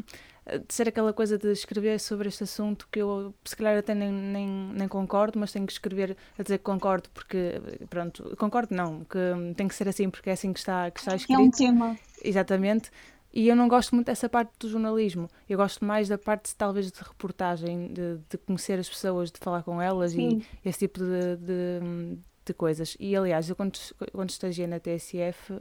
de 0.68 0.74
ser 0.74 0.88
aquela 0.88 1.14
coisa 1.14 1.38
de 1.38 1.52
escrever 1.52 2.00
sobre 2.00 2.28
este 2.28 2.44
assunto 2.44 2.88
que 2.92 3.00
eu 3.00 3.34
se 3.46 3.56
calhar 3.56 3.78
até 3.78 3.94
nem, 3.94 4.12
nem, 4.12 4.48
nem 4.48 4.88
concordo, 4.88 5.38
mas 5.38 5.52
tenho 5.52 5.66
que 5.68 5.74
escrever 5.74 6.18
a 6.38 6.42
dizer 6.44 6.58
que 6.58 6.64
concordo 6.64 7.08
porque, 7.14 7.62
pronto, 7.88 8.36
concordo 8.36 8.74
não, 8.74 9.04
que 9.06 9.20
tem 9.56 9.68
que 9.68 9.76
ser 9.76 9.88
assim 9.88 10.10
porque 10.10 10.30
é 10.30 10.34
assim 10.34 10.52
que 10.52 10.60
está, 10.60 10.90
que 10.90 11.00
está 11.00 11.16
escrito. 11.16 11.40
É 11.40 11.44
um 11.44 11.52
tema. 11.52 11.98
Exatamente. 12.24 12.90
E 13.32 13.48
eu 13.48 13.56
não 13.56 13.68
gosto 13.68 13.94
muito 13.94 14.08
dessa 14.08 14.28
parte 14.28 14.52
do 14.60 14.68
jornalismo. 14.68 15.30
Eu 15.48 15.58
gosto 15.58 15.86
mais 15.86 16.10
da 16.10 16.18
parte, 16.18 16.56
talvez, 16.56 16.92
de 16.92 17.00
reportagem, 17.00 17.94
de, 17.94 18.18
de 18.30 18.38
conhecer 18.39 18.80
as 18.80 18.89
pessoas, 18.89 19.32
de 19.32 19.39
falar 19.39 19.63
com 19.63 19.82
elas 19.82 20.13
Sim. 20.13 20.42
e 20.63 20.70
esse 20.70 20.80
tipo 20.80 21.00
de, 21.00 21.38
de, 21.38 22.18
de, 22.44 22.54
coisas. 22.54 22.98
E, 23.00 23.15
aliás, 23.15 23.48
eu 23.50 23.56
quando, 23.56 23.78
quando 24.12 24.32
estagiei 24.32 24.65
na 24.65 24.80
TSF, 24.80 25.54
uh, 25.54 25.58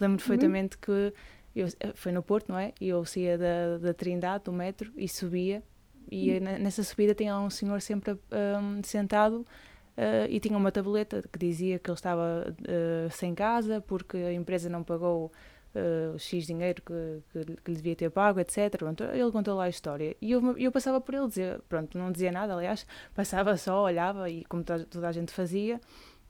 lembro 0.00 0.12
uhum. 0.12 0.16
perfeitamente 0.16 0.78
que 0.78 1.12
eu, 1.54 1.66
eh, 1.80 1.92
foi 1.94 2.12
no 2.12 2.22
Porto, 2.22 2.48
não 2.48 2.58
é? 2.58 2.72
E 2.80 2.88
eu 2.88 3.04
saía 3.04 3.36
da, 3.36 3.78
da 3.78 3.94
Trindade, 3.94 4.44
do 4.44 4.52
metro, 4.52 4.92
e 4.96 5.08
subia. 5.08 5.62
E 6.10 6.32
hum. 6.32 6.40
nessa 6.40 6.82
subida 6.82 7.14
tinha 7.14 7.34
lá 7.34 7.42
um 7.42 7.50
senhor 7.50 7.80
sempre 7.80 8.12
um, 8.12 8.82
sentado 8.82 9.46
uh, 9.96 10.26
e 10.28 10.40
tinha 10.40 10.56
uma 10.56 10.72
tabuleta 10.72 11.22
que 11.30 11.38
dizia 11.38 11.78
que 11.78 11.88
ele 11.88 11.94
estava 11.94 12.46
uh, 12.48 13.10
sem 13.10 13.32
casa 13.32 13.80
porque 13.80 14.16
a 14.16 14.32
empresa 14.32 14.68
não 14.68 14.82
pagou 14.82 15.30
uh, 15.74 16.18
X 16.18 16.46
dinheiro 16.46 16.82
que, 16.82 17.22
que, 17.32 17.56
que, 17.56 17.70
lhe 17.70 17.76
devia 17.76 17.96
ter 17.96 18.10
pago, 18.10 18.40
etc. 18.40 18.76
Pronto, 18.76 19.04
ele 19.04 19.30
contou 19.30 19.56
lá 19.56 19.64
a 19.64 19.68
história. 19.68 20.16
E 20.20 20.32
eu, 20.32 20.56
eu 20.58 20.72
passava 20.72 21.00
por 21.00 21.14
ele, 21.14 21.28
dizia, 21.28 21.60
pronto, 21.68 21.96
não 21.96 22.10
dizia 22.12 22.32
nada, 22.32 22.54
aliás, 22.54 22.86
passava 23.14 23.56
só, 23.56 23.84
olhava 23.84 24.28
e 24.28 24.44
como 24.44 24.62
toda, 24.64 25.08
a 25.08 25.12
gente 25.12 25.32
fazia. 25.32 25.80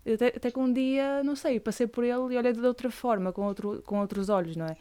Até, 0.07 0.29
até 0.29 0.51
que 0.51 0.59
um 0.59 0.73
dia, 0.73 1.23
não 1.23 1.37
sei, 1.37 1.61
passei 1.61 1.87
por 1.87 2.05
ele 2.05 2.35
e 2.35 2.39
olhei 2.39 2.53
de 2.53 2.61
outra 2.61 2.91
forma, 2.91 3.33
com, 3.33 3.43
outro, 3.43 3.83
com 3.85 4.01
outros 4.01 4.29
olhos, 4.29 4.57
não 4.57 4.67
é? 4.67 4.77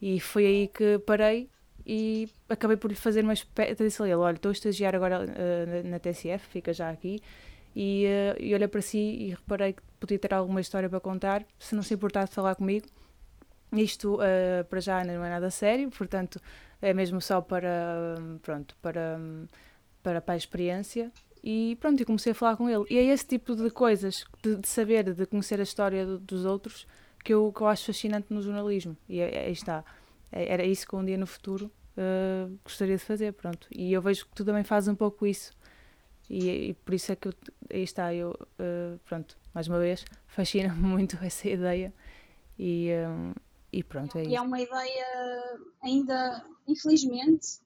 E 0.00 0.18
foi 0.18 0.46
aí 0.46 0.68
que 0.68 0.98
parei 1.00 1.48
e 1.86 2.28
acabei 2.48 2.76
por 2.76 2.90
lhe 2.90 2.96
fazer 2.96 3.22
uma 3.22 3.32
espécie. 3.32 3.74
Disse 3.74 4.02
a 4.02 4.06
ele: 4.06 4.14
Olha, 4.14 4.34
estou 4.34 4.50
a 4.50 4.52
estagiar 4.52 4.94
agora 4.94 5.20
uh, 5.24 5.88
na 5.88 5.98
TSF, 5.98 6.46
fica 6.48 6.72
já 6.72 6.90
aqui. 6.90 7.20
E, 7.74 8.06
uh, 8.06 8.42
e 8.42 8.54
olhei 8.54 8.68
para 8.68 8.82
si 8.82 8.98
e 8.98 9.30
reparei 9.30 9.72
que 9.74 9.82
podia 9.98 10.18
ter 10.18 10.34
alguma 10.34 10.60
história 10.60 10.88
para 10.88 11.00
contar, 11.00 11.44
se 11.58 11.74
não 11.74 11.82
se 11.82 11.94
importar 11.94 12.24
de 12.24 12.34
falar 12.34 12.54
comigo. 12.54 12.86
Isto 13.72 14.16
uh, 14.16 14.64
para 14.68 14.80
já 14.80 15.02
não 15.04 15.24
é 15.24 15.30
nada 15.30 15.50
sério, 15.50 15.90
portanto 15.90 16.40
é 16.82 16.92
mesmo 16.92 17.20
só 17.20 17.40
para, 17.40 18.16
pronto, 18.42 18.76
para, 18.82 19.18
para, 20.02 20.20
para 20.20 20.34
a 20.34 20.36
experiência. 20.36 21.10
E 21.42 21.76
pronto, 21.80 22.00
e 22.00 22.04
comecei 22.04 22.32
a 22.32 22.34
falar 22.34 22.56
com 22.56 22.68
ele. 22.68 22.84
E 22.90 22.98
é 22.98 23.04
esse 23.04 23.26
tipo 23.26 23.56
de 23.56 23.70
coisas, 23.70 24.24
de, 24.42 24.56
de 24.56 24.68
saber, 24.68 25.12
de 25.14 25.26
conhecer 25.26 25.58
a 25.58 25.62
história 25.62 26.04
do, 26.04 26.18
dos 26.18 26.44
outros, 26.44 26.86
que 27.24 27.32
eu, 27.32 27.52
que 27.52 27.62
eu 27.62 27.66
acho 27.66 27.86
fascinante 27.86 28.26
no 28.30 28.42
jornalismo. 28.42 28.96
E 29.08 29.20
é, 29.20 29.34
é, 29.34 29.46
aí 29.46 29.52
está. 29.52 29.84
É, 30.30 30.52
era 30.52 30.64
isso 30.64 30.86
que 30.86 30.94
um 30.94 31.04
dia 31.04 31.16
no 31.16 31.26
futuro 31.26 31.70
uh, 31.96 32.58
gostaria 32.64 32.96
de 32.96 33.02
fazer, 33.02 33.32
pronto. 33.32 33.66
E 33.70 33.92
eu 33.92 34.02
vejo 34.02 34.26
que 34.26 34.34
tu 34.34 34.44
também 34.44 34.64
fazes 34.64 34.88
um 34.88 34.94
pouco 34.94 35.26
isso. 35.26 35.52
E, 36.30 36.70
e 36.70 36.74
por 36.74 36.94
isso 36.94 37.12
é 37.12 37.16
que 37.16 37.28
eu, 37.28 37.34
aí 37.72 37.82
está, 37.82 38.14
eu, 38.14 38.30
uh, 38.30 38.98
pronto, 39.04 39.36
mais 39.52 39.66
uma 39.68 39.78
vez, 39.78 40.04
fascina-me 40.26 40.78
muito 40.80 41.18
essa 41.22 41.48
ideia. 41.48 41.92
E, 42.58 42.90
e 43.72 43.82
pronto, 43.82 44.18
é 44.18 44.24
e 44.24 44.36
é 44.36 44.40
uma 44.40 44.60
ideia 44.60 45.60
ainda, 45.82 46.46
infelizmente, 46.68 47.60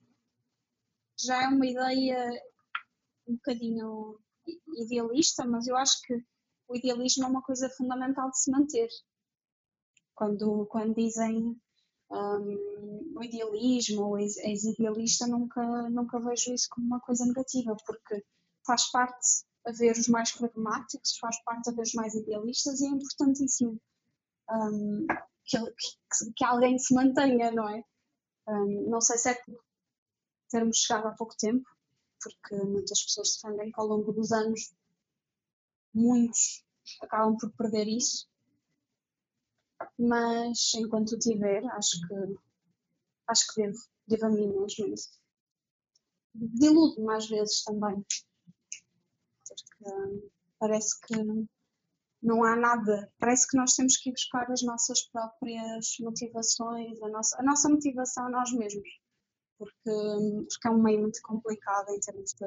já 1.19 1.43
é 1.43 1.47
uma 1.47 1.65
ideia 1.65 2.43
um 3.27 3.35
bocadinho 3.35 4.19
idealista, 4.77 5.45
mas 5.45 5.67
eu 5.67 5.75
acho 5.75 6.01
que 6.03 6.13
o 6.69 6.75
idealismo 6.75 7.25
é 7.25 7.27
uma 7.27 7.41
coisa 7.41 7.69
fundamental 7.69 8.29
de 8.29 8.39
se 8.39 8.51
manter. 8.51 8.87
Quando, 10.15 10.65
quando 10.67 10.95
dizem 10.95 11.59
um, 12.09 13.13
o 13.15 13.23
idealismo 13.23 14.03
ou 14.03 14.17
és, 14.17 14.37
és 14.37 14.63
idealista, 14.63 15.27
nunca, 15.27 15.89
nunca 15.89 16.19
vejo 16.19 16.53
isso 16.53 16.67
como 16.69 16.87
uma 16.87 16.99
coisa 16.99 17.25
negativa, 17.25 17.75
porque 17.85 18.23
faz 18.65 18.89
parte 18.91 19.45
haver 19.65 19.97
os 19.97 20.07
mais 20.07 20.31
pragmáticos, 20.31 21.17
faz 21.19 21.41
parte 21.43 21.69
haver 21.69 21.81
os 21.81 21.93
mais 21.93 22.15
idealistas 22.15 22.79
e 22.79 22.85
é 22.85 22.89
importantíssimo. 22.89 23.79
Um, 24.49 25.05
que, 25.47 25.57
que, 25.57 26.33
que, 26.35 26.45
alguém 26.45 26.77
se 26.77 26.93
mantenha, 26.93 27.51
não 27.51 27.67
é? 27.69 27.83
Um, 28.47 28.89
não 28.89 29.01
sei 29.01 29.17
se 29.17 29.29
é 29.29 29.33
por 29.33 29.59
termos 30.49 30.77
chegado 30.77 31.07
há 31.07 31.11
pouco 31.11 31.35
tempo, 31.37 31.65
porque 32.21 32.55
muitas 32.63 33.01
pessoas 33.03 33.35
defendem 33.35 33.71
que 33.71 33.79
ao 33.79 33.87
longo 33.87 34.11
dos 34.11 34.31
anos 34.31 34.73
muitos 35.93 36.63
acabam 37.01 37.37
por 37.37 37.51
perder 37.53 37.87
isso, 37.87 38.27
mas 39.97 40.73
enquanto 40.75 41.17
tiver, 41.17 41.65
acho 41.73 41.99
que 42.07 42.37
acho 43.27 43.53
que 43.53 43.61
devo, 43.61 43.79
devo 44.07 44.25
a 44.25 44.29
mim 44.29 44.47
mesmo 44.47 44.93
isso. 44.93 45.19
Deludo-me 46.33 47.13
às 47.13 47.27
vezes 47.27 47.63
também, 47.63 48.05
porque 49.47 50.31
parece 50.59 50.99
que 51.01 51.15
não 52.27 52.43
há 52.43 52.57
nada, 52.57 53.09
parece 53.17 53.47
que 53.47 53.55
nós 53.55 53.73
temos 53.73 53.95
que 53.95 54.09
ir 54.09 54.11
buscar 54.11 54.51
as 54.51 54.61
nossas 54.61 55.01
próprias 55.09 55.95
motivações, 56.01 57.01
a 57.01 57.07
nossa, 57.07 57.39
a 57.39 57.43
nossa 57.43 57.69
motivação 57.69 58.25
a 58.25 58.29
nós 58.29 58.51
mesmos, 58.51 58.89
porque, 59.57 59.73
porque 60.49 60.67
é 60.67 60.69
um 60.69 60.83
meio 60.83 61.01
muito 61.01 61.21
complicado 61.21 61.89
em 61.89 61.99
termos 62.01 62.33
de 62.33 62.45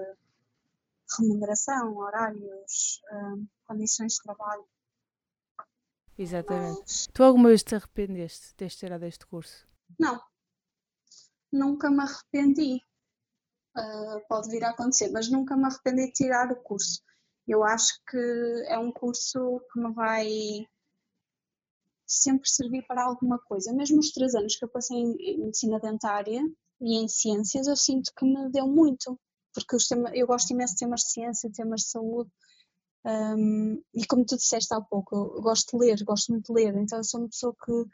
remuneração, 1.18 1.96
horários, 1.96 3.00
hum, 3.10 3.46
condições 3.64 4.12
de 4.12 4.22
trabalho. 4.22 4.66
Exatamente. 6.18 6.80
Mas... 6.80 7.06
Tu 7.06 7.22
alguma 7.22 7.48
vez 7.48 7.62
te 7.62 7.74
arrependeste 7.74 8.48
de 8.48 8.54
teres 8.56 8.76
tirado 8.76 9.06
este 9.06 9.26
curso? 9.26 9.66
Não. 9.98 10.20
Nunca 11.50 11.90
me 11.90 12.02
arrependi. 12.02 12.82
Uh, 13.74 14.20
pode 14.28 14.50
vir 14.50 14.62
a 14.62 14.70
acontecer, 14.70 15.10
mas 15.10 15.30
nunca 15.30 15.56
me 15.56 15.64
arrependi 15.64 16.06
de 16.06 16.12
tirar 16.12 16.52
o 16.52 16.56
curso. 16.56 17.02
Eu 17.50 17.64
acho 17.64 18.00
que 18.08 18.64
é 18.68 18.78
um 18.78 18.92
curso 18.92 19.60
que 19.72 19.80
me 19.80 19.92
vai 19.92 20.28
sempre 22.06 22.48
servir 22.48 22.86
para 22.86 23.04
alguma 23.04 23.40
coisa. 23.40 23.72
Mesmo 23.72 23.98
os 23.98 24.12
três 24.12 24.34
anos 24.36 24.54
que 24.56 24.64
eu 24.64 24.68
passei 24.68 24.96
em 24.96 25.38
medicina 25.38 25.80
dentária 25.80 26.40
e 26.80 26.96
em 26.96 27.08
ciências, 27.08 27.66
eu 27.66 27.74
sinto 27.76 28.12
que 28.16 28.24
me 28.24 28.50
deu 28.52 28.68
muito, 28.68 29.18
porque 29.52 29.76
eu 30.14 30.26
gosto 30.28 30.52
imenso 30.52 30.74
de 30.74 30.78
temas 30.78 31.00
de 31.00 31.10
ciência, 31.10 31.50
temas 31.52 31.80
de 31.80 31.88
saúde, 31.88 32.30
um, 33.04 33.82
e 33.94 34.06
como 34.06 34.24
tu 34.24 34.36
disseste 34.36 34.72
há 34.72 34.80
pouco, 34.80 35.16
eu 35.16 35.42
gosto 35.42 35.76
de 35.76 35.84
ler, 35.84 36.04
gosto 36.04 36.32
muito 36.32 36.52
de 36.52 36.62
ler, 36.62 36.76
então 36.76 36.98
eu 36.98 37.04
sou 37.04 37.20
uma 37.20 37.28
pessoa 37.28 37.54
que, 37.64 37.84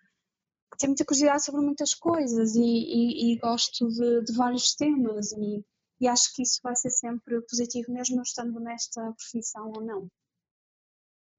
que 0.72 0.78
tem 0.78 0.88
muita 0.88 1.04
curiosidade 1.04 1.44
sobre 1.44 1.60
muitas 1.62 1.94
coisas 1.94 2.56
e, 2.56 2.60
e, 2.60 3.32
e 3.32 3.38
gosto 3.38 3.88
de, 3.88 4.24
de, 4.24 4.32
vários 4.34 4.74
temas 4.74 5.32
e, 5.32 5.64
e, 6.00 6.08
acho 6.08 6.34
que 6.34 6.42
isso 6.42 6.60
vai 6.62 6.74
ser 6.76 6.90
sempre 6.90 7.40
positivo, 7.42 7.92
mesmo 7.92 8.22
estando 8.22 8.58
nesta 8.60 9.00
profissão 9.12 9.72
ou 9.74 9.82
não. 9.82 10.08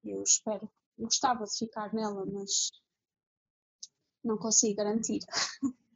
Eu 0.03 0.23
espero, 0.23 0.69
gostava 0.97 1.43
de 1.45 1.57
ficar 1.57 1.93
nela, 1.93 2.25
mas 2.25 2.71
não 4.23 4.37
consigo 4.37 4.75
garantir. 4.75 5.19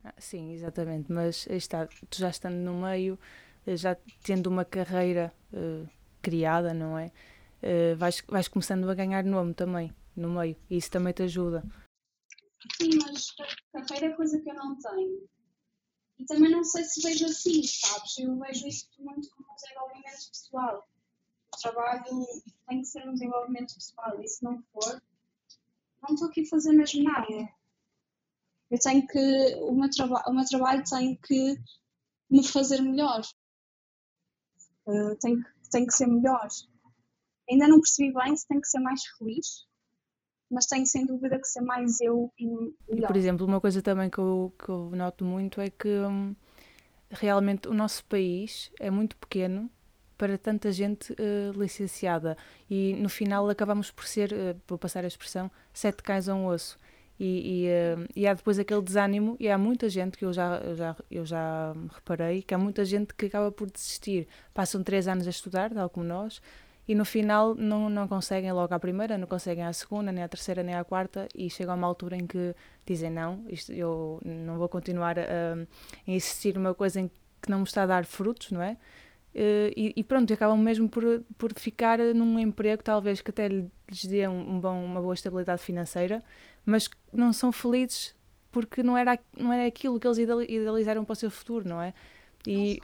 Ah, 0.04 0.16
sim, 0.18 0.54
exatamente, 0.54 1.12
mas 1.12 1.46
está, 1.46 1.86
tu 1.86 2.18
já 2.18 2.30
estando 2.30 2.56
no 2.56 2.82
meio, 2.82 3.20
já 3.68 3.96
tendo 4.24 4.48
uma 4.48 4.66
carreira 4.66 5.32
uh, 5.54 5.88
criada, 6.24 6.74
não 6.74 6.98
é? 6.98 7.12
uh, 7.62 7.96
vais, 7.96 8.22
vais 8.28 8.48
começando 8.48 8.90
a 8.90 8.96
ganhar 8.96 9.24
nome 9.24 9.54
também, 9.54 9.94
no 10.16 10.30
meio, 10.30 10.56
e 10.70 10.78
isso 10.78 10.92
também 10.92 11.14
te 11.14 11.24
ajuda. 11.24 11.64
Sim, 12.78 12.90
mas 13.04 13.28
carreira 13.88 14.14
é 14.14 14.16
coisa 14.16 14.40
que 14.40 14.50
eu 14.50 14.56
não 14.56 14.78
tenho. 14.78 15.28
E 16.22 16.26
também 16.26 16.52
não 16.52 16.64
sei 16.64 16.84
se 16.84 17.02
vejo 17.02 17.26
assim, 17.26 17.64
sabes? 17.64 18.20
Eu 18.20 18.38
vejo 18.38 18.68
isto 18.68 19.02
muito 19.02 19.28
como 19.32 19.52
um 19.52 19.56
desenvolvimento 19.56 20.30
pessoal. 20.30 20.88
O 21.52 21.58
trabalho 21.60 22.28
tem 22.68 22.82
que 22.82 22.86
ser 22.86 23.10
um 23.10 23.14
desenvolvimento 23.14 23.74
pessoal, 23.74 24.22
e 24.22 24.28
se 24.28 24.44
não 24.44 24.62
for, 24.72 25.02
não 26.04 26.14
estou 26.14 26.30
aqui 26.30 26.44
a 26.44 26.46
fazer 26.46 26.74
mesmo 26.74 27.04
nada. 27.04 27.50
Eu 28.70 28.80
tenho 28.80 29.08
que, 29.08 29.56
o 29.62 29.72
meu, 29.74 29.90
traba 29.90 30.24
o 30.28 30.34
meu 30.34 30.46
trabalho 30.46 30.84
tem 30.84 31.16
que 31.16 31.56
me 32.30 32.48
fazer 32.48 32.82
melhor. 32.82 33.22
Uh, 34.86 35.16
tem, 35.20 35.44
tem 35.72 35.88
que 35.88 35.94
ser 35.94 36.06
melhor. 36.06 36.48
Ainda 37.50 37.68
não 37.68 37.82
percebi 37.82 38.14
bem 38.14 38.36
se 38.36 38.48
tem 38.48 38.62
que 38.62 38.68
ser 38.68 38.80
mais 38.80 39.04
feliz, 39.18 39.68
mas 40.52 40.66
tenho 40.66 40.86
sem 40.86 41.06
dúvida 41.06 41.40
que 41.40 41.48
ser 41.48 41.62
mais 41.62 42.02
eu 42.02 42.32
e 42.38 42.46
melhor. 42.90 43.08
Por 43.08 43.16
exemplo, 43.16 43.48
uma 43.48 43.62
coisa 43.62 43.82
também 43.82 44.10
que 44.10 44.20
eu, 44.20 44.54
que 44.60 44.70
eu 44.70 44.92
noto 44.94 45.24
muito 45.24 45.62
é 45.62 45.70
que 45.70 45.88
hum, 45.88 46.36
realmente 47.10 47.68
o 47.68 47.74
nosso 47.74 48.04
país 48.06 48.70
é 48.80 48.92
muito 48.92 49.16
pequeno 49.16 49.70
para 50.18 50.38
tanta 50.38 50.72
gente 50.72 51.14
uh, 51.14 51.60
licenciada 51.60 52.38
e 52.70 52.94
no 52.96 53.10
final 53.10 53.50
acabamos 53.50 53.90
por 53.90 54.06
ser, 54.06 54.32
uh, 54.34 54.62
vou 54.68 54.78
passar 54.78 55.04
a 55.04 55.08
expressão, 55.08 55.50
sete 55.74 56.04
cães 56.04 56.30
a 56.30 56.36
um 56.36 56.46
osso. 56.46 56.78
E, 57.20 57.66
e, 57.66 57.68
uh, 57.68 58.08
e, 58.16 58.28
há 58.28 58.34
depois 58.34 58.58
aquele 58.58 58.82
desânimo, 58.82 59.38
e 59.40 59.48
há 59.48 59.56
muita 59.56 59.88
gente 59.90 60.18
que 60.18 60.26
eu 60.26 60.34
já, 60.34 60.58
eu 60.58 60.76
já, 60.76 60.96
eu 61.10 61.26
já 61.26 61.74
reparei, 61.94 62.42
que 62.42 62.52
há 62.52 62.58
muita 62.58 62.84
gente 62.84 63.14
que 63.14 63.28
acaba 63.28 63.52
por 63.52 63.70
desistir. 63.70 64.28
Passam 64.56 64.84
três 64.84 65.08
anos 65.08 65.28
a 65.28 65.30
estudar, 65.30 65.72
tal 65.72 65.88
como 65.88 66.04
nós, 66.04 66.42
e 66.88 66.96
no 66.96 67.06
final 67.06 67.56
não, 67.56 67.90
não 67.90 68.08
conseguem 68.08 68.52
logo 68.52 68.74
à 68.74 68.80
primeira, 68.80 69.18
não 69.18 69.28
conseguem 69.28 69.64
à 69.64 69.74
segunda, 69.74 70.12
nem 70.12 70.24
à 70.24 70.28
terceira, 70.28 70.64
nem 70.64 70.76
à 70.76 70.84
quarta, 70.84 71.28
e 71.36 71.50
chega 71.50 71.72
a 71.72 71.76
uma 71.76 71.88
altura 71.88 72.16
em 72.18 72.28
que 72.28 72.56
dizem 72.86 73.10
não, 73.10 73.44
isto, 73.48 73.72
eu 73.72 74.20
não 74.26 74.58
vou 74.58 74.68
continuar 74.68 75.18
a, 75.20 75.24
a 75.24 76.12
insistir 76.12 76.56
numa 76.56 76.74
coisa 76.74 77.00
em 77.02 77.12
que 77.42 77.50
não 77.50 77.60
me 77.60 77.64
está 77.66 77.84
a 77.84 77.86
dar 77.86 78.06
frutos, 78.06 78.52
não 78.52 78.62
é? 78.62 78.78
Eh, 79.34 79.74
e, 79.78 79.94
e 79.96 80.04
pronto, 80.04 80.34
acabam 80.34 80.58
mesmo 80.58 80.90
por, 80.90 81.04
por 81.38 81.54
ficar 81.58 82.00
num 82.00 82.38
emprego 82.38 82.84
talvez 82.84 83.22
que 83.22 83.32
até 83.32 83.48
lhes 83.48 84.06
dê 84.06 84.28
um 84.28 84.60
bom, 84.60 84.84
uma 84.84 85.02
boa 85.02 85.14
estabilidade 85.14 85.62
financeira, 85.62 86.24
mas 86.66 86.90
não 87.14 87.32
são 87.32 87.52
felizes 87.52 88.14
porque 88.52 88.84
não 88.84 88.98
era, 88.98 89.18
não 89.38 89.54
era 89.54 89.66
aquilo 89.66 90.00
que 90.00 90.06
eles 90.08 90.18
idealizaram 90.18 91.06
para 91.06 91.14
o 91.14 91.16
seu 91.16 91.32
futuro, 91.32 91.68
não 91.68 91.82
é? 91.82 91.94
E, 92.46 92.80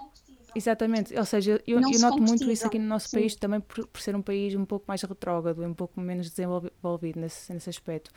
Exatamente, 0.55 1.17
ou 1.17 1.25
seja, 1.25 1.61
eu, 1.67 1.79
eu 1.79 1.99
noto 1.99 2.21
muito 2.21 2.49
isso 2.49 2.65
aqui 2.65 2.79
no 2.79 2.87
nosso 2.87 3.09
Sim. 3.09 3.17
país 3.17 3.35
também 3.35 3.59
por, 3.59 3.85
por, 3.87 4.01
ser 4.01 4.15
um 4.15 4.21
país 4.21 4.55
um 4.55 4.65
pouco 4.65 4.85
mais 4.87 5.01
retrógrado, 5.01 5.63
um 5.63 5.73
pouco 5.73 5.99
menos 5.99 6.29
desenvolvido 6.29 7.19
nesse, 7.19 7.53
nesse 7.53 7.69
aspecto. 7.69 8.11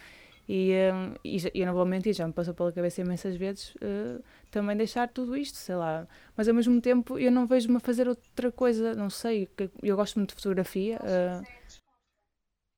E, 0.53 0.73
um, 0.93 1.15
e 1.25 1.39
eu 1.55 1.65
não 1.65 1.75
vou 1.75 1.87
mentir, 1.87 2.13
já 2.13 2.27
me 2.27 2.33
passou 2.33 2.53
pela 2.53 2.73
cabeça 2.73 3.01
imensas 3.01 3.37
vezes 3.37 3.73
uh, 3.77 4.21
também 4.51 4.77
deixar 4.77 5.09
tudo 5.09 5.37
isto, 5.37 5.57
sei 5.57 5.77
lá. 5.77 6.09
Mas 6.37 6.49
ao 6.49 6.55
mesmo 6.55 6.81
tempo 6.81 7.17
eu 7.21 7.31
não 7.31 7.47
vejo-me 7.47 7.77
a 7.77 7.81
fazer 7.81 8.09
outra 8.09 8.51
coisa, 8.51 8.93
não 8.95 9.09
sei. 9.09 9.49
Eu 9.81 9.95
gosto 9.95 10.17
muito 10.17 10.31
de 10.31 10.35
fotografia. 10.35 10.99
Uh, 10.99 11.47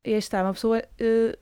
e 0.05 0.11
está, 0.11 0.43
uma 0.43 0.53
pessoa. 0.53 0.83
Uh, 1.01 1.39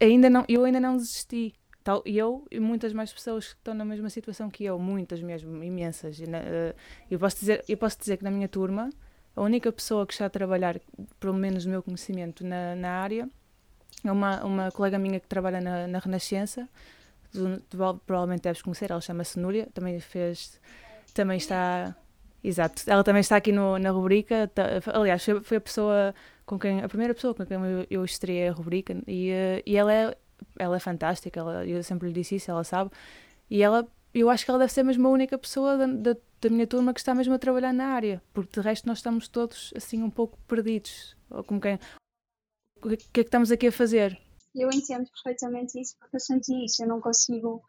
ainda 0.00 0.30
não, 0.30 0.42
eu 0.48 0.64
ainda 0.64 0.80
não 0.80 0.96
desisti. 0.96 1.52
Tal, 1.88 2.02
eu 2.04 2.46
e 2.50 2.60
muitas 2.60 2.92
mais 2.92 3.10
pessoas 3.10 3.54
que 3.54 3.60
estão 3.60 3.72
na 3.72 3.82
mesma 3.82 4.10
situação 4.10 4.50
que 4.50 4.62
eu, 4.62 4.78
muitas 4.78 5.22
mesmo, 5.22 5.64
imensas. 5.64 6.20
Eh, 6.20 6.74
eu 7.10 7.18
posso 7.18 7.40
dizer, 7.40 7.64
eu 7.66 7.78
posso 7.78 7.98
dizer 7.98 8.18
que 8.18 8.24
na 8.24 8.30
minha 8.30 8.46
turma, 8.46 8.90
a 9.34 9.40
única 9.40 9.72
pessoa 9.72 10.06
que 10.06 10.12
está 10.12 10.26
a 10.26 10.28
trabalhar, 10.28 10.78
pelo 11.18 11.32
menos 11.32 11.64
no 11.64 11.70
meu 11.70 11.82
conhecimento, 11.82 12.44
na, 12.44 12.76
na 12.76 12.90
área, 12.90 13.26
é 14.04 14.12
uma, 14.12 14.44
uma 14.44 14.70
colega 14.70 14.98
minha 14.98 15.18
que 15.18 15.26
trabalha 15.26 15.62
na, 15.62 15.88
na 15.88 15.98
Renascença, 15.98 16.68
tu, 17.32 17.58
tu, 17.70 17.78
provavelmente 18.04 18.42
deves 18.42 18.60
conhecer, 18.60 18.90
ela 18.90 19.00
chama-se 19.00 19.40
Núria, 19.40 19.66
também 19.72 19.98
fez, 19.98 20.60
também 21.14 21.38
está, 21.38 21.96
exato, 22.44 22.82
ela 22.86 23.02
também 23.02 23.20
está 23.20 23.36
aqui 23.36 23.50
no, 23.50 23.78
na 23.78 23.92
rubrica, 23.92 24.46
tá, 24.54 24.62
aliás, 24.92 25.24
foi, 25.24 25.40
foi, 25.42 25.56
a 25.56 25.60
pessoa 25.62 26.14
com 26.44 26.58
quem, 26.58 26.82
a 26.82 26.88
primeira 26.88 27.14
pessoa 27.14 27.34
com 27.34 27.46
quem 27.46 27.56
eu, 27.56 27.86
eu 27.90 28.04
estreiei 28.04 28.48
a 28.48 28.52
rubrica, 28.52 28.94
e, 29.06 29.30
eh, 29.30 29.62
e 29.64 29.74
ela 29.74 29.90
é 29.90 30.14
ela 30.58 30.76
é 30.76 30.80
fantástica, 30.80 31.40
ela, 31.40 31.66
eu 31.66 31.82
sempre 31.82 32.08
lhe 32.08 32.14
disse 32.14 32.36
isso, 32.36 32.50
ela 32.50 32.64
sabe. 32.64 32.90
E 33.50 33.62
ela, 33.62 33.86
eu 34.14 34.30
acho 34.30 34.44
que 34.44 34.50
ela 34.50 34.58
deve 34.58 34.72
ser 34.72 34.82
mesmo 34.82 35.06
a 35.06 35.10
única 35.10 35.38
pessoa 35.38 35.76
da, 35.76 35.86
da, 35.86 36.16
da 36.40 36.50
minha 36.50 36.66
turma 36.66 36.92
que 36.92 37.00
está 37.00 37.14
mesmo 37.14 37.34
a 37.34 37.38
trabalhar 37.38 37.72
na 37.72 37.88
área, 37.88 38.22
porque 38.32 38.60
de 38.60 38.66
resto 38.66 38.86
nós 38.86 38.98
estamos 38.98 39.28
todos 39.28 39.72
assim 39.76 40.02
um 40.02 40.10
pouco 40.10 40.38
perdidos. 40.46 41.16
Ou 41.30 41.44
como 41.44 41.60
quem. 41.60 41.78
O 42.82 42.88
que 42.88 42.94
é 42.94 42.96
que 42.96 43.20
estamos 43.20 43.50
aqui 43.50 43.66
a 43.66 43.72
fazer? 43.72 44.18
Eu 44.54 44.70
entendo 44.72 45.08
perfeitamente 45.10 45.80
isso, 45.80 45.96
porque 45.98 46.16
eu 46.16 46.20
senti 46.20 46.64
isso, 46.64 46.82
eu 46.82 46.88
não 46.88 47.00
consigo 47.00 47.62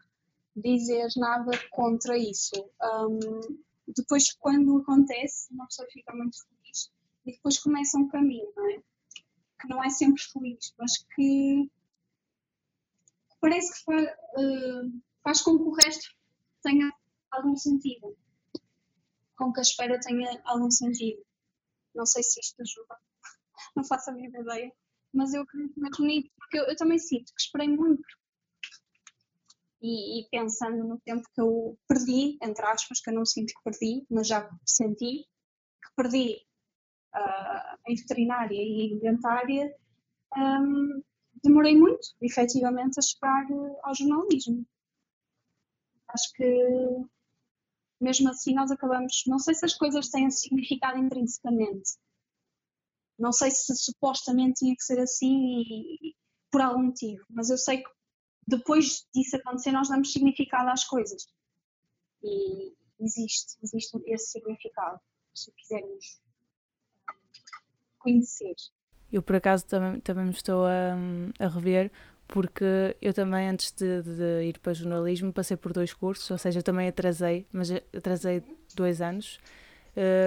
dizer 0.55 1.07
nada 1.17 1.51
contra 1.71 2.17
isso. 2.17 2.53
Um, 2.81 3.39
depois, 3.87 4.33
quando 4.33 4.77
acontece, 4.77 5.51
uma 5.53 5.65
pessoa 5.65 5.87
fica 5.91 6.13
muito 6.15 6.37
feliz 6.43 6.91
e 7.25 7.33
depois 7.33 7.59
começa 7.59 7.97
um 7.97 8.07
caminho, 8.07 8.51
não 8.55 8.69
é? 8.69 8.81
Que 9.59 9.67
não 9.67 9.83
é 9.83 9.89
sempre 9.89 10.21
feliz, 10.21 10.73
mas 10.77 10.97
que 11.15 11.69
parece 13.39 13.73
que 13.73 13.83
faz, 13.83 14.03
uh, 14.03 15.01
faz 15.23 15.41
com 15.41 15.57
que 15.57 15.63
o 15.63 15.73
resto 15.73 16.15
tenha 16.61 16.91
algum 17.31 17.55
sentido. 17.55 18.17
Com 19.37 19.53
que 19.53 19.59
a 19.59 19.63
espera 19.63 19.99
tenha 19.99 20.41
algum 20.45 20.69
sentido. 20.69 21.23
Não 21.95 22.05
sei 22.05 22.23
se 22.23 22.39
isto 22.39 22.61
ajuda, 22.61 22.97
não 23.75 23.83
faço 23.83 24.09
a 24.09 24.13
minha 24.13 24.29
ideia, 24.29 24.71
mas 25.13 25.33
eu 25.33 25.41
acredito 25.41 25.79
mesmo 25.79 26.05
nisso, 26.05 26.29
porque 26.37 26.59
eu, 26.59 26.63
eu, 26.65 26.75
também 26.75 26.99
sinto 26.99 27.33
que 27.33 27.41
esperei 27.41 27.67
muito 27.67 28.03
e, 29.81 30.21
e, 30.21 30.29
pensando 30.29 30.83
no 30.83 30.99
tempo 30.99 31.23
que 31.33 31.41
eu 31.41 31.77
perdi, 31.87 32.37
entre 32.43 32.65
aspas, 32.65 32.99
que 32.99 33.09
eu 33.09 33.13
não 33.13 33.25
sinto 33.25 33.53
que 33.53 33.63
perdi, 33.63 34.05
mas 34.09 34.27
já 34.27 34.49
senti 34.65 35.23
que 35.81 35.95
perdi 35.95 36.37
uh, 37.15 37.77
em 37.87 37.95
veterinária 37.95 38.55
e 38.55 38.93
inventária, 38.93 39.73
um, 40.37 41.01
demorei 41.43 41.77
muito, 41.77 42.07
efetivamente, 42.21 42.99
a 42.99 43.01
chegar 43.01 43.47
ao 43.83 43.95
jornalismo. 43.95 44.65
Acho 46.07 46.33
que 46.33 47.05
mesmo 47.99 48.29
assim 48.29 48.53
nós 48.53 48.71
acabamos, 48.71 49.23
não 49.27 49.39
sei 49.39 49.53
se 49.53 49.65
as 49.65 49.73
coisas 49.73 50.09
têm 50.09 50.29
significado 50.31 50.97
intrinsecamente, 50.97 51.97
não 53.17 53.31
sei 53.33 53.51
se 53.51 53.75
supostamente 53.75 54.59
tinha 54.59 54.75
que 54.75 54.83
ser 54.83 54.99
assim 54.99 55.61
e, 55.61 56.15
por 56.49 56.61
algum 56.61 56.83
motivo, 56.83 57.23
mas 57.29 57.49
eu 57.49 57.57
sei 57.57 57.83
que 57.83 57.89
depois 58.47 59.05
disso 59.13 59.35
acontecer 59.35 59.71
nós 59.71 59.89
damos 59.89 60.11
significado 60.11 60.69
às 60.69 60.85
coisas 60.85 61.27
e 62.23 62.73
existe, 62.99 63.57
existe 63.61 63.97
esse 64.05 64.31
significado, 64.31 64.99
se 65.35 65.51
quisermos 65.51 66.21
conhecer. 67.99 68.55
Eu 69.11 69.21
por 69.21 69.35
acaso 69.35 69.65
também, 69.65 69.99
também 70.01 70.25
me 70.25 70.31
estou 70.31 70.65
a, 70.65 70.95
a 71.39 71.47
rever 71.47 71.91
porque 72.29 72.95
eu 73.01 73.11
também, 73.11 73.49
antes 73.49 73.71
de, 73.71 74.03
de, 74.03 74.43
ir 74.43 74.59
para 74.59 74.71
jornalismo, 74.71 75.33
passei 75.33 75.57
por 75.57 75.73
dois 75.73 75.93
cursos, 75.93 76.29
ou 76.29 76.37
seja, 76.37 76.61
também 76.61 76.87
atrasei, 76.87 77.47
mas 77.51 77.71
atrasei 77.71 78.43
dois 78.75 79.01
anos, 79.01 79.39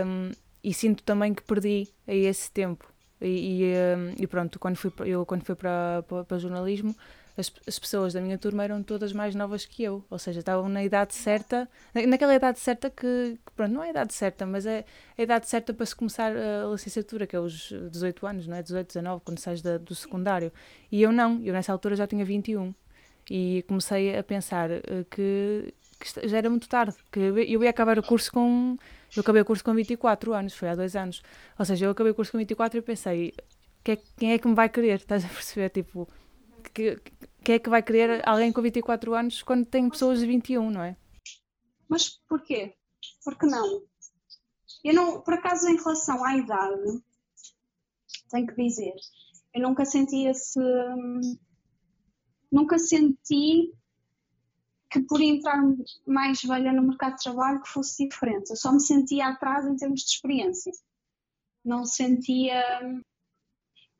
um, 0.05 0.33
e 0.65 0.75
sinto 0.75 1.05
também 1.05 1.33
que 1.33 1.43
perdi 1.45 1.89
aí 2.07 2.27
esse 2.27 2.51
tempo. 2.51 2.93
E, 3.21 3.63
e, 3.63 3.75
um, 3.97 4.15
e 4.19 4.27
pronto, 4.27 4.59
quando 4.59 4.75
fui, 4.75 4.93
eu 5.07 5.25
quando 5.25 5.45
fui 5.45 5.55
para, 5.55 6.03
para, 6.09 6.25
para 6.25 6.39
jornalismo, 6.39 6.93
as, 7.37 7.53
as, 7.67 7.79
pessoas 7.79 8.13
da 8.13 8.21
minha 8.21 8.37
turma 8.37 8.65
eram 8.65 8.83
todas 8.83 9.13
mais 9.13 9.35
novas 9.35 9.65
que 9.65 9.83
eu, 9.83 10.05
ou 10.11 10.19
seja, 10.19 10.41
estavam 10.41 10.69
na 10.69 10.85
idade 10.85 11.15
certa, 11.15 11.69
naquela 12.07 12.35
idade 12.35 12.59
certa 12.59 12.91
que, 12.91 13.39
que, 13.45 13.53
pronto, 13.57 13.73
não 13.73 13.83
é 13.83 13.87
a 13.87 13.91
idade 13.91 14.13
certa, 14.13 14.45
mas 14.45 14.67
é 14.67 14.85
a 15.17 15.23
idade 15.23 15.49
certa 15.49 15.73
para 15.73 15.87
se 15.87 15.97
começar 15.97 16.33
a 16.37 16.71
licenciatura, 16.71 17.27
que 17.27 17.35
é 17.35 17.41
os 17.41 17.73
18 17.91 18.27
anos, 18.27 18.47
não 18.47 18.57
é? 18.57 18.63
18, 18.63 18.87
19, 18.89 19.23
quando 19.25 19.39
sais 19.39 19.63
da, 19.63 19.79
do 19.79 19.95
secundário. 19.95 20.53
E 20.91 21.03
eu 21.03 21.11
não, 21.11 21.41
eu 21.43 21.53
nessa 21.53 21.73
altura 21.73 21.97
já 21.97 22.07
tinha 22.07 22.25
21 22.25 22.75
e 23.31 23.65
comecei 23.67 24.17
a 24.17 24.23
pensar 24.23 24.71
uh, 24.71 25.05
que, 25.11 25.73
que, 25.99 26.29
já 26.29 26.39
era 26.39 26.51
muito 26.51 26.69
tarde, 26.69 26.97
que 27.11 27.21
eu 27.21 27.63
ia 27.63 27.71
acabar 27.71 27.99
o 27.99 28.03
curso 28.03 28.31
com. 28.33 28.77
Eu 29.15 29.21
acabei 29.21 29.43
o 29.43 29.45
curso 29.45 29.65
com 29.65 29.75
24 29.75 30.33
anos, 30.35 30.55
foi 30.55 30.69
há 30.69 30.75
dois 30.75 30.97
anos. 30.97 31.23
Ou 31.59 31.65
seja, 31.65 31.87
eu 31.87 31.91
acabei 31.91 32.13
o 32.13 32.15
curso 32.15 32.33
com 32.33 32.39
24 32.39 32.79
e 32.79 32.83
pensei, 32.83 33.35
é, 33.85 33.97
quem 34.17 34.33
é 34.33 34.39
que 34.39 34.49
me 34.49 34.55
vai 34.55 34.69
querer? 34.69 34.97
Estás 34.97 35.25
a 35.25 35.29
perceber? 35.29 35.71
Tipo 35.71 36.09
que, 36.71 37.01
quem 37.45 37.57
é 37.57 37.59
que 37.59 37.71
vai 37.71 37.83
querer 37.83 38.27
alguém 38.29 38.53
com 38.53 38.63
24 38.63 39.15
anos 39.15 39.43
quando 39.43 39.67
tem 39.67 39.89
pessoas 39.89 40.21
de 40.21 40.27
21, 40.27 40.71
não 40.71 40.83
é? 40.83 40.97
Mas 41.89 42.09
porquê? 42.29 42.75
Porque 43.25 43.47
não? 43.47 43.83
Eu 44.85 44.95
não, 44.95 45.21
por 45.21 45.35
acaso, 45.35 45.69
em 45.69 45.77
relação 45.77 46.25
à 46.25 46.37
idade, 46.37 47.03
tenho 48.31 48.47
que 48.47 48.55
dizer, 48.55 48.95
eu 49.55 49.63
nunca 49.63 49.85
senti 49.85 50.27
esse. 50.27 50.59
Nunca 52.51 52.79
senti 52.79 53.73
que 54.91 55.01
por 55.01 55.21
entrar 55.21 55.59
mais 56.07 56.43
velha 56.43 56.73
no 56.73 56.83
mercado 56.83 57.17
de 57.17 57.23
trabalho 57.23 57.63
que 57.63 57.69
fosse 57.69 58.07
diferente. 58.07 58.51
Eu 58.51 58.57
só 58.57 58.73
me 58.73 58.81
sentia 58.81 59.29
atrás 59.29 59.67
em 59.67 59.77
termos 59.77 60.01
de 60.01 60.11
experiência. 60.11 60.73
Não 61.65 61.85
sentia 61.85 62.63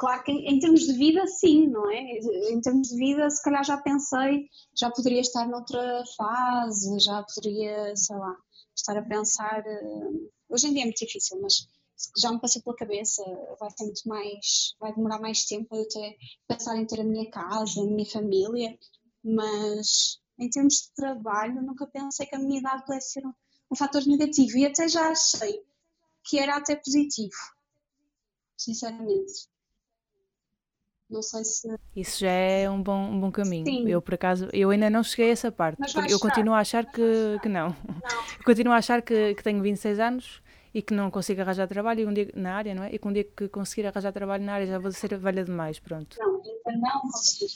Claro 0.03 0.25
que 0.25 0.33
em, 0.33 0.59
termos 0.59 0.81
de 0.81 0.95
vida, 0.95 1.25
sim, 1.29 1.69
não 1.69 1.89
é? 1.89 2.19
Em 2.51 2.61
termos 2.61 2.89
de 2.89 2.97
vida, 2.97 3.31
se 3.31 3.41
calhar 3.41 3.63
já 3.63 3.77
pensei, 3.77 4.49
já 4.77 4.91
poderia 4.91 5.21
estar 5.21 5.47
noutra 5.47 6.03
fase, 6.17 6.99
já 6.99 7.23
poderia, 7.23 7.95
sei 7.95 8.17
lá, 8.17 8.37
estar 8.75 8.97
a 8.97 9.03
pensar. 9.03 9.65
Eh, 9.65 10.11
hoje 10.49 10.67
em 10.67 10.73
dia 10.73 10.83
é 10.83 10.87
muito 10.87 10.99
difícil, 10.99 11.41
mas 11.41 11.69
já 12.19 12.33
me 12.33 12.41
passou 12.41 12.61
pela 12.65 12.75
cabeça, 12.75 13.23
vai 13.61 13.69
muito 13.79 14.09
mais, 14.09 14.75
vai 14.81 14.93
demorar 14.93 15.21
mais 15.21 15.45
tempo 15.45 15.77
eu 15.77 15.87
ter, 15.87 16.17
pensar 16.49 16.77
em 16.77 16.85
ter 16.85 17.01
a 17.01 17.05
minha 17.05 17.31
casa, 17.31 17.81
a 17.81 17.85
minha 17.85 18.11
família, 18.11 18.77
mas 19.23 20.21
em 20.37 20.51
termos 20.51 20.75
de 20.79 20.95
trabalho 20.97 21.63
nunca 21.63 21.87
pensei 21.87 22.27
que 22.27 22.35
a 22.35 22.41
minha 22.41 22.59
idade 22.59 22.85
pudesse 22.85 23.13
ser 23.13 23.25
um, 23.25 23.33
um 23.71 23.77
fator 23.77 24.05
negativo 24.05 24.59
e 24.59 24.67
até 24.67 24.89
já 24.89 25.13
achei 25.13 25.63
que 26.25 26.41
era 26.41 26.57
até 26.57 26.75
positivo, 26.75 27.37
sinceramente. 28.57 29.52
Não 31.13 31.21
sei 31.21 31.45
se. 31.45 31.69
Isso 31.95 32.21
já 32.21 32.31
é 32.31 32.71
um 32.71 32.83
bom, 32.83 32.99
um 32.99 33.21
bom 33.21 33.31
caminho. 33.31 33.67
Sim. 33.67 33.87
Eu, 33.87 34.01
por 34.01 34.15
acaso, 34.15 34.49
eu 34.53 34.71
ainda 34.71 34.89
não 34.89 35.03
cheguei 35.03 35.29
a 35.29 35.33
essa 35.33 35.53
parte. 35.53 35.79
eu 36.11 36.19
continuo 36.19 36.55
a 36.55 36.61
achar 36.61 36.87
que, 36.87 37.39
que 37.43 37.49
não. 37.51 37.69
não. 37.69 38.45
Continuo 38.45 38.73
a 38.73 38.79
achar 38.79 39.03
que, 39.03 39.35
que 39.35 39.43
tenho 39.43 39.61
26 39.61 40.01
anos 40.01 40.43
e 40.73 40.81
que 40.81 40.95
não 40.95 41.11
consigo 41.11 41.43
arranjar 41.43 41.69
trabalho 41.69 42.09
um 42.09 42.15
dia, 42.15 42.31
na 42.35 42.55
área, 42.55 42.75
não 42.75 42.85
é? 42.85 42.95
E 42.95 42.99
que 42.99 43.07
um 43.07 43.13
dia 43.13 43.25
que 43.25 43.47
conseguir 43.49 43.87
arranjar 43.87 44.11
trabalho 44.11 44.43
na 44.43 44.55
área 44.55 44.67
já 44.67 44.79
vou 44.79 44.91
ser 44.91 45.17
velha 45.19 45.45
demais, 45.45 45.79
pronto. 45.79 46.17
Não, 46.19 46.41
ainda 46.67 46.81
não 46.81 47.01
consigo. 47.03 47.53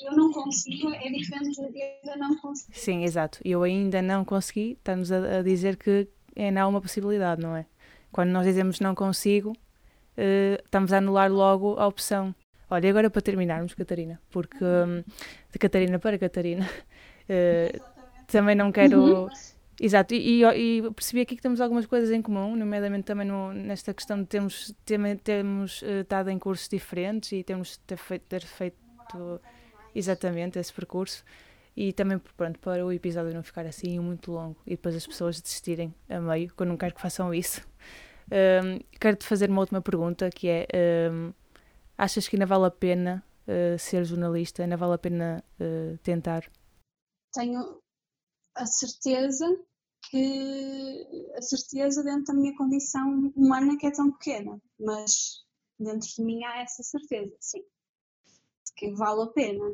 Eu 0.00 0.16
não 0.16 0.32
consigo, 0.32 0.90
é 0.94 1.10
diferente 1.10 1.50
de 1.72 1.82
ainda 1.82 2.16
não 2.16 2.38
consigo. 2.38 2.72
Sim, 2.72 3.02
exato. 3.02 3.40
Eu 3.44 3.64
ainda 3.64 4.00
não 4.00 4.24
consegui, 4.24 4.72
estamos 4.72 5.10
a, 5.10 5.40
a 5.40 5.42
dizer 5.42 5.76
que 5.76 6.08
é 6.36 6.50
não 6.52 6.70
uma 6.70 6.80
possibilidade, 6.80 7.42
não 7.42 7.56
é? 7.56 7.66
Quando 8.12 8.30
nós 8.30 8.46
dizemos 8.46 8.80
não 8.80 8.94
consigo, 8.94 9.50
uh, 9.52 10.62
estamos 10.64 10.92
a 10.92 10.98
anular 10.98 11.30
logo 11.30 11.78
a 11.78 11.86
opção. 11.86 12.34
Olha, 12.70 12.86
e 12.86 12.90
agora 12.90 13.10
para 13.10 13.22
terminarmos, 13.22 13.74
Catarina, 13.74 14.20
porque 14.30 14.62
um, 14.62 15.02
de 15.50 15.58
Catarina 15.58 15.98
para 15.98 16.18
Catarina, 16.18 16.68
uh, 17.28 17.80
também 18.26 18.54
não 18.54 18.70
quero. 18.70 19.00
Uhum. 19.00 19.28
Exato, 19.80 20.12
e, 20.12 20.42
e, 20.42 20.78
e, 20.78 20.90
percebi 20.90 21.20
aqui 21.20 21.36
que 21.36 21.42
temos 21.42 21.60
algumas 21.60 21.86
coisas 21.86 22.10
em 22.10 22.20
comum, 22.20 22.56
nomeadamente 22.56 23.04
também 23.04 23.26
no, 23.26 23.52
nesta 23.52 23.94
questão 23.94 24.20
de 24.20 24.26
termos, 24.26 24.74
ter, 24.84 25.18
termos 25.18 25.82
uh, 25.82 26.00
estado 26.00 26.30
em 26.30 26.38
cursos 26.38 26.68
diferentes 26.68 27.30
e 27.30 27.44
termos 27.44 27.76
ter 27.78 27.96
feito, 27.96 28.22
ter 28.22 28.42
feito 28.42 28.76
exatamente 29.94 30.58
esse 30.58 30.72
percurso. 30.72 31.24
E 31.76 31.92
também 31.92 32.18
pronto, 32.36 32.58
para 32.58 32.84
o 32.84 32.92
episódio 32.92 33.32
não 33.32 33.42
ficar 33.42 33.64
assim 33.64 34.00
muito 34.00 34.32
longo 34.32 34.56
e 34.66 34.70
depois 34.70 34.96
as 34.96 35.06
pessoas 35.06 35.40
desistirem 35.40 35.94
a 36.08 36.18
meio, 36.18 36.52
que 36.52 36.60
eu 36.60 36.66
não 36.66 36.76
quero 36.76 36.92
que 36.92 37.00
façam 37.00 37.32
isso. 37.32 37.67
Um, 38.30 38.78
Quero-te 39.00 39.26
fazer 39.26 39.50
uma 39.50 39.60
última 39.60 39.80
pergunta 39.80 40.30
que 40.30 40.48
é: 40.48 40.66
um, 41.10 41.32
achas 41.96 42.28
que 42.28 42.36
ainda 42.36 42.46
vale 42.46 42.66
a 42.66 42.70
pena 42.70 43.24
uh, 43.46 43.78
ser 43.78 44.04
jornalista? 44.04 44.62
Ainda 44.62 44.76
vale 44.76 44.94
a 44.94 44.98
pena 44.98 45.44
uh, 45.60 45.98
tentar? 45.98 46.50
Tenho 47.32 47.80
a 48.54 48.66
certeza 48.66 49.46
que 50.10 51.30
a 51.36 51.42
certeza 51.42 52.02
dentro 52.02 52.24
da 52.24 52.34
minha 52.34 52.56
condição 52.56 53.32
humana 53.36 53.76
que 53.76 53.86
é 53.86 53.90
tão 53.90 54.10
pequena, 54.12 54.60
mas 54.78 55.44
dentro 55.78 56.08
de 56.08 56.24
mim 56.24 56.44
há 56.44 56.62
essa 56.62 56.82
certeza, 56.82 57.34
sim, 57.40 57.62
que 58.76 58.92
vale 58.94 59.22
a 59.22 59.26
pena 59.26 59.64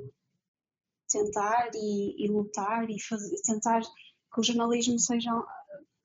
tentar 1.09 1.71
e, 1.75 2.25
e 2.25 2.29
lutar 2.29 2.89
e 2.91 3.01
fazer, 3.01 3.37
tentar 3.45 3.81
que 3.83 4.41
o 4.41 4.43
jornalismo 4.43 4.99
seja 4.99 5.31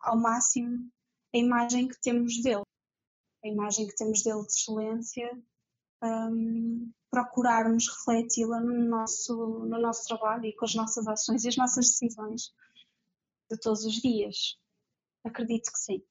ao 0.01 0.17
máximo 0.17 0.89
a 1.33 1.37
imagem 1.37 1.87
que 1.87 1.99
temos 2.01 2.41
dele, 2.41 2.63
a 3.43 3.47
imagem 3.47 3.87
que 3.87 3.95
temos 3.95 4.23
dele 4.23 4.41
de 4.41 4.51
excelência, 4.51 5.31
um, 6.03 6.91
procurarmos 7.09 7.87
refleti-la 7.87 8.59
no 8.59 8.87
nosso, 8.87 9.35
no 9.35 9.79
nosso 9.79 10.07
trabalho 10.07 10.45
e 10.45 10.55
com 10.55 10.65
as 10.65 10.75
nossas 10.75 11.07
ações 11.07 11.43
e 11.43 11.49
as 11.49 11.57
nossas 11.57 11.85
decisões 11.89 12.53
de 13.49 13.57
todos 13.59 13.83
os 13.85 13.95
dias. 13.95 14.57
Acredito 15.23 15.71
que 15.71 15.79
sim. 15.79 16.03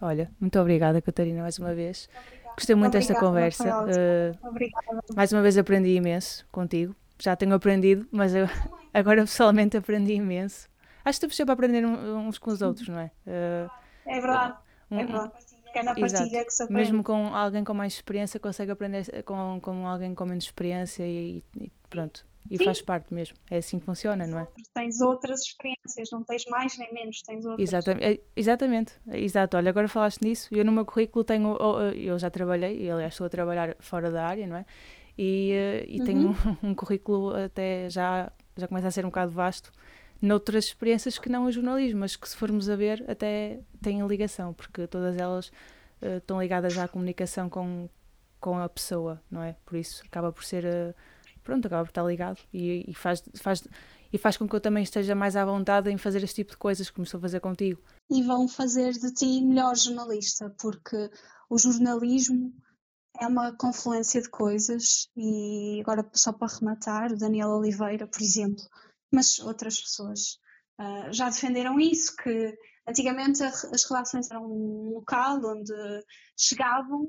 Olha, 0.00 0.34
muito 0.40 0.58
obrigada, 0.58 1.00
Catarina, 1.00 1.42
mais 1.42 1.58
uma 1.58 1.74
vez. 1.74 2.08
Obrigada. 2.10 2.54
Gostei 2.54 2.74
muito 2.76 2.96
obrigada, 2.96 3.14
desta 3.14 3.26
conversa. 3.26 3.64
Uh, 3.64 4.48
obrigada. 4.48 5.02
Mais 5.14 5.32
uma 5.32 5.42
vez 5.42 5.58
aprendi 5.58 5.94
imenso 5.94 6.46
contigo 6.50 6.94
já 7.18 7.36
tenho 7.36 7.54
aprendido, 7.54 8.06
mas 8.10 8.34
eu 8.34 8.46
agora 8.92 9.22
pessoalmente 9.22 9.76
aprendi 9.76 10.14
imenso. 10.14 10.68
Acho 11.04 11.18
que 11.18 11.20
temos 11.22 11.36
sempre 11.36 11.52
a 11.52 11.54
aprender 11.54 11.84
uns 11.84 12.38
com 12.38 12.50
os 12.50 12.62
outros, 12.62 12.88
não 12.88 12.98
é? 12.98 13.10
Uh, 13.26 13.70
é 14.06 14.20
verdade, 14.20 14.56
um, 14.90 14.98
é 14.98 15.04
verdade. 15.04 15.32
É 15.74 15.82
na 15.82 15.92
partilha 15.92 16.44
que 16.44 16.52
se 16.52 16.62
aprende. 16.62 16.80
Mesmo 16.82 17.02
com 17.02 17.34
alguém 17.34 17.64
com 17.64 17.74
mais 17.74 17.94
experiência, 17.94 18.38
consegue 18.38 18.70
aprender 18.70 19.24
com, 19.24 19.58
com 19.60 19.86
alguém 19.88 20.14
com 20.14 20.24
menos 20.24 20.44
experiência 20.44 21.02
e, 21.04 21.42
e 21.60 21.68
pronto. 21.90 22.24
E 22.48 22.58
Sim. 22.58 22.64
faz 22.64 22.80
parte 22.80 23.12
mesmo. 23.12 23.36
É 23.50 23.56
assim 23.56 23.80
que 23.80 23.86
funciona, 23.86 24.24
não 24.24 24.38
é? 24.38 24.46
Tens 24.72 25.00
outras 25.00 25.40
experiências, 25.40 26.10
não 26.12 26.22
tens 26.22 26.44
mais 26.44 26.78
nem 26.78 26.92
menos, 26.92 27.22
tens 27.22 27.44
outras. 27.44 27.68
Exatamente, 27.68 28.04
é, 28.04 28.20
exatamente. 28.36 28.92
Exato. 29.08 29.56
Olha, 29.56 29.70
agora 29.70 29.88
falaste 29.88 30.22
nisso. 30.22 30.54
Eu 30.54 30.64
no 30.64 30.70
meu 30.70 30.84
currículo 30.84 31.24
tenho. 31.24 31.56
Eu 31.96 32.18
já 32.20 32.30
trabalhei, 32.30 32.82
e 32.82 32.90
aliás 32.90 33.14
estou 33.14 33.26
a 33.26 33.30
trabalhar 33.30 33.74
fora 33.80 34.12
da 34.12 34.26
área, 34.26 34.46
não 34.46 34.56
é? 34.56 34.66
e, 35.16 35.52
eh, 35.52 35.84
e 35.88 36.00
uhum. 36.00 36.04
tenho 36.04 36.28
um, 36.62 36.70
um, 36.70 36.74
currículo 36.74 37.34
até 37.34 37.88
já, 37.88 38.30
já 38.56 38.68
começa 38.68 38.88
a 38.88 38.90
ser 38.90 39.04
um 39.04 39.08
bocado 39.08 39.32
vasto 39.32 39.72
noutras 40.24 40.66
experiências 40.66 41.18
que 41.18 41.28
não 41.28 41.44
o 41.44 41.52
jornalismo, 41.52 42.00
mas 42.00 42.16
que 42.16 42.28
se 42.28 42.36
formos 42.36 42.68
a 42.68 42.76
ver 42.76 43.04
até 43.08 43.60
têm 43.82 44.06
ligação, 44.06 44.52
porque 44.52 44.86
todas 44.86 45.16
elas 45.16 45.48
uh, 46.02 46.18
estão 46.18 46.40
ligadas 46.40 46.76
à 46.78 46.88
comunicação 46.88 47.48
com, 47.48 47.88
com 48.40 48.58
a 48.58 48.68
pessoa, 48.68 49.22
não 49.30 49.42
é? 49.42 49.56
Por 49.64 49.76
isso 49.76 50.02
acaba 50.06 50.32
por 50.32 50.44
ser 50.44 50.64
uh, 50.64 50.94
pronto, 51.42 51.66
acaba 51.66 51.84
por 51.84 51.90
estar 51.90 52.04
ligado 52.04 52.38
e, 52.52 52.84
e, 52.88 52.94
faz, 52.94 53.22
faz, 53.36 53.62
e 54.12 54.18
faz 54.18 54.36
com 54.36 54.48
que 54.48 54.56
eu 54.56 54.60
também 54.60 54.82
esteja 54.82 55.14
mais 55.14 55.36
à 55.36 55.44
vontade 55.44 55.90
em 55.90 55.98
fazer 55.98 56.22
este 56.24 56.36
tipo 56.36 56.52
de 56.52 56.56
coisas 56.56 56.88
que 56.88 56.96
começou 56.96 57.18
a 57.18 57.20
fazer 57.20 57.40
contigo. 57.40 57.80
E 58.10 58.22
vão 58.22 58.48
fazer 58.48 58.92
de 58.92 59.12
ti 59.12 59.42
melhor 59.42 59.76
jornalista, 59.76 60.54
porque 60.60 61.10
o 61.50 61.58
jornalismo 61.58 62.52
é 63.20 63.26
uma 63.26 63.52
confluência 63.52 64.20
de 64.20 64.28
coisas 64.28 65.08
e 65.16 65.80
agora 65.80 66.08
só 66.14 66.32
para 66.32 66.52
rematar, 66.52 67.12
o 67.12 67.16
Daniel 67.16 67.50
Oliveira, 67.50 68.06
por 68.06 68.20
exemplo, 68.20 68.64
mas 69.14 69.38
outras 69.38 69.80
pessoas 69.80 70.38
uh, 70.80 71.12
já 71.12 71.28
defenderam 71.30 71.78
isso, 71.78 72.14
que 72.16 72.56
antigamente 72.86 73.42
as 73.42 73.84
relações 73.88 74.30
eram 74.30 74.44
um 74.44 74.90
local 74.94 75.40
onde 75.44 75.72
chegavam, 76.36 77.08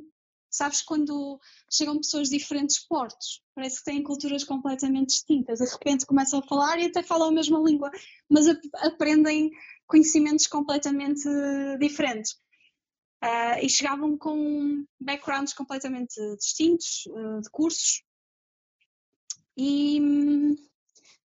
sabes 0.49 0.82
quando 0.82 1.39
chegam 1.72 1.97
pessoas 1.97 2.30
de 2.30 2.38
diferentes 2.38 2.80
portos, 2.88 3.41
parece 3.53 3.80
que 3.80 3.86
têm 3.86 4.03
culturas 4.03 4.43
completamente 4.43 5.10
distintas, 5.10 5.60
de 5.60 5.66
repente 5.66 6.06
começam 6.06 6.39
a 6.39 6.47
falar 6.47 6.80
e 6.80 6.86
até 6.86 7.03
falam 7.03 7.30
a 7.30 7.34
mesma 7.34 7.60
língua, 7.60 7.91
mas 8.30 8.45
aprendem 8.76 9.51
conhecimentos 9.86 10.47
completamente 10.47 11.28
diferentes. 11.80 12.34
Uh, 13.24 13.58
e 13.64 13.70
chegavam 13.70 14.18
com 14.18 14.86
backgrounds 14.99 15.53
completamente 15.53 16.14
distintos, 16.38 17.06
uh, 17.08 17.41
de 17.41 17.49
cursos. 17.49 18.03
E 19.58 19.99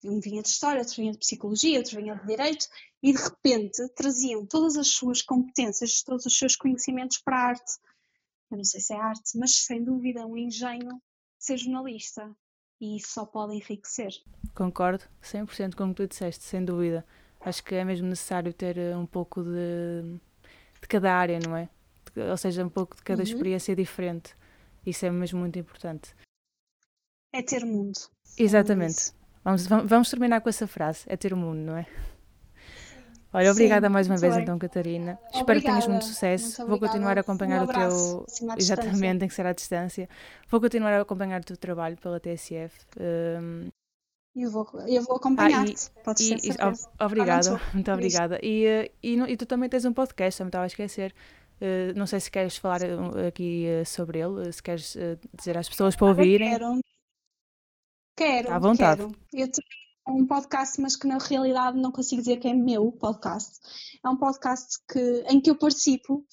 um 0.04 0.20
vinha 0.20 0.41
de 0.41 0.50
História, 0.50 0.80
outro 0.80 0.95
vinha 0.95 1.12
de 1.12 1.18
Psicologia, 1.18 1.78
outro 1.78 1.98
vinha 1.98 2.16
de 2.16 2.26
Direito, 2.26 2.68
e 3.02 3.14
de 3.14 3.22
repente 3.22 3.88
traziam 3.95 4.45
todas 4.45 4.78
as 4.78 4.88
suas 4.88 5.22
competências, 5.22 6.02
todos 6.04 6.26
os 6.26 6.38
seus 6.38 6.56
conhecimentos 6.56 7.18
para 7.18 7.38
a 7.38 7.48
arte. 7.50 7.74
Eu 8.52 8.58
não 8.58 8.64
sei 8.64 8.80
se 8.80 8.93
é 8.93 8.98
arte, 8.98 9.38
mas 9.38 9.66
sem 9.66 9.84
dúvida 9.84 10.26
um 10.26 10.38
engenho 10.38 11.02
ser 11.38 11.58
jornalista. 11.58 12.36
E 12.80 12.98
isso 12.98 13.10
só 13.10 13.26
pode 13.26 13.56
enriquecer. 13.56 14.12
Concordo 14.54 15.04
100% 15.24 15.76
com 15.76 15.86
o 15.86 15.89
que 15.89 15.95
tu 15.95 16.08
disseste, 16.08 16.43
sem 16.43 16.64
dúvida. 16.64 17.04
Acho 17.41 17.64
que 17.64 17.74
é 17.74 17.84
mesmo 17.84 18.08
necessário 18.08 18.54
ter 18.54 18.78
eh, 18.78 18.95
um 18.95 19.06
pouco 19.06 19.43
de, 19.43 20.20
de 20.80 20.88
cada 20.88 21.14
área, 21.14 21.39
não 21.39 21.56
é? 21.56 21.70
ou 22.30 22.38
seja, 22.38 22.66
um 22.66 22.70
pouco 22.70 22.95
de 22.95 23.04
cada 23.04 23.22
uhum. 23.22 23.28
experiência 23.28 23.76
diferente. 23.76 24.36
Isso 24.86 25.06
é 25.06 25.12
mesmo 25.12 25.39
muito 25.39 25.60
importante. 25.60 26.16
É 27.34 27.41
ter 27.41 27.66
mundo. 27.66 28.00
Exatamente. 28.38 29.12
Vamos, 29.56 29.89
vamos 29.89 30.10
terminar 30.10 30.41
com 30.41 30.50
essa 30.50 30.68
frase: 30.68 31.04
é 31.08 31.16
ter 31.16 31.34
mundo, 31.36 31.60
não 31.60 31.78
é? 31.78 31.86
Olha, 33.34 33.52
obrigada 33.52 33.88
Sim, 33.88 33.93
mais 33.93 34.08
uma 34.08 34.18
vez 34.18 34.34
bem. 34.34 34.43
então, 34.43 34.58
Catarina. 34.58 35.14
Obrigada, 35.14 35.38
Espero 35.38 35.60
que 35.60 35.66
tenhas 35.66 35.88
muito 35.88 36.06
sucesso. 36.06 36.62
Muito 36.62 36.70
Vou 36.70 36.80
continuar 36.80 37.18
a 37.18 37.22
acompanhar 37.22 37.62
um 37.62 37.66
o 37.66 37.68
teu. 37.68 38.26
Assim, 38.28 38.48
Exatamente, 38.58 39.20
tem 39.20 39.28
que 39.28 39.34
ser 39.34 39.45
à 39.45 39.54
distância. 39.54 40.10
Vou 40.50 40.60
continuar 40.62 40.93
a 40.93 41.02
acompanhar 41.02 41.41
o 41.41 41.43
teu 41.43 41.58
trabalho 41.58 41.98
pela 41.98 42.20
TSF. 42.20 42.74
Um... 43.00 43.70
Eu 44.36 44.52
vou, 44.52 44.70
eu 44.88 45.02
vou 45.04 45.16
acompanhar-te. 45.16 45.89
Ah, 45.95 46.02
Podes 46.04 46.30
e, 46.30 46.36
e, 46.36 47.04
Obrigada, 47.04 47.60
muito 47.74 47.91
obrigada. 47.91 48.39
E, 48.43 48.66
eh, 48.66 48.91
e, 49.02 49.16
e, 49.16 49.36
tu 49.36 49.48
também 49.48 49.68
tens 49.68 49.84
um 49.84 49.91
podcast, 49.91 50.38
também 50.38 50.50
estava 50.50 50.66
a 50.66 50.68
esquecer. 50.68 51.14
Uh, 51.60 51.98
não 51.98 52.06
sei 52.06 52.20
se 52.20 52.30
queres 52.30 52.56
falar 52.56 52.84
eh, 52.84 53.28
aqui 53.28 53.66
uh, 53.68 53.84
sobre 53.84 54.20
ele, 54.20 54.52
se 54.52 54.62
queres 54.62 54.95
dizer 55.36 55.58
às 55.58 55.68
pessoas 55.68 55.95
para 55.95 56.08
ouvirem. 56.08 56.52
Quero, 56.52 56.80
quero. 58.18 58.51
À 58.51 58.59
vontade. 58.59 59.01
Quero. 59.01 59.15
Eu 59.32 59.49
tenho 59.49 60.20
um 60.20 60.26
podcast, 60.26 60.82
mas 60.82 60.95
que 60.95 61.07
na 61.07 61.20
realidade 61.20 61.80
não 61.80 61.91
consigo 61.91 62.22
dizer 62.22 62.38
que 62.38 62.47
é 62.47 62.53
meu 62.53 62.91
podcast. 62.91 63.59
É 64.03 64.09
um 64.09 64.18
podcast 64.18 64.80
que, 64.91 65.24
em 65.30 65.39
que 65.39 65.49
eu 65.49 65.55
participo 65.55 66.26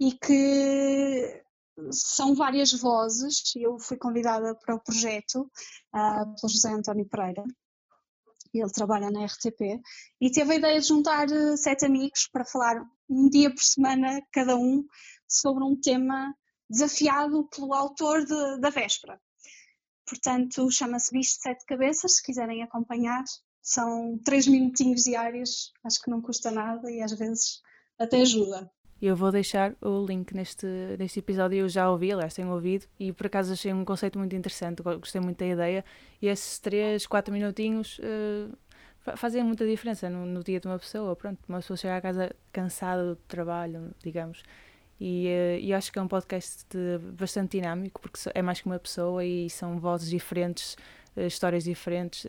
e 0.00 0.12
que 0.12 1.42
são 1.90 2.34
várias 2.34 2.72
vozes. 2.72 3.42
Eu 3.56 3.78
fui 3.78 3.96
convidada 3.96 4.54
para 4.54 4.76
o 4.76 4.80
projeto 4.80 5.50
uh, 5.94 6.24
pelo 6.40 6.52
José 6.52 6.70
António 6.70 7.08
Pereira, 7.08 7.44
ele 8.54 8.70
trabalha 8.70 9.10
na 9.10 9.24
RTP, 9.24 9.80
e 10.20 10.30
teve 10.30 10.52
a 10.52 10.56
ideia 10.56 10.80
de 10.80 10.86
juntar 10.86 11.26
uh, 11.28 11.56
sete 11.56 11.86
amigos 11.86 12.28
para 12.30 12.44
falar 12.44 12.84
um 13.08 13.28
dia 13.28 13.50
por 13.50 13.62
semana, 13.62 14.20
cada 14.30 14.56
um, 14.56 14.84
sobre 15.26 15.64
um 15.64 15.74
tema 15.74 16.34
desafiado 16.68 17.48
pelo 17.48 17.72
autor 17.72 18.24
de, 18.24 18.60
da 18.60 18.70
véspera. 18.70 19.18
Portanto, 20.12 20.70
chama-se 20.70 21.10
Bicho 21.10 21.36
de 21.36 21.40
Sete 21.40 21.64
Cabeças, 21.64 22.16
se 22.16 22.22
quiserem 22.22 22.62
acompanhar. 22.62 23.24
São 23.62 24.18
três 24.22 24.46
minutinhos 24.46 25.04
diários, 25.04 25.72
acho 25.82 26.02
que 26.02 26.10
não 26.10 26.20
custa 26.20 26.50
nada 26.50 26.90
e 26.90 27.00
às 27.00 27.12
vezes 27.12 27.62
até 27.98 28.20
ajuda. 28.20 28.70
Eu 29.00 29.16
vou 29.16 29.32
deixar 29.32 29.74
o 29.80 30.04
link 30.04 30.34
neste, 30.34 30.66
neste 30.98 31.20
episódio, 31.20 31.60
eu 31.60 31.68
já 31.68 31.90
ouvi, 31.90 32.12
aliás, 32.12 32.34
tenho 32.34 32.52
ouvido, 32.52 32.86
e 33.00 33.10
por 33.10 33.26
acaso 33.26 33.54
achei 33.54 33.72
um 33.72 33.86
conceito 33.86 34.18
muito 34.18 34.36
interessante, 34.36 34.82
gostei 34.82 35.20
muito 35.20 35.38
da 35.38 35.46
ideia, 35.46 35.84
e 36.20 36.28
esses 36.28 36.58
3, 36.58 37.06
4 37.06 37.32
minutinhos 37.32 37.98
uh, 37.98 38.54
fazem 39.16 39.42
muita 39.42 39.66
diferença 39.66 40.10
no, 40.10 40.26
no, 40.26 40.44
dia 40.44 40.60
de 40.60 40.68
uma 40.68 40.78
pessoa, 40.78 41.16
pronto, 41.16 41.38
uma 41.48 41.58
pessoa 41.58 41.76
chega 41.76 41.96
a 41.96 42.00
casa 42.02 42.36
cansada 42.52 43.02
do 43.02 43.16
trabalho, 43.16 43.94
digamos, 44.04 44.42
e, 45.04 45.26
uh, 45.26 45.58
e 45.60 45.74
acho 45.74 45.90
que 45.90 45.98
é 45.98 46.02
um 46.02 46.06
podcast 46.06 46.64
bastante 47.18 47.58
dinâmico, 47.58 48.00
porque 48.00 48.20
é 48.32 48.40
mais 48.40 48.60
que 48.60 48.66
uma 48.66 48.78
pessoa 48.78 49.24
e 49.24 49.50
são 49.50 49.80
vozes 49.80 50.08
diferentes, 50.08 50.76
uh, 51.16 51.22
histórias 51.22 51.64
diferentes, 51.64 52.24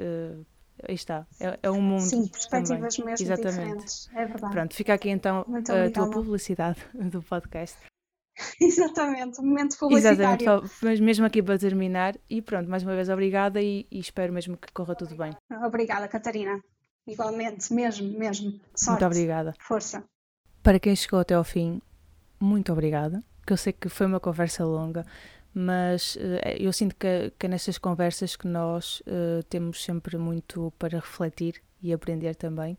aí 0.82 0.96
está, 0.96 1.28
é, 1.40 1.60
é 1.62 1.70
um 1.70 1.80
mundo. 1.80 2.02
Sim, 2.02 2.28
perspectivas 2.28 2.96
também. 2.96 3.12
mesmo 3.12 3.26
Exatamente. 3.26 3.52
diferentes, 3.52 4.10
é 4.16 4.26
verdade. 4.26 4.54
Pronto, 4.54 4.74
fica 4.74 4.94
aqui 4.96 5.10
então 5.10 5.46
Muito 5.48 5.72
a 5.72 5.92
tua 5.92 6.10
publicidade 6.10 6.80
do 7.12 7.22
podcast. 7.22 7.78
Exatamente, 8.60 9.40
um 9.40 9.46
momento 9.46 9.78
publicitário. 9.78 10.42
Exatamente, 10.42 10.74
mas 10.82 11.00
mesmo 11.00 11.28
aqui 11.28 11.44
para 11.44 11.60
terminar, 11.60 12.16
e 12.28 12.42
pronto, 12.42 12.68
mais 12.68 12.82
uma 12.82 12.96
vez 12.96 13.08
obrigada 13.08 13.62
e, 13.62 13.86
e 13.92 14.00
espero 14.00 14.34
mesmo 14.34 14.58
que 14.58 14.74
corra 14.74 14.96
tudo 14.96 15.16
bem. 15.16 15.38
Obrigada, 15.64 16.08
Catarina. 16.08 16.60
Igualmente, 17.06 17.72
mesmo, 17.72 18.18
mesmo. 18.18 18.60
Sorte. 18.76 19.04
Muito 19.04 19.06
obrigada. 19.06 19.54
Força. 19.60 20.04
Para 20.64 20.80
quem 20.80 20.96
chegou 20.96 21.20
até 21.20 21.36
ao 21.36 21.44
fim, 21.44 21.80
muito 22.40 22.72
obrigada, 22.72 23.24
que 23.46 23.54
eu 23.54 23.58
sei 23.58 23.74
que 23.74 23.90
foi 23.90 24.06
uma 24.06 24.20
conversa 24.20 24.66
longa, 24.66 25.06
mas 25.54 26.16
uh, 26.16 26.50
eu 26.58 26.74
sinto 26.74 26.96
que, 26.96 27.32
que 27.38 27.48
nestas 27.48 27.78
conversas 27.78 28.36
que 28.36 28.48
nós 28.48 29.02
uh, 29.02 29.44
temos 29.50 29.84
sempre 29.84 30.18
muito 30.18 30.74
para 30.80 31.00
refletir 31.00 31.62
e 31.82 31.94
aprender 31.94 32.36
também. 32.36 32.78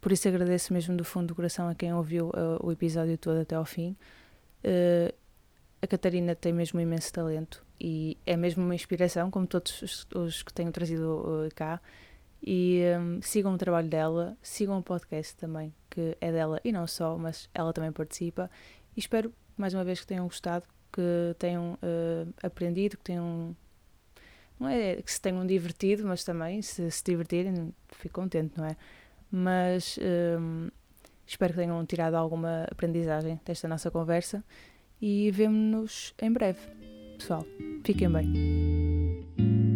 Por 0.00 0.12
isso 0.12 0.28
agradeço 0.28 0.72
mesmo 0.72 0.96
do 0.96 1.04
fundo 1.04 1.28
do 1.28 1.34
coração 1.34 1.68
a 1.68 1.74
quem 1.74 1.92
ouviu 1.94 2.28
uh, 2.28 2.58
o 2.62 2.72
episódio 2.72 3.16
todo 3.16 3.40
até 3.40 3.54
ao 3.54 3.64
fim. 3.64 3.96
a 5.82 5.86
Catarina 5.86 6.34
tem 6.34 6.52
mesmo 6.52 6.78
um 6.78 6.82
imenso 6.82 7.12
talento 7.12 7.64
e 7.80 8.18
é 8.26 8.36
mesmo 8.36 8.62
uma 8.62 8.74
inspiração, 8.74 9.30
como 9.30 9.46
todos 9.46 9.80
os, 9.82 10.06
os 10.14 10.42
que 10.42 10.52
tenho 10.52 10.70
trazido 10.72 11.48
cá. 11.54 11.80
E 12.42 12.80
um, 12.98 13.20
sigam 13.20 13.54
o 13.54 13.58
trabalho 13.58 13.88
dela, 13.88 14.36
sigam 14.42 14.78
o 14.78 14.82
podcast 14.82 15.36
também, 15.36 15.74
que 15.90 16.16
é 16.20 16.32
dela 16.32 16.60
e 16.64 16.72
não 16.72 16.86
só, 16.86 17.16
mas 17.18 17.48
ela 17.54 17.72
também 17.72 17.92
participa. 17.92 18.50
E 18.96 19.00
espero 19.00 19.32
mais 19.56 19.74
uma 19.74 19.84
vez 19.84 20.00
que 20.00 20.06
tenham 20.06 20.24
gostado 20.24 20.66
que 20.92 21.34
tenham 21.38 21.74
uh, 21.74 22.34
aprendido, 22.42 22.96
que 22.96 23.04
tenham. 23.04 23.56
Não 24.58 24.68
é 24.68 24.96
que 24.96 25.10
se 25.10 25.20
tenham 25.20 25.46
divertido, 25.46 26.06
mas 26.06 26.22
também, 26.22 26.60
se 26.60 26.90
se 26.90 27.02
divertirem, 27.02 27.72
fico 27.88 28.20
contente, 28.20 28.58
não 28.58 28.66
é? 28.66 28.76
Mas 29.32 29.98
ehm, 30.02 30.68
espero 31.26 31.54
que 31.54 31.60
tenham 31.60 31.86
tirado 31.86 32.14
alguma 32.14 32.64
aprendizagem 32.70 33.40
desta 33.42 33.66
nossa 33.66 33.90
conversa 33.90 34.44
e 35.00 35.30
vemo-nos 35.30 36.12
em 36.20 36.30
breve. 36.30 36.60
Pessoal, 37.16 37.46
fiquem 37.84 38.10
bem. 38.10 39.69